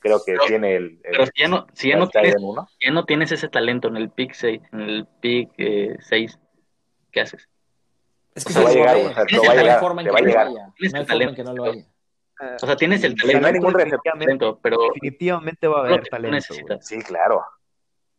Creo 0.00 0.18
que 0.24 0.34
Pero- 0.34 0.44
tiene 0.46 0.76
el, 0.76 0.84
el 0.84 1.00
pero 1.10 1.26
si 1.26 1.32
ya 1.36 1.48
no, 1.48 1.66
si 1.72 1.88
ya 1.88 1.96
no 1.96 2.04
el 2.04 2.10
tight 2.10 2.22
tienes, 2.26 2.36
end 2.36 2.44
uno. 2.44 2.68
ya 2.80 2.90
no 2.92 3.04
tienes 3.04 3.32
ese 3.32 3.48
talento 3.48 3.88
en 3.88 3.96
el 3.96 4.10
pick 4.10 4.32
6, 4.32 4.60
en 4.72 4.80
el 4.80 5.06
pick 5.20 5.50
6, 5.98 6.38
¿qué 7.18 7.22
haces? 7.22 7.48
Es 8.34 8.44
que 8.44 8.52
va 8.62 8.68
a 8.70 8.72
llegar, 8.72 8.96
o 8.96 9.14
sea, 9.14 9.24
va 9.42 9.54
a 9.54 9.56
hay 9.56 9.58
llegar, 9.58 9.80
forma 9.80 10.02
en 10.02 10.06
te 10.06 10.10
que 10.10 10.12
va 10.12 10.18
a 10.18 10.22
no 10.22 10.26
lo 10.26 10.30
llegar. 10.30 10.46
haya. 10.46 10.72
Tienes 10.76 10.92
No 10.92 10.98
hay 10.98 11.02
el 11.02 11.08
forma 11.08 11.30
en 11.30 11.34
que 11.34 11.44
talento. 11.44 11.44
no 11.44 11.54
lo 11.54 11.64
haya. 11.64 11.86
O 12.62 12.66
sea, 12.66 12.76
tienes 12.76 13.04
el 13.04 13.18
Si 13.18 13.26
no 13.26 13.46
hay 13.46 13.52
talento, 13.52 13.52
ningún 13.52 13.74
receptor, 13.74 14.12
talento, 14.18 14.58
pero 14.62 14.78
Definitivamente 14.94 15.66
va 15.68 15.78
a 15.78 15.86
haber 15.86 16.08
talento. 16.08 16.54
Sí, 16.80 16.98
claro. 17.02 17.44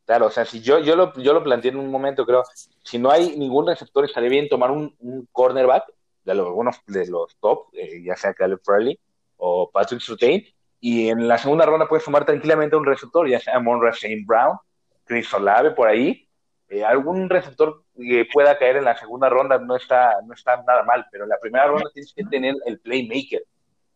Claro, 0.06 0.26
o 0.26 0.32
sea, 0.32 0.44
si 0.44 0.62
yo, 0.62 0.80
yo, 0.80 0.96
lo, 0.96 1.14
yo 1.16 1.34
lo 1.34 1.44
planteé 1.44 1.72
en 1.72 1.78
un 1.78 1.92
momento, 1.92 2.26
creo, 2.26 2.44
si 2.84 2.98
no 2.98 3.12
hay 3.12 3.38
ningún 3.38 3.68
receptor, 3.68 4.04
estaría 4.06 4.30
bien 4.30 4.50
tomar 4.50 4.72
un, 4.72 4.96
un 5.00 5.28
cornerback 5.32 5.84
de 6.24 6.34
los, 6.34 6.48
algunos 6.48 6.78
de 6.88 7.08
los 7.08 7.38
top, 7.38 7.68
eh, 7.74 8.02
ya 8.04 8.16
sea 8.16 8.34
Caleb 8.34 8.60
Farley 8.66 9.00
o 9.38 9.70
Patrick 9.72 10.02
Surtain, 10.02 10.44
y 10.80 11.10
en 11.10 11.28
la 11.28 11.38
segunda 11.38 11.66
ronda 11.66 11.88
puedes 11.88 12.04
tomar 12.04 12.26
tranquilamente 12.26 12.76
un 12.76 12.86
receptor, 12.86 13.30
ya 13.30 13.40
sea 13.40 13.60
Monra 13.60 13.92
St. 13.92 14.24
Brown, 14.26 14.58
Chris 15.06 15.32
Olave 15.34 15.72
por 15.72 15.88
ahí, 15.88 16.28
eh, 16.70 16.84
algún 16.84 17.30
receptor 17.30 17.84
que 17.98 18.28
pueda 18.32 18.58
caer 18.60 18.78
en 18.78 18.86
la 18.86 18.96
segunda 18.96 19.28
ronda 19.28 19.58
no 19.58 19.76
está, 19.76 20.14
no 20.26 20.34
está 20.36 20.56
nada 20.58 20.84
mal, 20.84 21.06
pero 21.12 21.24
en 21.24 21.32
la 21.32 21.40
primera 21.40 21.66
ronda 21.66 21.90
tienes 21.92 22.14
que 22.14 22.24
tener 22.26 22.54
el 22.66 22.80
playmaker, 22.80 23.44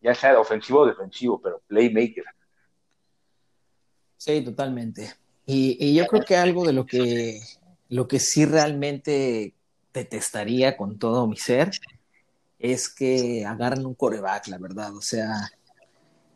ya 0.00 0.12
sea 0.12 0.38
ofensivo 0.40 0.80
o 0.80 0.86
defensivo, 0.86 1.40
pero 1.40 1.62
playmaker. 1.68 2.24
Sí, 4.16 4.42
totalmente. 4.42 5.14
Y, 5.46 5.76
y 5.78 5.94
yo 5.94 6.06
creo 6.06 6.24
que 6.24 6.36
algo 6.36 6.66
de 6.66 6.72
lo 6.72 6.84
que, 6.84 7.38
lo 7.90 8.08
que 8.08 8.18
sí 8.18 8.44
realmente 8.44 9.54
detestaría 9.92 10.76
con 10.76 10.98
todo 10.98 11.28
mi 11.28 11.36
ser 11.36 11.70
es 12.58 12.92
que 12.92 13.44
agarren 13.46 13.86
un 13.86 13.94
coreback, 13.94 14.48
la 14.48 14.58
verdad. 14.58 14.96
O 14.96 15.00
sea, 15.00 15.48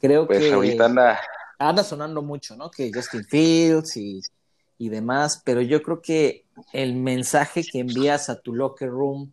creo 0.00 0.26
Pues 0.26 0.38
que 0.38 0.52
ahorita 0.52 0.84
anda, 0.84 1.20
anda 1.58 1.82
sonando 1.82 2.22
mucho, 2.22 2.54
¿no? 2.54 2.70
Que 2.70 2.92
Justin 2.94 3.24
Fields 3.24 3.96
y, 3.96 4.20
y 4.78 4.88
demás, 4.90 5.42
pero 5.44 5.60
yo 5.62 5.82
creo 5.82 6.00
que 6.02 6.46
el 6.72 6.94
mensaje 6.96 7.68
que 7.68 7.80
envías 7.80 8.28
a 8.30 8.40
tu 8.40 8.54
locker 8.54 8.88
room 8.90 9.32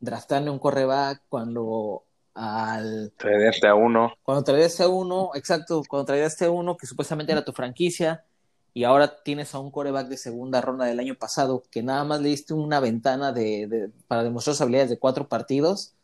draftando 0.00 0.52
un 0.52 0.58
coreback 0.58 1.22
cuando 1.28 2.04
al 2.34 3.12
traerte 3.16 3.66
a 3.68 3.74
uno. 3.74 4.12
cuando 4.22 4.44
traías 4.44 4.80
a 4.80 4.88
uno, 4.88 5.30
exacto, 5.34 5.82
cuando 5.88 6.06
traías 6.06 6.40
a 6.42 6.50
uno 6.50 6.76
que 6.76 6.86
supuestamente 6.86 7.32
era 7.32 7.44
tu 7.44 7.52
franquicia 7.52 8.24
y 8.74 8.84
ahora 8.84 9.22
tienes 9.22 9.54
a 9.54 9.58
un 9.60 9.70
coreback 9.70 10.08
de 10.08 10.16
segunda 10.16 10.60
ronda 10.60 10.84
del 10.86 11.00
año 11.00 11.14
pasado 11.14 11.62
que 11.70 11.82
nada 11.82 12.04
más 12.04 12.20
le 12.20 12.30
diste 12.30 12.52
una 12.54 12.80
ventana 12.80 13.32
de, 13.32 13.66
de- 13.68 13.90
para 14.08 14.24
demostrar 14.24 14.54
sus 14.54 14.62
habilidades 14.62 14.90
de 14.90 14.98
cuatro 14.98 15.28
partidos, 15.28 15.94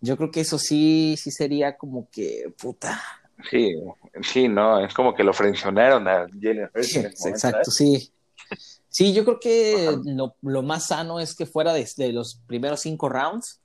yo 0.00 0.16
creo 0.16 0.30
que 0.30 0.40
eso 0.42 0.58
sí, 0.58 1.16
sí 1.18 1.30
sería 1.30 1.76
como 1.78 2.08
que, 2.10 2.52
puta. 2.60 3.00
Sí, 3.50 3.74
sí, 4.22 4.48
no, 4.48 4.84
es 4.84 4.94
como 4.94 5.14
que 5.14 5.24
lo 5.24 5.32
frencionaron 5.32 6.06
a 6.08 6.26
Jalen 6.40 6.70
Hurts 6.74 6.94
momento, 7.18 7.24
Exacto, 7.28 7.48
¿sabes? 7.50 7.68
sí. 7.70 8.12
Sí, 8.88 9.14
yo 9.14 9.24
creo 9.24 9.40
que 9.40 9.98
lo, 10.04 10.36
lo 10.42 10.62
más 10.62 10.86
sano 10.88 11.18
es 11.20 11.34
que 11.34 11.46
fuera 11.46 11.72
de, 11.72 11.88
de 11.96 12.12
los 12.12 12.36
primeros 12.46 12.80
cinco 12.80 13.08
rounds, 13.08 13.60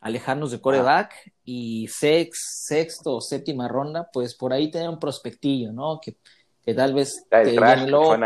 alejarnos 0.00 0.50
de 0.50 0.60
coreback 0.60 1.32
y 1.44 1.86
sex, 1.88 2.64
sexto 2.66 3.16
o 3.16 3.20
séptima 3.20 3.68
ronda, 3.68 4.08
pues 4.12 4.34
por 4.34 4.52
ahí 4.52 4.70
tener 4.70 4.88
un 4.88 4.98
prospectillo, 4.98 5.72
¿no? 5.72 6.00
Que, 6.00 6.16
que 6.64 6.74
tal 6.74 6.94
vez 6.94 7.26
Kyle 7.30 7.44
te 7.44 7.52
llene 7.52 7.84
el 7.84 7.94
ojo. 7.94 8.16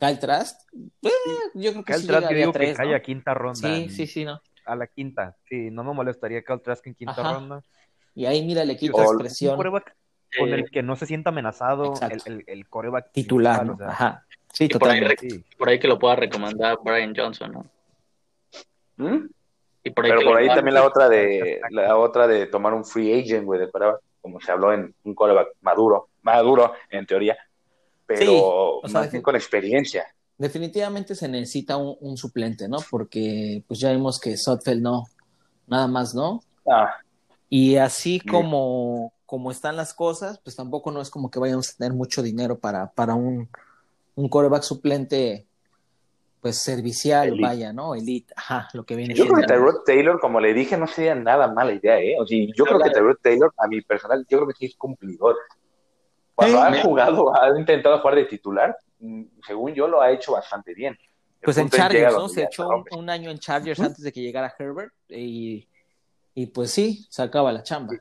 Kyle 0.00 0.18
Trask, 0.18 0.60
eh, 1.02 1.10
yo 1.54 1.70
creo 1.72 1.84
que 1.84 1.92
Cal 1.92 2.00
sí 2.00 2.06
Trask, 2.06 2.28
digo 2.28 2.50
a 2.50 2.52
tres, 2.52 2.70
que 2.70 2.76
cae 2.76 2.90
¿no? 2.90 2.96
a 2.96 3.00
quinta 3.00 3.34
ronda. 3.34 3.68
Sí, 3.68 3.88
sí, 3.88 4.06
sí, 4.06 4.24
¿no? 4.24 4.40
A 4.64 4.76
la 4.76 4.86
quinta. 4.86 5.36
Sí, 5.48 5.70
no 5.70 5.82
me 5.82 5.92
molestaría 5.94 6.42
Cal 6.42 6.60
Trask 6.60 6.86
en 6.86 6.94
quinta 6.94 7.20
Ajá. 7.20 7.32
ronda. 7.32 7.62
Y 8.14 8.26
ahí 8.26 8.44
mira, 8.44 8.64
le 8.64 8.76
quita 8.76 9.02
expresión 9.02 9.52
Un 9.52 9.56
coreback 9.56 9.96
con 10.38 10.52
el 10.52 10.70
que 10.70 10.82
no 10.82 10.96
se 10.96 11.06
sienta 11.06 11.30
amenazado, 11.30 11.84
el, 11.84 11.90
Exacto. 11.92 12.22
el, 12.26 12.44
el 12.46 12.68
coreback 12.68 13.12
titular, 13.12 13.60
principal, 13.60 13.66
¿no? 13.66 13.74
o 13.74 13.76
sea, 13.78 13.88
Ajá. 13.88 14.26
Sí, 14.58 14.64
Y 14.64 14.68
por 14.70 14.88
ahí 14.88 14.98
totalmente. 14.98 15.30
sí. 15.30 15.44
por 15.56 15.68
ahí 15.68 15.78
que 15.78 15.86
lo 15.86 16.00
pueda 16.00 16.16
recomendar 16.16 16.78
Brian 16.82 17.14
Johnson, 17.16 17.52
¿no? 17.52 17.66
¿Mm? 18.96 19.28
Y 19.84 19.90
por 19.90 20.04
ahí 20.04 20.10
Pero 20.10 20.24
por 20.24 20.36
ahí 20.36 20.48
también 20.48 20.74
la 20.74 20.84
otra 20.84 21.08
de 21.08 21.60
la 21.70 21.96
otra 21.96 22.26
de 22.26 22.46
tomar 22.46 22.74
un 22.74 22.84
free 22.84 23.20
agent, 23.20 23.44
güey, 23.44 23.60
de 23.60 23.70
coreback, 23.70 24.00
como 24.20 24.40
se 24.40 24.50
habló 24.50 24.72
en 24.72 24.92
un 25.04 25.14
coreback 25.14 25.50
maduro, 25.60 26.08
maduro 26.22 26.72
en 26.90 27.06
teoría, 27.06 27.38
pero 28.04 28.20
Sí, 28.24 28.28
o 28.42 28.82
sea, 28.88 29.02
más 29.02 29.12
bien 29.12 29.22
con 29.22 29.36
experiencia. 29.36 30.04
Definitivamente 30.36 31.14
se 31.14 31.28
necesita 31.28 31.76
un, 31.76 31.96
un 32.00 32.16
suplente, 32.16 32.68
¿no? 32.68 32.78
Porque 32.90 33.62
pues 33.68 33.78
ya 33.78 33.92
vimos 33.92 34.18
que 34.18 34.36
Sotfeld 34.36 34.82
no, 34.82 35.04
nada 35.68 35.86
más, 35.86 36.14
¿no? 36.16 36.40
Ah, 36.68 36.96
Y 37.48 37.76
así 37.76 38.18
Sí. 38.18 38.28
como, 38.28 39.12
como 39.24 39.52
están 39.52 39.76
las 39.76 39.94
cosas, 39.94 40.40
pues 40.42 40.56
tampoco 40.56 40.90
no 40.90 41.00
es 41.00 41.10
como 41.10 41.30
que 41.30 41.38
vayamos 41.38 41.70
a 41.70 41.76
tener 41.76 41.92
mucho 41.92 42.22
dinero 42.22 42.58
para, 42.58 42.90
para 42.90 43.14
un, 43.14 43.48
un 44.18 44.28
coreback 44.28 44.64
suplente 44.64 45.46
pues 46.40 46.58
servicial, 46.58 47.28
Elite. 47.28 47.42
vaya, 47.42 47.72
¿no? 47.72 47.94
Elite, 47.94 48.32
ajá, 48.36 48.68
lo 48.72 48.84
que 48.84 48.96
viene 48.96 49.14
Yo 49.14 49.26
creo 49.26 49.40
que. 49.40 49.46
Tyrod 49.46 49.82
Taylor, 49.84 50.20
como 50.20 50.40
le 50.40 50.54
dije, 50.54 50.76
no 50.76 50.86
sería 50.86 51.14
nada 51.14 51.52
mala 51.52 51.72
idea, 51.72 52.00
¿eh? 52.00 52.16
O 52.20 52.26
sea, 52.26 52.38
yo 52.54 52.64
creo 52.64 52.80
que 52.80 52.90
Tyrod 52.90 53.16
Taylor, 53.22 53.52
a 53.56 53.66
mi 53.68 53.80
personal, 53.80 54.26
yo 54.28 54.38
creo 54.38 54.48
que 54.48 54.54
sí 54.54 54.66
es 54.66 54.76
cumplidor. 54.76 55.36
Cuando 56.34 56.58
Sí. 56.58 56.64
ha 56.64 56.82
jugado, 56.82 57.34
ha 57.34 57.58
intentado 57.58 57.98
jugar 58.00 58.16
de 58.16 58.24
titular, 58.24 58.76
mm, 58.98 59.22
según 59.46 59.74
yo 59.74 59.86
lo 59.88 60.00
ha 60.00 60.10
hecho 60.10 60.32
bastante 60.32 60.74
bien. 60.74 60.94
El 60.94 61.44
Pues 61.44 61.58
en 61.58 61.70
Chargers, 61.70 62.14
¿no? 62.14 62.28
Se 62.28 62.42
echó 62.42 62.68
un, 62.90 63.10
año 63.10 63.30
en 63.30 63.38
Chargers 63.38 63.78
antes 63.80 64.02
de 64.02 64.12
que 64.12 64.20
llegara 64.20 64.52
Herbert 64.58 64.92
y, 65.08 65.68
y 66.34 66.46
pues 66.46 66.72
sí, 66.72 67.06
sacaba 67.08 67.52
la 67.52 67.62
chamba. 67.62 67.94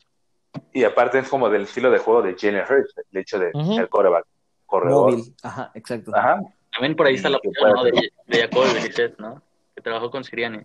Y 0.74 0.84
aparte 0.84 1.20
es 1.20 1.30
como 1.30 1.49
del 1.49 1.63
estilo 1.63 1.91
de 1.91 1.99
juego 1.99 2.24
de 2.24 2.36
Jalen 2.36 2.63
Hurts, 2.68 2.93
el 3.11 3.20
hecho 3.20 3.38
de 3.38 3.51
Ujú. 3.53 3.76
ser 3.76 3.89
coreback, 3.89 4.26
corredor. 4.68 5.11
Móvil, 5.11 5.34
ajá, 5.41 5.72
exacto. 5.74 6.15
Ajá. 6.15 6.39
También 6.72 6.95
por 6.95 7.07
ahí 7.07 7.15
está 7.15 7.30
la 7.30 7.38
opción, 7.38 7.53
¿no? 7.74 7.84
De, 7.84 8.11
de 8.28 8.39
Jacoby 8.41 8.70
Brissett, 8.80 9.18
¿no? 9.18 9.41
Que 9.76 9.82
trabajó 9.82 10.11
con 10.11 10.24
Siriani. 10.24 10.59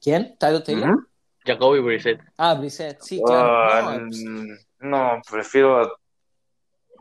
¿Quién? 0.00 0.34
¿Tyler 0.38 0.62
Taylor? 0.64 0.90
Ujú. 0.90 1.06
Jacoby 1.44 1.80
Brissett. 1.80 2.20
Ah, 2.38 2.54
Brissett, 2.54 3.00
sí, 3.02 3.20
claro. 3.22 3.48
Ah, 3.54 3.80
No, 3.82 3.88
pues, 4.08 4.24
mm, 4.24 4.88
no, 4.88 5.20
prefiero. 5.30 5.98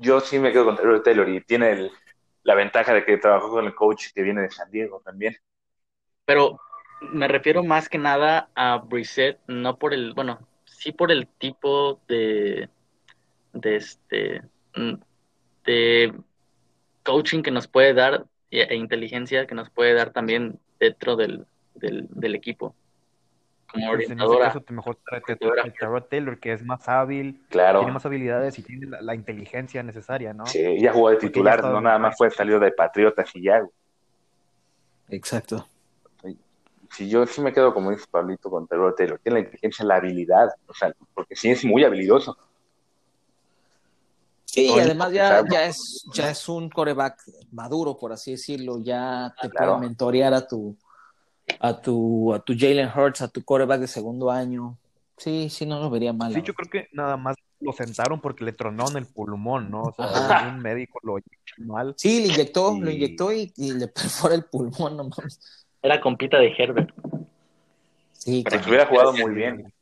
Yo 0.01 0.19
sí 0.19 0.39
me 0.39 0.51
quedo 0.51 0.65
con 0.65 0.75
Tyrod 0.77 1.01
Taylor 1.01 1.29
y 1.29 1.41
tiene 1.41 1.71
el- 1.71 1.91
la 2.43 2.55
ventaja 2.55 2.93
de 2.93 3.05
que 3.05 3.17
trabajó 3.17 3.49
con 3.51 3.65
el 3.65 3.75
coach 3.75 4.07
que 4.13 4.21
viene 4.21 4.41
de 4.41 4.49
San 4.49 4.69
Diego 4.71 5.01
también. 5.03 5.35
Pero 6.25 6.59
me 7.01 7.27
refiero 7.27 7.63
más 7.63 7.89
que 7.89 7.97
nada 7.97 8.49
a 8.55 8.77
Brissett, 8.77 9.39
no 9.47 9.77
por 9.77 9.93
el, 9.93 10.13
bueno, 10.13 10.47
sí 10.65 10.91
por 10.91 11.11
el 11.11 11.27
tipo 11.27 11.99
de, 12.07 12.69
de 13.53 13.75
este, 13.75 14.41
de 15.69 16.13
coaching 17.03 17.41
que 17.43 17.51
nos 17.51 17.67
puede 17.67 17.93
dar 17.93 18.25
e, 18.51 18.61
e 18.63 18.75
inteligencia 18.75 19.45
que 19.45 19.55
nos 19.55 19.69
puede 19.69 19.93
dar 19.93 20.11
también 20.11 20.59
dentro 20.79 21.15
del, 21.15 21.45
del, 21.75 22.07
del 22.09 22.33
equipo. 22.35 22.73
Como 23.71 23.85
Pues 23.87 24.09
en 24.09 24.17
ese 24.19 24.23
orientadora. 24.25 24.45
caso, 24.47 24.63
mejor 24.69 24.97
orientadora. 25.11 26.07
Taylor, 26.09 26.39
que 26.39 26.53
es 26.53 26.63
más 26.65 26.89
hábil, 26.89 27.39
Claro. 27.49 27.79
tiene 27.81 27.93
más 27.93 28.05
habilidades 28.05 28.57
y 28.57 28.63
tiene 28.63 28.87
la, 28.87 29.01
la 29.01 29.13
inteligencia 29.13 29.83
necesaria, 29.83 30.33
¿no? 30.33 30.45
Sí, 30.47 30.79
ya 30.81 30.91
jugó 30.91 31.11
de 31.11 31.17
titular, 31.17 31.63
no 31.63 31.79
nada 31.79 31.99
más 31.99 32.17
fue 32.17 32.31
salido 32.31 32.59
de 32.59 32.71
Patriotas 32.71 33.29
y 33.35 33.43
ya. 33.43 33.63
exacto. 35.09 35.67
Si 36.91 37.07
yo 37.07 37.23
sí 37.27 37.39
me 37.41 37.53
quedo, 37.53 37.71
como 37.71 37.91
dice 37.91 38.05
Pablito, 38.09 38.49
con 38.49 38.65
Tyrod 38.67 38.95
Taylor. 38.95 39.19
Tiene 39.19 39.35
la 39.35 39.45
inteligencia, 39.45 39.85
la 39.85 39.97
habilidad, 39.97 40.49
o 40.65 40.73
sea, 40.73 40.91
porque 41.13 41.35
sí 41.35 41.51
es 41.51 41.63
muy 41.63 41.83
habilidoso. 41.83 42.35
Sí, 44.51 44.65
y 44.75 44.79
además 44.79 45.11
ya, 45.13 45.43
ya 45.49 45.65
es, 45.65 46.03
ya 46.13 46.29
es 46.31 46.49
un 46.49 46.69
coreback 46.69 47.21
maduro, 47.51 47.97
por 47.97 48.11
así 48.11 48.31
decirlo, 48.31 48.79
ya 48.81 49.33
te 49.41 49.49
Claro. 49.49 49.73
puede 49.73 49.87
mentorear 49.87 50.33
a 50.33 50.47
tu, 50.47 50.75
a 51.59 51.79
tu, 51.79 52.33
a 52.33 52.39
tu 52.39 52.53
Jalen 52.57 52.89
Hurts, 52.95 53.21
a 53.21 53.27
tu 53.27 53.43
coreback 53.43 53.81
de 53.81 53.87
segundo 53.87 54.31
año. 54.31 54.77
Sí, 55.17 55.49
sí, 55.49 55.65
no 55.65 55.79
lo 55.79 55.89
vería 55.89 56.13
mal. 56.13 56.33
Sí, 56.33 56.41
yo 56.43 56.53
creo 56.53 56.69
que 56.69 56.87
nada 56.93 57.15
más 57.17 57.35
lo 57.59 57.73
sentaron 57.73 58.21
porque 58.21 58.43
le 58.45 58.53
tronaron 58.53 58.97
el 58.97 59.05
pulmón, 59.05 59.69
¿no? 59.69 59.83
O 59.83 59.93
sea, 59.93 60.05
Ajá. 60.05 60.47
un 60.47 60.61
médico 60.61 60.99
lo 61.03 61.17
hizo 61.19 61.27
mal. 61.57 61.93
Sí, 61.97 62.21
le 62.21 62.27
inyectó, 62.33 62.73
Y- 62.75 62.79
lo 62.79 62.89
inyectó 62.89 63.31
y, 63.33 63.53
y 63.55 63.73
le 63.73 63.87
perfora 64.29 64.33
el 64.33 64.45
pulmón, 64.45 64.97
no 64.97 65.03
mames. 65.03 65.67
Era 65.81 66.01
compita 66.01 66.39
de 66.39 66.53
Herbert. 66.57 66.89
Sí, 68.13 68.43
Pero 68.43 68.49
claro. 68.49 68.63
si 68.63 68.69
hubiera 68.69 68.85
jugado 68.87 69.13
muy 69.13 69.33
bien. 69.35 69.73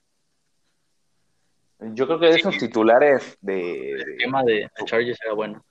Yo 1.80 2.08
creo 2.08 2.20
que 2.20 2.28
de 2.28 2.36
esos 2.38 2.58
titulares 2.58 3.38
de. 3.42 3.92
El 3.92 4.18
tema 4.18 4.44
de 4.44 4.70
Chargers 4.86 5.20
era 5.24 5.34
bueno. 5.34 5.64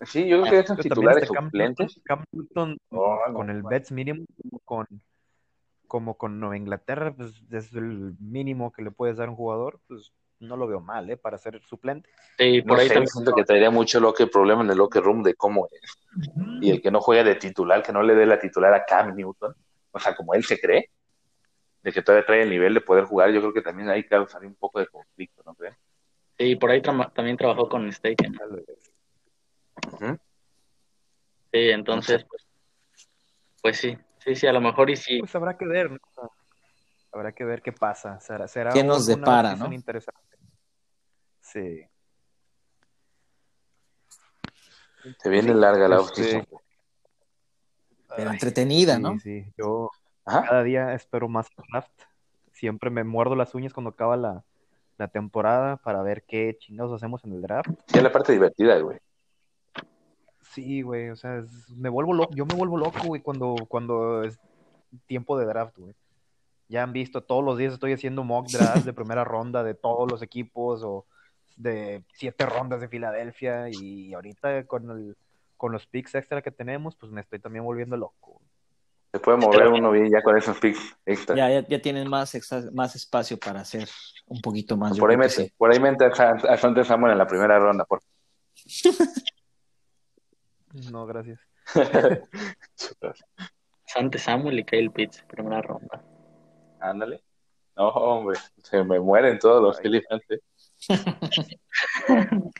Sí, 0.00 0.26
yo 0.26 0.40
creo 0.40 0.50
que 0.50 0.56
de 0.56 0.62
esos 0.62 0.78
titulares 0.78 1.22
este 1.22 1.36
suplentes. 1.38 2.00
Cam 2.04 2.24
Newton 2.32 2.76
Oh, 2.90 3.18
no, 3.28 3.34
con 3.34 3.50
el. 3.50 3.62
Bets 3.62 3.92
mínimo, 3.92 4.24
como 4.36 4.58
con, 4.64 4.86
como 5.86 6.16
con 6.16 6.40
Nueva 6.40 6.56
Inglaterra, 6.56 7.14
pues 7.16 7.40
es 7.52 7.72
el 7.74 8.14
mínimo 8.18 8.72
que 8.72 8.82
le 8.82 8.90
puedes 8.90 9.16
dar 9.16 9.28
a 9.28 9.30
un 9.30 9.36
jugador, 9.36 9.78
pues 9.86 10.12
no 10.40 10.56
lo 10.56 10.66
veo 10.66 10.80
mal, 10.80 11.08
¿eh? 11.08 11.16
Para 11.16 11.38
ser 11.38 11.62
suplente. 11.62 12.10
Sí, 12.36 12.62
por 12.62 12.72
No 12.76 12.80
ahí 12.82 12.88
sé, 12.88 12.94
también. 12.94 13.10
siento 13.12 13.32
que 13.32 13.44
traería 13.44 13.70
mucho 13.70 14.00
locker 14.00 14.28
problema 14.28 14.62
en 14.64 14.70
el 14.70 14.78
locker 14.78 15.04
room 15.04 15.22
de 15.22 15.34
cómo 15.34 15.68
es. 15.70 15.98
Y 16.60 16.70
el 16.72 16.82
que 16.82 16.90
no 16.90 17.00
juegue 17.00 17.22
de 17.22 17.36
titular, 17.36 17.80
que 17.80 17.92
no 17.92 18.02
le 18.02 18.16
dé 18.16 18.26
la 18.26 18.40
titular 18.40 18.74
a 18.74 18.84
Cam 18.84 19.14
Newton, 19.14 19.54
o 19.92 19.98
sea, 20.00 20.16
como 20.16 20.34
él 20.34 20.42
se 20.42 20.58
cree, 20.58 20.90
de 21.82 21.92
que 21.92 22.02
todavía 22.02 22.26
trae 22.26 22.42
el 22.42 22.50
nivel 22.50 22.74
de 22.74 22.80
poder 22.80 23.04
jugar, 23.04 23.30
yo 23.30 23.40
creo 23.40 23.52
que 23.52 23.62
también 23.62 23.88
ahí 23.88 24.04
causaría 24.04 24.48
un 24.48 24.54
poco 24.54 24.78
de 24.78 24.86
conflicto, 24.86 25.42
¿no 25.44 25.54
crees? 25.54 25.76
Sí, 26.38 26.56
por 26.56 26.70
ahí 26.70 26.80
tra- 26.80 27.12
también 27.12 27.36
trabajó 27.36 27.68
con 27.68 27.90
Staken. 27.92 28.38
Ujú. 29.92 30.18
Sí, 31.52 31.70
entonces, 31.70 32.24
pues, 32.28 32.46
pues 33.60 33.76
sí, 33.78 33.98
sí, 34.18 34.34
sí, 34.34 34.46
a 34.46 34.52
lo 34.52 34.60
mejor 34.60 34.90
y 34.90 34.96
sí. 34.96 35.18
Pues 35.20 35.34
habrá 35.34 35.56
que 35.58 35.66
ver, 35.66 35.90
¿no? 35.90 35.98
Habrá 37.12 37.32
que 37.32 37.44
ver 37.44 37.60
qué 37.60 37.72
pasa. 37.72 38.18
Será, 38.20 38.48
será 38.48 38.70
¿Qué 38.72 38.82
nos 38.82 39.06
depara, 39.06 39.54
no? 39.54 39.70
interesante. 39.72 40.38
Sí. 41.40 41.86
Se 45.18 45.28
viene 45.28 45.52
larga 45.54 45.88
la 45.88 45.96
Este, 46.00 46.22
offseason. 46.22 46.46
Pero 48.16 48.30
entretenida, 48.30 48.96
sí, 48.96 49.02
¿no? 49.02 49.18
Sí, 49.18 49.44
yo 49.58 49.90
Ajá. 50.24 50.42
cada 50.48 50.62
día 50.62 50.94
espero 50.94 51.28
más 51.28 51.48
draft. 51.70 51.90
Siempre 52.52 52.90
me 52.90 53.02
muerdo 53.04 53.34
las 53.34 53.54
uñas 53.54 53.72
cuando 53.72 53.90
acaba 53.90 54.16
la, 54.16 54.44
la 54.98 55.08
temporada 55.08 55.76
para 55.78 56.02
ver 56.02 56.22
qué 56.24 56.56
chingados 56.58 56.92
hacemos 56.92 57.24
en 57.24 57.32
el 57.32 57.42
draft. 57.42 57.70
Sí, 57.86 57.96
es 57.98 58.02
la 58.02 58.12
parte 58.12 58.32
divertida, 58.32 58.78
güey. 58.78 58.98
Sí, 60.52 60.82
güey, 60.82 61.08
o 61.10 61.16
sea, 61.16 61.38
es- 61.38 61.70
me 61.70 61.88
vuelvo 61.88 62.12
loco, 62.12 62.34
yo 62.34 62.44
me 62.44 62.54
vuelvo 62.54 62.76
loco, 62.76 62.98
güey, 63.06 63.22
cuando, 63.22 63.54
cuando 63.68 64.22
es 64.22 64.38
tiempo 65.06 65.38
de 65.38 65.46
draft, 65.46 65.76
güey. 65.78 65.94
Ya 66.68 66.82
han 66.82 66.92
visto, 66.92 67.22
todos 67.22 67.42
los 67.44 67.58
días 67.58 67.72
estoy 67.74 67.92
haciendo 67.92 68.22
mock 68.24 68.48
draft 68.50 68.84
de 68.84 68.92
primera 68.92 69.24
ronda 69.24 69.62
de 69.62 69.74
todos 69.74 70.10
los 70.10 70.22
equipos 70.22 70.82
o 70.84 71.06
de 71.56 72.02
siete 72.14 72.46
rondas 72.46 72.80
de 72.80 72.88
Filadelfia 72.88 73.68
y 73.70 74.12
ahorita 74.14 74.64
con 74.66 74.90
el, 74.90 75.16
con 75.56 75.72
los 75.72 75.86
picks 75.86 76.14
extra 76.14 76.42
que 76.42 76.50
tenemos, 76.50 76.96
pues 76.96 77.12
me 77.12 77.20
estoy 77.20 77.38
también 77.38 77.64
volviendo 77.64 77.96
loco. 77.96 78.40
Se 79.12 79.20
puede 79.20 79.36
mover 79.36 79.68
uno 79.68 79.90
bien 79.90 80.10
ya 80.10 80.22
con 80.22 80.36
esos 80.38 80.58
picks 80.58 80.96
extra. 81.04 81.36
Ya, 81.36 81.50
ya, 81.50 81.68
ya 81.68 81.82
tienen 81.82 82.08
más, 82.08 82.34
más 82.72 82.96
espacio 82.96 83.38
para 83.38 83.60
hacer 83.60 83.86
un 84.26 84.40
poquito 84.40 84.76
más. 84.78 84.98
por, 84.98 85.10
ahí 85.10 85.18
mete, 85.18 85.30
sí. 85.30 85.52
por 85.58 85.70
ahí 85.70 85.78
mete 85.78 86.06
a, 86.06 86.14
San- 86.14 86.48
a 86.48 86.56
Santos 86.56 86.86
Samuel 86.86 87.12
en 87.12 87.18
la 87.18 87.26
primera 87.26 87.58
ronda. 87.58 87.84
Por... 87.84 88.00
No, 90.90 91.04
gracias. 91.04 91.38
Sante 93.84 94.18
Samuel 94.18 94.60
y 94.60 94.64
Kyle 94.64 94.90
Pitts, 94.90 95.22
primera 95.28 95.60
ronda. 95.60 96.02
Ándale. 96.80 97.22
No, 97.76 97.88
hombre, 97.88 98.38
se 98.62 98.82
me 98.82 98.98
mueren 98.98 99.38
todos 99.38 99.62
los 99.62 99.78
elefantes. 99.80 100.40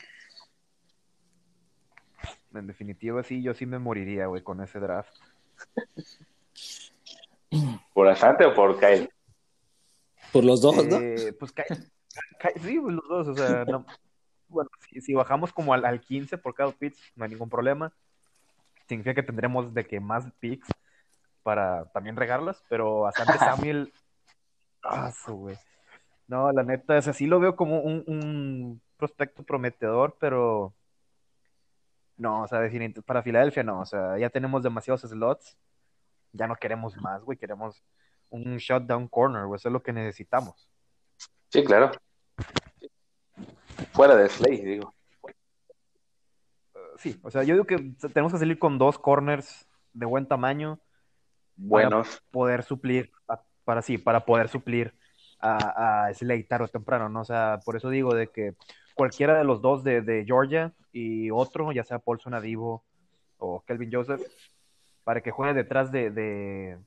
En 2.55 2.67
definitiva, 2.67 3.23
sí, 3.23 3.43
yo 3.43 3.55
sí 3.55 3.65
me 3.65 3.79
moriría, 3.79 4.27
güey, 4.27 4.43
con 4.43 4.61
ese 4.61 4.79
draft. 4.79 5.17
¿Por 7.93 8.09
Asante 8.09 8.45
o 8.45 8.55
por 8.55 8.79
Kyle? 8.79 9.09
Por 10.33 10.45
los 10.45 10.63
dos, 10.63 10.87
¿no? 10.87 10.99
Eh, 10.99 11.35
pues 11.39 11.53
cae- 11.53 11.67
sí, 12.63 12.81
pues, 12.81 12.95
los 12.95 13.09
dos, 13.09 13.29
o 13.29 13.35
sea, 13.35 13.65
no, 13.67 13.85
bueno, 14.49 14.71
si, 14.89 15.01
si 15.01 15.15
bajamos 15.15 15.53
como 15.53 15.75
al, 15.75 15.85
al 15.85 16.01
15 16.01 16.39
por 16.39 16.55
cada 16.55 16.73
pitch, 16.73 16.97
no 17.17 17.25
hay 17.25 17.31
ningún 17.31 17.51
problema. 17.51 17.93
Significa 18.89 19.15
que 19.15 19.23
tendremos 19.23 19.73
de 19.75 19.85
que 19.87 20.01
más 20.01 20.31
picks 20.41 20.69
para 21.43 21.87
también 21.93 22.17
regarlas, 22.17 22.63
pero 22.69 23.07
a 23.07 23.13
Sante 23.13 23.39
Samuel, 23.39 23.93
ah, 24.83 25.13
su, 25.13 25.35
güey. 25.37 25.57
No, 26.29 26.51
la 26.53 26.63
neta, 26.63 26.97
es 26.97 27.09
así 27.09 27.27
lo 27.27 27.41
veo 27.41 27.57
como 27.57 27.81
un, 27.81 28.05
un 28.07 28.81
prospecto 28.97 29.43
prometedor, 29.43 30.17
pero 30.19 30.73
no, 32.17 32.43
o 32.43 32.47
sea, 32.49 32.61
para 33.05 33.23
Filadelfia 33.23 33.63
no, 33.63 33.81
o 33.81 33.87
sea, 33.87 34.17
ya 34.19 34.31
tenemos 34.31 34.63
demasiados 34.63 35.03
slots, 35.03 35.57
ya 36.33 36.47
no 36.47 36.57
queremos 36.57 36.97
más, 36.99 37.23
güey, 37.23 37.39
queremos 37.39 37.83
un 38.31 38.57
shutdown 38.57 39.09
corner, 39.09 39.45
güey, 39.47 39.57
eso 39.59 39.69
es 39.69 39.73
lo 39.73 39.83
que 39.83 39.93
necesitamos. 39.93 40.69
Sí, 41.51 41.63
claro. 41.65 41.91
Fuera 43.93 44.17
de 44.17 44.29
Slay, 44.29 44.63
digo. 44.63 44.95
Sí, 46.99 47.19
o 47.23 47.31
sea, 47.31 47.43
yo 47.43 47.55
digo 47.55 47.67
que 47.67 47.77
tenemos 48.13 48.33
que 48.33 48.39
salir 48.39 48.59
con 48.59 48.79
dos 48.79 48.99
corners 48.99 49.67
de 49.93 50.07
buen 50.07 50.27
tamaño 50.27 50.79
Buenos. 51.57 52.23
poder 52.31 52.63
suplir, 52.63 53.11
a- 53.29 53.43
para 53.65 53.83
sí, 53.83 53.99
para 53.99 54.25
poder 54.25 54.49
suplir 54.49 54.95
a, 55.41 56.07
a 56.07 56.15
Slay 56.15 56.45
tarde 56.45 56.65
o 56.67 56.69
temprano, 56.69 57.09
¿no? 57.09 57.21
O 57.21 57.25
sea, 57.25 57.61
por 57.65 57.77
eso 57.77 57.91
digo 57.91 58.15
de 58.15 58.29
que 58.29 58.55
cualquiera 58.95 59.37
de 59.37 59.45
los 59.45 59.61
dos 59.61 59.83
de, 59.83 60.01
de 60.03 60.25
Georgia 60.25 60.73
y 60.93 61.31
otro, 61.31 61.73
ya 61.73 61.83
sea 61.85 61.99
Paulson 61.99 62.35
Adivo 62.35 62.85
o 63.39 63.63
Kelvin 63.67 63.91
Joseph, 63.93 64.21
para 65.05 65.21
que 65.21 65.31
juegue 65.31 65.55
detrás 65.55 65.91
de, 65.93 66.11
de, 66.11 66.79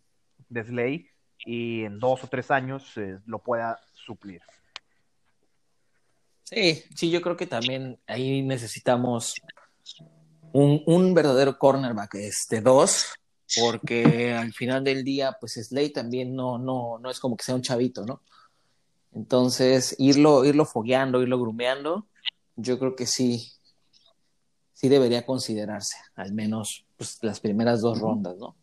de 0.50 0.64
Slay 0.64 1.10
y 1.46 1.84
en 1.84 2.00
dos 2.00 2.24
o 2.24 2.28
tres 2.28 2.52
años 2.52 2.98
eh, 2.98 3.20
lo 3.26 3.40
pueda 3.40 3.80
suplir. 3.94 4.42
Sí, 6.44 6.84
sí, 6.96 7.10
yo 7.10 7.22
creo 7.22 7.36
que 7.36 7.48
también 7.48 8.00
ahí 8.06 8.44
necesitamos 8.44 9.36
un, 10.54 10.84
un 10.86 11.14
verdadero 11.14 11.58
cornerback, 11.58 12.16
este, 12.16 12.62
dos, 12.62 13.08
porque 13.60 14.34
al 14.40 14.54
final 14.54 14.84
del 14.84 15.04
día, 15.04 15.36
pues 15.40 15.54
Slay 15.54 15.92
también 15.92 16.36
no, 16.36 16.58
no, 16.58 17.00
no 17.00 17.10
es 17.10 17.20
como 17.20 17.36
que 17.36 17.44
sea 17.44 17.56
un 17.56 17.62
chavito, 17.62 18.06
¿no? 18.06 18.22
Entonces, 19.14 19.96
irlo, 19.98 20.46
irlo 20.46 20.66
fogueando, 20.66 21.22
irlo 21.22 21.40
grumeando, 21.40 22.08
yo 22.56 22.78
creo 22.78 22.96
que 22.96 23.08
sí, 23.08 23.52
sí 24.76 24.90
debería 24.90 25.26
considerarse, 25.26 25.98
al 26.16 26.34
menos 26.34 26.86
pues, 26.98 27.18
las 27.24 27.40
primeras 27.40 27.82
dos 27.82 28.00
rondas, 28.00 28.36
¿no? 28.38 28.56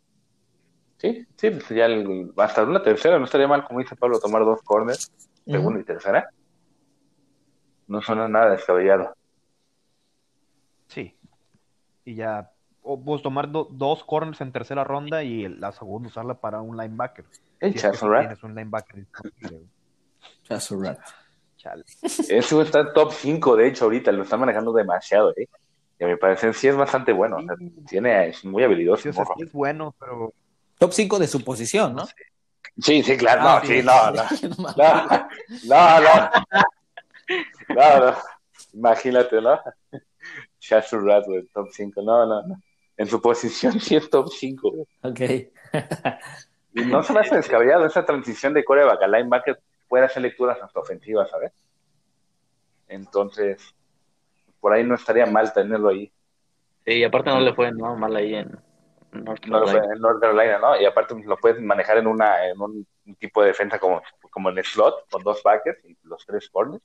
Sí, 0.99 1.27
sí, 1.37 1.51
pues 1.51 1.69
ya 1.71 1.87
el- 1.87 2.33
hasta 2.37 2.63
una 2.63 2.83
tercera 2.83 3.19
no 3.19 3.25
estaría 3.25 3.49
mal, 3.49 3.65
como 3.65 3.81
dice 3.81 3.97
Pablo, 3.97 4.21
tomar 4.21 4.45
dos 4.45 4.61
corners, 4.63 5.11
segunda 5.45 5.81
y 5.81 5.85
tercera. 5.85 6.31
No 7.89 8.01
suena 8.01 8.29
nada 8.29 8.51
descabellado. 8.53 9.13
Sí. 10.87 11.17
Y 12.05 12.15
ya, 12.15 12.53
o 12.83 13.03
pues 13.03 13.23
tomar 13.23 13.51
do- 13.51 13.69
dos 13.71 14.05
corners 14.05 14.41
en 14.43 14.53
tercera 14.53 14.85
ronda 14.85 15.25
y 15.25 15.49
la 15.49 15.73
segunda 15.73 16.09
usarla 16.09 16.35
para 16.35 16.61
un 16.61 16.77
linebacker. 16.77 17.25
El 17.59 17.73
Si 17.73 17.79
es 17.79 18.01
tienes 18.01 18.43
un 18.45 18.55
linebacker 18.55 19.07
rat. 20.83 21.01
Chale. 21.57 21.85
Güey 22.51 22.67
está 22.67 22.81
en 22.81 22.93
top 22.93 23.13
5, 23.13 23.57
de 23.57 23.69
hecho, 23.69 23.85
ahorita 23.85 24.11
lo 24.13 24.23
están 24.25 24.41
manejando 24.41 24.73
demasiado, 24.73 25.33
¿eh? 25.37 25.49
Y 26.03 26.05
a 26.05 26.09
mi 26.09 26.17
parecer 26.17 26.53
sí 26.53 26.67
es 26.67 26.75
bastante 26.75 27.13
bueno. 27.13 27.37
o 27.37 27.43
sea, 27.43 27.55
tiene, 27.89 28.31
es 28.31 28.45
muy 28.45 28.65
habilidoso. 28.65 29.05
Sí, 29.05 29.09
o 29.11 29.13
sea, 29.13 29.25
sí 29.37 29.45
es 29.45 29.53
bueno, 29.53 29.95
pero 30.01 30.35
Top 30.77 30.93
5 30.93 31.21
de 31.21 31.29
su 31.29 31.45
posición, 31.45 31.95
¿no? 31.95 32.05
Sí, 32.81 33.05
sí, 33.05 33.17
claro. 33.17 33.43
Ah, 33.45 33.61
no, 33.63 33.69
sí, 33.69 33.83
no, 33.85 34.11
no. 34.11 34.25
no. 34.67 35.29
No, 35.65 36.01
no, 36.01 36.01
no. 36.01 36.31
No, 37.69 38.07
no. 38.07 38.17
Imagínate, 38.73 39.41
¿no? 39.41 39.61
Rat, 40.71 41.25
güey, 41.27 41.47
top 41.55 41.69
5. 41.71 42.03
No, 42.03 42.27
no, 42.27 42.43
no. 42.49 42.57
En 42.97 43.07
su 43.07 43.23
posición 43.23 43.79
sí 43.79 43.95
es 43.95 44.11
top 44.11 44.29
5, 44.29 44.73
güey. 44.73 44.87
Ok. 45.03 45.21
Y 46.75 46.85
no 46.85 47.05
se 47.05 47.13
me 47.13 47.21
hace 47.21 47.37
descabellado 47.37 47.87
esa 47.87 48.05
transición 48.05 48.55
de 48.55 48.65
coreback 48.65 49.03
a 49.03 49.07
linebacker 49.07 49.61
puede 49.87 50.07
hacer 50.07 50.23
lecturas 50.23 50.59
hasta 50.61 50.81
ofensivas, 50.81 51.31
¿sabes? 51.31 51.53
Entonces, 52.89 53.73
por 54.63 54.73
ahí 54.73 54.85
no 54.85 54.95
estaría 54.95 55.27
mal 55.27 55.53
tenerlo 55.53 55.89
ahí. 55.91 56.11
Sí, 56.87 56.93
y 56.95 57.05
aparte 57.05 57.29
no 57.31 57.41
le 57.41 57.53
fue 57.53 57.71
¿no? 57.73 57.95
mal 57.97 58.15
ahí 58.17 58.35
en 58.37 58.49
North 59.13 59.45
No 59.47 59.59
Carolina. 59.61 59.81
puede- 59.81 59.95
en 59.95 60.01
North 60.01 60.21
Carolina, 60.21 60.59
¿no? 60.59 60.81
Y 60.81 60.85
aparte 60.87 61.15
lo 61.23 61.37
puedes 61.37 61.61
manejar 61.61 61.99
en 61.99 62.07
una 62.07 62.49
en 62.49 62.59
un 62.61 62.87
tipo 63.19 63.43
de 63.43 63.49
defensa 63.49 63.79
como, 63.79 64.01
como 64.31 64.49
en 64.51 64.59
el 64.59 64.65
slot, 64.65 65.11
con 65.11 65.23
dos 65.25 65.43
backers 65.43 65.85
y 65.85 65.99
los 66.05 66.25
tres 66.25 66.49
corners, 66.49 66.83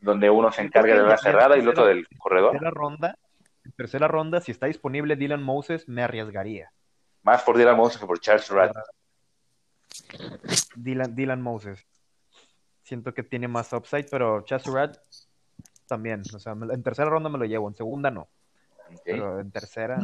donde 0.00 0.30
uno 0.30 0.50
se 0.52 0.62
encarga 0.62 0.94
de 0.94 1.02
la 1.02 1.18
cerrada 1.18 1.56
y 1.56 1.60
el 1.60 1.68
otro 1.68 1.84
del 1.84 2.06
corredor. 2.16 2.52
tercera 2.52 2.70
ronda, 2.70 3.18
en 3.64 3.72
tercera 3.72 4.08
ronda, 4.08 4.40
si 4.40 4.52
está 4.52 4.66
disponible 4.66 5.16
Dylan 5.16 5.42
Moses, 5.42 5.88
me 5.88 6.02
arriesgaría. 6.02 6.70
Más 7.24 7.42
por 7.42 7.58
Dylan 7.58 7.76
Moses 7.76 8.00
que 8.00 8.06
por 8.06 8.18
Charles 8.20 8.48
Rat. 8.50 8.74
Dylan, 10.76 11.14
Dylan 11.14 11.42
Moses. 11.42 11.86
Siento 12.82 13.14
que 13.14 13.22
tiene 13.22 13.48
más 13.48 13.72
upside, 13.72 14.06
pero 14.10 14.42
Chasurat 14.42 14.96
también. 15.92 16.22
O 16.34 16.38
sea, 16.38 16.52
en 16.54 16.82
tercera 16.82 17.10
ronda 17.10 17.28
me 17.28 17.36
lo 17.36 17.44
llevo, 17.44 17.68
en 17.68 17.74
segunda 17.74 18.10
no. 18.10 18.26
Pero 19.04 19.40
en 19.40 19.50
tercera, 19.50 19.98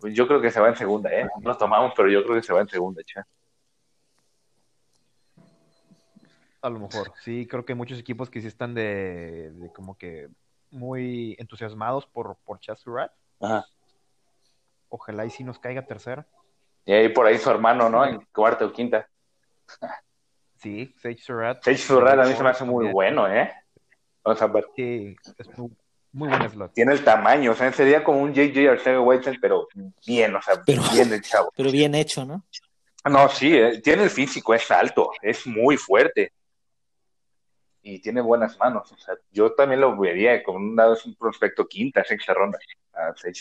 Pues 0.00 0.14
yo 0.14 0.26
creo 0.26 0.40
que 0.40 0.50
se 0.50 0.60
va 0.60 0.68
en 0.68 0.76
segunda, 0.76 1.12
¿eh? 1.12 1.28
No 1.40 1.50
lo 1.50 1.56
tomamos, 1.56 1.92
pero 1.96 2.08
yo 2.08 2.24
creo 2.24 2.34
que 2.34 2.42
se 2.42 2.52
va 2.52 2.60
en 2.60 2.68
segunda, 2.68 3.02
cha. 3.04 3.24
a 6.60 6.70
lo 6.70 6.80
mejor. 6.80 7.12
Sí, 7.22 7.46
creo 7.46 7.64
que 7.64 7.72
hay 7.72 7.76
muchos 7.76 8.00
equipos 8.00 8.30
que 8.30 8.40
sí 8.40 8.48
están 8.48 8.74
de, 8.74 9.52
de 9.52 9.72
como 9.72 9.96
que 9.96 10.28
muy 10.72 11.36
entusiasmados 11.38 12.06
por, 12.06 12.36
por 12.44 12.58
Chasurat. 12.58 13.12
Ajá. 13.40 13.64
Ojalá 14.88 15.24
y 15.24 15.30
si 15.30 15.44
nos 15.44 15.60
caiga 15.60 15.86
tercera. 15.86 16.26
Y 16.84 16.92
ahí 16.92 17.08
por 17.10 17.26
ahí 17.26 17.38
su 17.38 17.48
hermano, 17.48 17.88
¿no? 17.88 18.04
En 18.04 18.20
cuarta 18.32 18.64
o 18.64 18.72
quinta. 18.72 19.08
Sí, 20.56 20.92
Sage 20.96 21.18
Surratt. 21.18 21.62
Sage 21.62 21.76
Surratt 21.76 22.18
a 22.18 22.24
mí 22.24 22.34
se 22.34 22.42
me 22.42 22.50
hace 22.50 22.64
muy 22.64 22.90
bueno, 22.90 23.28
¿eh? 23.32 23.52
O 24.32 24.36
sea, 24.36 24.52
pero 24.52 24.68
Sí, 24.76 25.16
es 25.38 25.58
muy, 25.58 25.70
muy 26.12 26.28
buen 26.28 26.50
slot. 26.50 26.72
tiene 26.74 26.92
el 26.92 27.04
tamaño, 27.04 27.52
o 27.52 27.54
sea, 27.54 27.72
sería 27.72 28.02
como 28.04 28.20
un 28.20 28.32
JJ 28.34 28.68
Arcega 28.70 29.00
Whiteside, 29.00 29.38
pero 29.40 29.68
bien, 30.06 30.34
o 30.34 30.42
sea, 30.42 30.62
Pero- 30.64 30.82
bien 30.92 31.12
el 31.12 31.22
chavo. 31.22 31.50
Pero 31.56 31.70
bien 31.70 31.94
hecho, 31.94 32.24
¿no? 32.24 32.44
No, 33.04 33.28
sí, 33.28 33.56
eh, 33.56 33.80
tiene 33.82 34.02
el 34.04 34.10
físico, 34.10 34.52
es 34.54 34.70
alto, 34.70 35.10
es 35.22 35.46
muy 35.46 35.76
fuerte. 35.76 36.32
Y 37.80 38.00
tiene 38.00 38.20
buenas 38.20 38.58
manos. 38.58 38.90
O 38.92 38.98
sea, 38.98 39.14
yo 39.30 39.54
también 39.54 39.80
lo 39.80 39.96
vería 39.96 40.42
con 40.42 40.56
un, 40.56 40.80
es 40.92 41.06
un 41.06 41.14
prospecto 41.14 41.66
quinta, 41.66 42.04
sexta 42.04 42.34
ronda 42.34 42.58
a 42.92 43.14
Sage. 43.16 43.40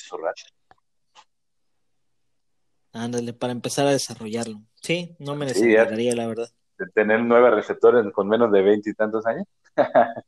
Ándale, 2.94 3.34
para 3.34 3.52
empezar 3.52 3.88
a 3.88 3.92
desarrollarlo. 3.92 4.62
Sí, 4.76 5.16
no 5.20 5.36
me 5.36 5.50
Sí, 5.50 5.72
la 5.74 6.28
verdad. 6.28 6.50
De 6.78 6.86
tener 6.94 7.22
nueve 7.22 7.52
receptores 7.52 8.06
con 8.14 8.28
menos 8.30 8.52
de 8.52 8.62
veinte 8.62 8.92
y 8.92 8.94
tantos 8.94 9.26
años. 9.26 9.46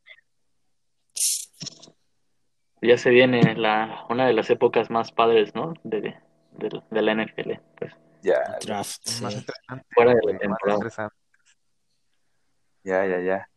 Ya 2.82 2.98
se 2.98 3.10
viene 3.10 3.56
la, 3.56 4.06
una 4.10 4.26
de 4.28 4.34
las 4.34 4.50
épocas 4.50 4.90
más 4.90 5.12
padres, 5.12 5.54
¿no? 5.56 5.74
De, 5.84 6.02
de, 6.52 6.82
de 6.90 7.02
la 7.02 7.14
NFL. 7.14 7.54
Pues, 7.78 7.94
Ya, 8.22 8.58
Draft. 8.66 9.00
sí. 9.04 9.24
Más 9.24 9.34
interesante. 9.36 9.86
fuera 9.94 10.12
de 10.14 10.20
la 10.26 10.32
más 10.34 10.42
temporada. 10.42 10.76
interesante. 10.76 11.16
ya, 12.84 13.06
ya, 13.06 13.20
ya. 13.20 13.50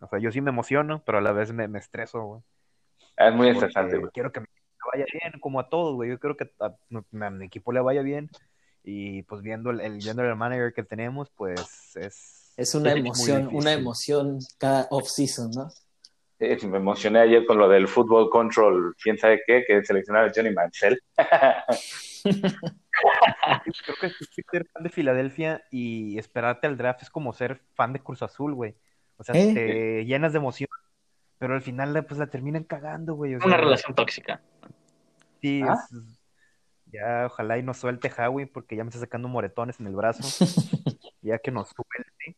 O 0.00 0.08
sea, 0.08 0.18
yo 0.18 0.32
sí 0.32 0.40
me 0.40 0.50
emociono, 0.50 1.02
pero 1.04 1.18
a 1.18 1.20
la 1.20 1.32
vez 1.32 1.52
me, 1.52 1.68
me 1.68 1.78
estreso, 1.78 2.22
güey. 2.24 2.40
Ah, 3.16 3.28
Es 3.28 3.34
muy 3.34 3.46
porque 3.48 3.58
interesante, 3.66 3.98
güey. 3.98 4.10
Quiero 4.12 4.32
que 4.32 4.40
me 4.40 4.46
vaya 4.92 5.04
bien, 5.12 5.38
como 5.40 5.60
a 5.60 5.68
todos, 5.68 5.94
güey. 5.94 6.10
Yo 6.10 6.18
quiero 6.18 6.36
que 6.36 6.50
a, 6.60 6.66
a 6.66 7.30
mi 7.30 7.44
equipo 7.46 7.72
le 7.72 7.80
vaya 7.80 8.02
bien. 8.02 8.30
Y 8.84 9.22
pues 9.24 9.42
viendo 9.42 9.70
el, 9.70 9.80
el 9.80 10.02
general 10.02 10.34
manager 10.36 10.72
que 10.72 10.82
tenemos, 10.82 11.30
pues 11.30 11.94
es... 11.96 12.52
Es 12.56 12.74
una 12.74 12.92
emoción, 12.92 13.48
una 13.52 13.72
emoción 13.72 14.38
cada 14.58 14.88
off-season, 14.90 15.50
¿no? 15.54 15.68
Me 16.68 16.78
emocioné 16.78 17.20
ayer 17.20 17.46
con 17.46 17.58
lo 17.58 17.68
del 17.68 17.88
fútbol 17.88 18.30
control, 18.30 18.94
quién 19.02 19.18
sabe 19.18 19.42
qué, 19.46 19.64
que 19.66 19.84
seleccionaron 19.84 20.30
a 20.30 20.32
Johnny 20.34 20.50
Mansell. 20.52 21.00
Creo 23.84 23.96
que 24.00 24.10
si 24.10 24.42
ser 24.50 24.66
fan 24.72 24.82
de 24.82 24.90
Filadelfia 24.90 25.62
y 25.70 26.18
esperarte 26.18 26.66
al 26.66 26.76
draft 26.76 27.02
es 27.02 27.10
como 27.10 27.32
ser 27.32 27.60
fan 27.74 27.92
de 27.92 28.00
Cruz 28.00 28.22
Azul, 28.22 28.54
güey. 28.54 28.74
O 29.16 29.24
sea, 29.24 29.34
¿Eh? 29.34 29.52
te 29.54 30.04
llenas 30.04 30.32
de 30.32 30.38
emoción, 30.38 30.68
pero 31.38 31.54
al 31.54 31.62
final 31.62 32.04
pues 32.06 32.18
la 32.18 32.28
terminan 32.28 32.64
cagando, 32.64 33.14
güey. 33.14 33.34
O 33.34 33.38
una 33.44 33.56
relación 33.56 33.94
tóxica. 33.94 34.40
Sí, 35.40 35.62
¿Ah? 35.66 35.74
es- 35.74 36.18
ya 36.92 37.24
ojalá 37.26 37.56
y 37.56 37.62
nos 37.62 37.78
suelte 37.78 38.12
Howie 38.18 38.46
porque 38.46 38.76
ya 38.76 38.84
me 38.84 38.90
está 38.90 39.00
sacando 39.00 39.26
moretones 39.26 39.80
en 39.80 39.86
el 39.86 39.96
brazo. 39.96 40.22
ya 41.22 41.38
que 41.38 41.50
nos 41.50 41.70
suelte. 41.70 42.36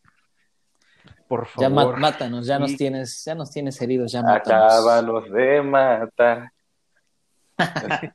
Por 1.29 1.47
Ya 1.59 1.69
favor. 1.71 1.99
mátanos, 1.99 2.47
ya 2.47 2.59
nos 2.59 2.77
tienes, 2.77 3.23
ya 3.25 3.35
nos 3.35 3.51
tienes 3.51 3.81
heridos, 3.81 4.13
ya 4.13 4.23
mátanos. 4.23 4.73
Acábalos 4.73 5.31
de 5.33 5.63
matar. 5.63 6.53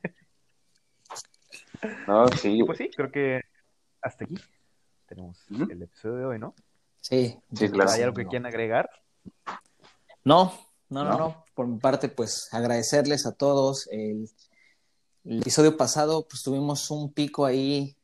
no, 2.06 2.28
sí, 2.28 2.62
pues 2.64 2.78
sí, 2.78 2.90
creo 2.94 3.10
que 3.10 3.40
hasta 4.02 4.24
aquí 4.24 4.34
tenemos 5.06 5.44
el 5.50 5.82
episodio 5.82 6.16
de 6.16 6.24
hoy, 6.24 6.38
¿no? 6.38 6.54
Sí, 7.00 7.38
Sí, 7.54 7.68
claro. 7.70 7.90
¿Hay 7.90 8.02
algo 8.02 8.14
que 8.14 8.26
quieran 8.26 8.46
agregar? 8.46 8.88
No, 10.24 10.52
no, 10.88 11.04
no, 11.04 11.10
No. 11.10 11.18
no. 11.18 11.44
Por 11.54 11.66
mi 11.66 11.78
parte, 11.78 12.08
pues 12.08 12.48
agradecerles 12.52 13.26
a 13.26 13.32
todos. 13.32 13.88
El, 13.90 14.28
el 15.24 15.40
episodio 15.40 15.76
pasado, 15.76 16.26
pues 16.28 16.42
tuvimos 16.42 16.90
un 16.90 17.12
pico 17.12 17.44
ahí. 17.44 17.96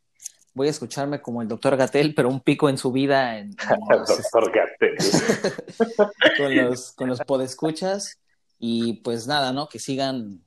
Voy 0.56 0.68
a 0.68 0.70
escucharme 0.70 1.20
como 1.20 1.42
el 1.42 1.48
doctor 1.48 1.76
Gatel, 1.76 2.14
pero 2.14 2.30
un 2.30 2.40
pico 2.40 2.70
en 2.70 2.78
su 2.78 2.90
vida 2.90 3.38
en, 3.38 3.50
en 3.90 3.98
los, 3.98 4.08
doctor 4.08 4.50
Gatel. 4.52 4.96
con 6.38 6.56
los, 6.56 6.92
con 6.92 7.08
los 7.08 7.20
podescuchas. 7.20 8.18
Y 8.58 8.94
pues 9.02 9.26
nada, 9.26 9.52
¿no? 9.52 9.68
Que 9.68 9.78
sigan, 9.78 10.40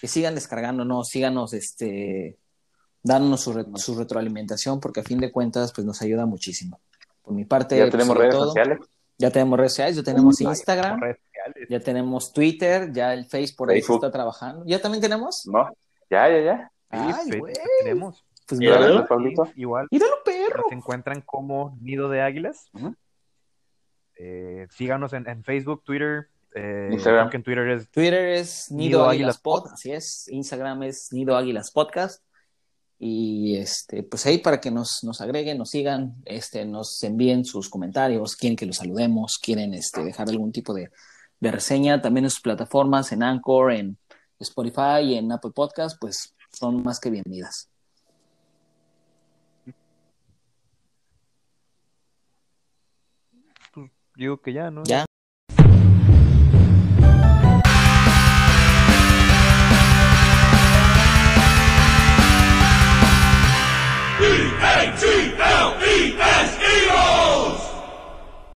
que 0.00 0.08
sigan 0.08 0.34
descargándonos, 0.34 1.08
síganos, 1.10 1.52
este, 1.52 2.38
dándonos 3.02 3.42
su, 3.42 3.52
re- 3.52 3.66
su 3.76 3.94
retroalimentación, 3.94 4.80
porque 4.80 5.00
a 5.00 5.04
fin 5.04 5.18
de 5.20 5.30
cuentas, 5.30 5.70
pues 5.74 5.86
nos 5.86 6.00
ayuda 6.00 6.24
muchísimo. 6.24 6.80
Por 7.20 7.34
mi 7.34 7.44
parte, 7.44 7.76
Ya 7.76 7.82
pues, 7.84 7.92
tenemos 7.92 8.16
redes 8.16 8.34
todo, 8.34 8.46
sociales. 8.46 8.78
ya 9.18 9.30
tenemos 9.30 9.58
redes 9.58 9.72
sociales, 9.72 9.96
ya 9.96 10.02
tenemos 10.02 10.40
Instagram. 10.40 11.00
Ya 11.68 11.80
tenemos 11.80 12.32
Twitter, 12.32 12.90
ya 12.92 13.12
el 13.12 13.26
Face 13.26 13.52
por 13.54 13.68
ahí 13.70 13.76
se 13.76 13.82
Facebook. 13.82 14.04
está 14.04 14.12
trabajando. 14.12 14.64
¿Ya 14.64 14.80
también 14.80 15.02
tenemos? 15.02 15.42
¿No? 15.46 15.68
Ya, 16.08 16.28
ya, 16.30 16.40
ya. 16.40 16.72
Ay, 16.88 17.38
güey. 17.38 17.52
tenemos. 17.80 18.24
Pues 19.36 19.56
igual 19.56 19.88
míralo, 19.90 20.14
perro. 20.24 20.62
nos 20.64 20.72
encuentran 20.72 21.20
como 21.22 21.76
Nido 21.80 22.08
de 22.08 22.20
Águilas. 22.20 22.70
Eh, 24.18 24.66
síganos 24.70 25.12
en, 25.12 25.28
en 25.28 25.42
Facebook, 25.42 25.82
Twitter. 25.84 26.28
Eh, 26.54 26.90
Instagram. 26.92 27.30
en 27.32 27.42
Twitter 27.42 27.68
es 27.70 27.88
Twitter 27.90 28.28
es 28.28 28.70
Nido, 28.70 28.98
Nido 28.98 29.08
Águilas 29.08 29.38
Pod. 29.38 29.68
así 29.72 29.92
es. 29.92 30.28
Instagram 30.28 30.82
es 30.82 31.08
Nido 31.12 31.36
Águilas 31.36 31.70
Podcast. 31.70 32.22
Y 32.98 33.56
este, 33.56 34.04
pues 34.04 34.24
ahí 34.26 34.38
para 34.38 34.60
que 34.60 34.70
nos, 34.70 35.00
nos 35.02 35.20
agreguen, 35.20 35.58
nos 35.58 35.70
sigan, 35.70 36.14
este, 36.24 36.64
nos 36.64 37.02
envíen 37.02 37.44
sus 37.44 37.68
comentarios, 37.68 38.36
quieren 38.36 38.54
que 38.56 38.64
los 38.66 38.76
saludemos, 38.76 39.38
quieren 39.42 39.74
este, 39.74 40.04
dejar 40.04 40.28
algún 40.28 40.52
tipo 40.52 40.72
de, 40.72 40.90
de 41.40 41.50
reseña, 41.50 42.00
también 42.00 42.26
en 42.26 42.30
sus 42.30 42.42
plataformas, 42.42 43.10
en 43.10 43.24
Anchor, 43.24 43.72
en 43.72 43.98
Spotify 44.38 45.00
y 45.02 45.14
en 45.16 45.32
Apple 45.32 45.50
Podcast, 45.52 45.96
pues 46.00 46.36
son 46.52 46.84
más 46.84 47.00
que 47.00 47.10
bienvenidas. 47.10 47.71
Digo 54.16 54.40
que 54.40 54.52
ya, 54.52 54.70
¿no? 54.70 54.84
Ya. 54.86 55.04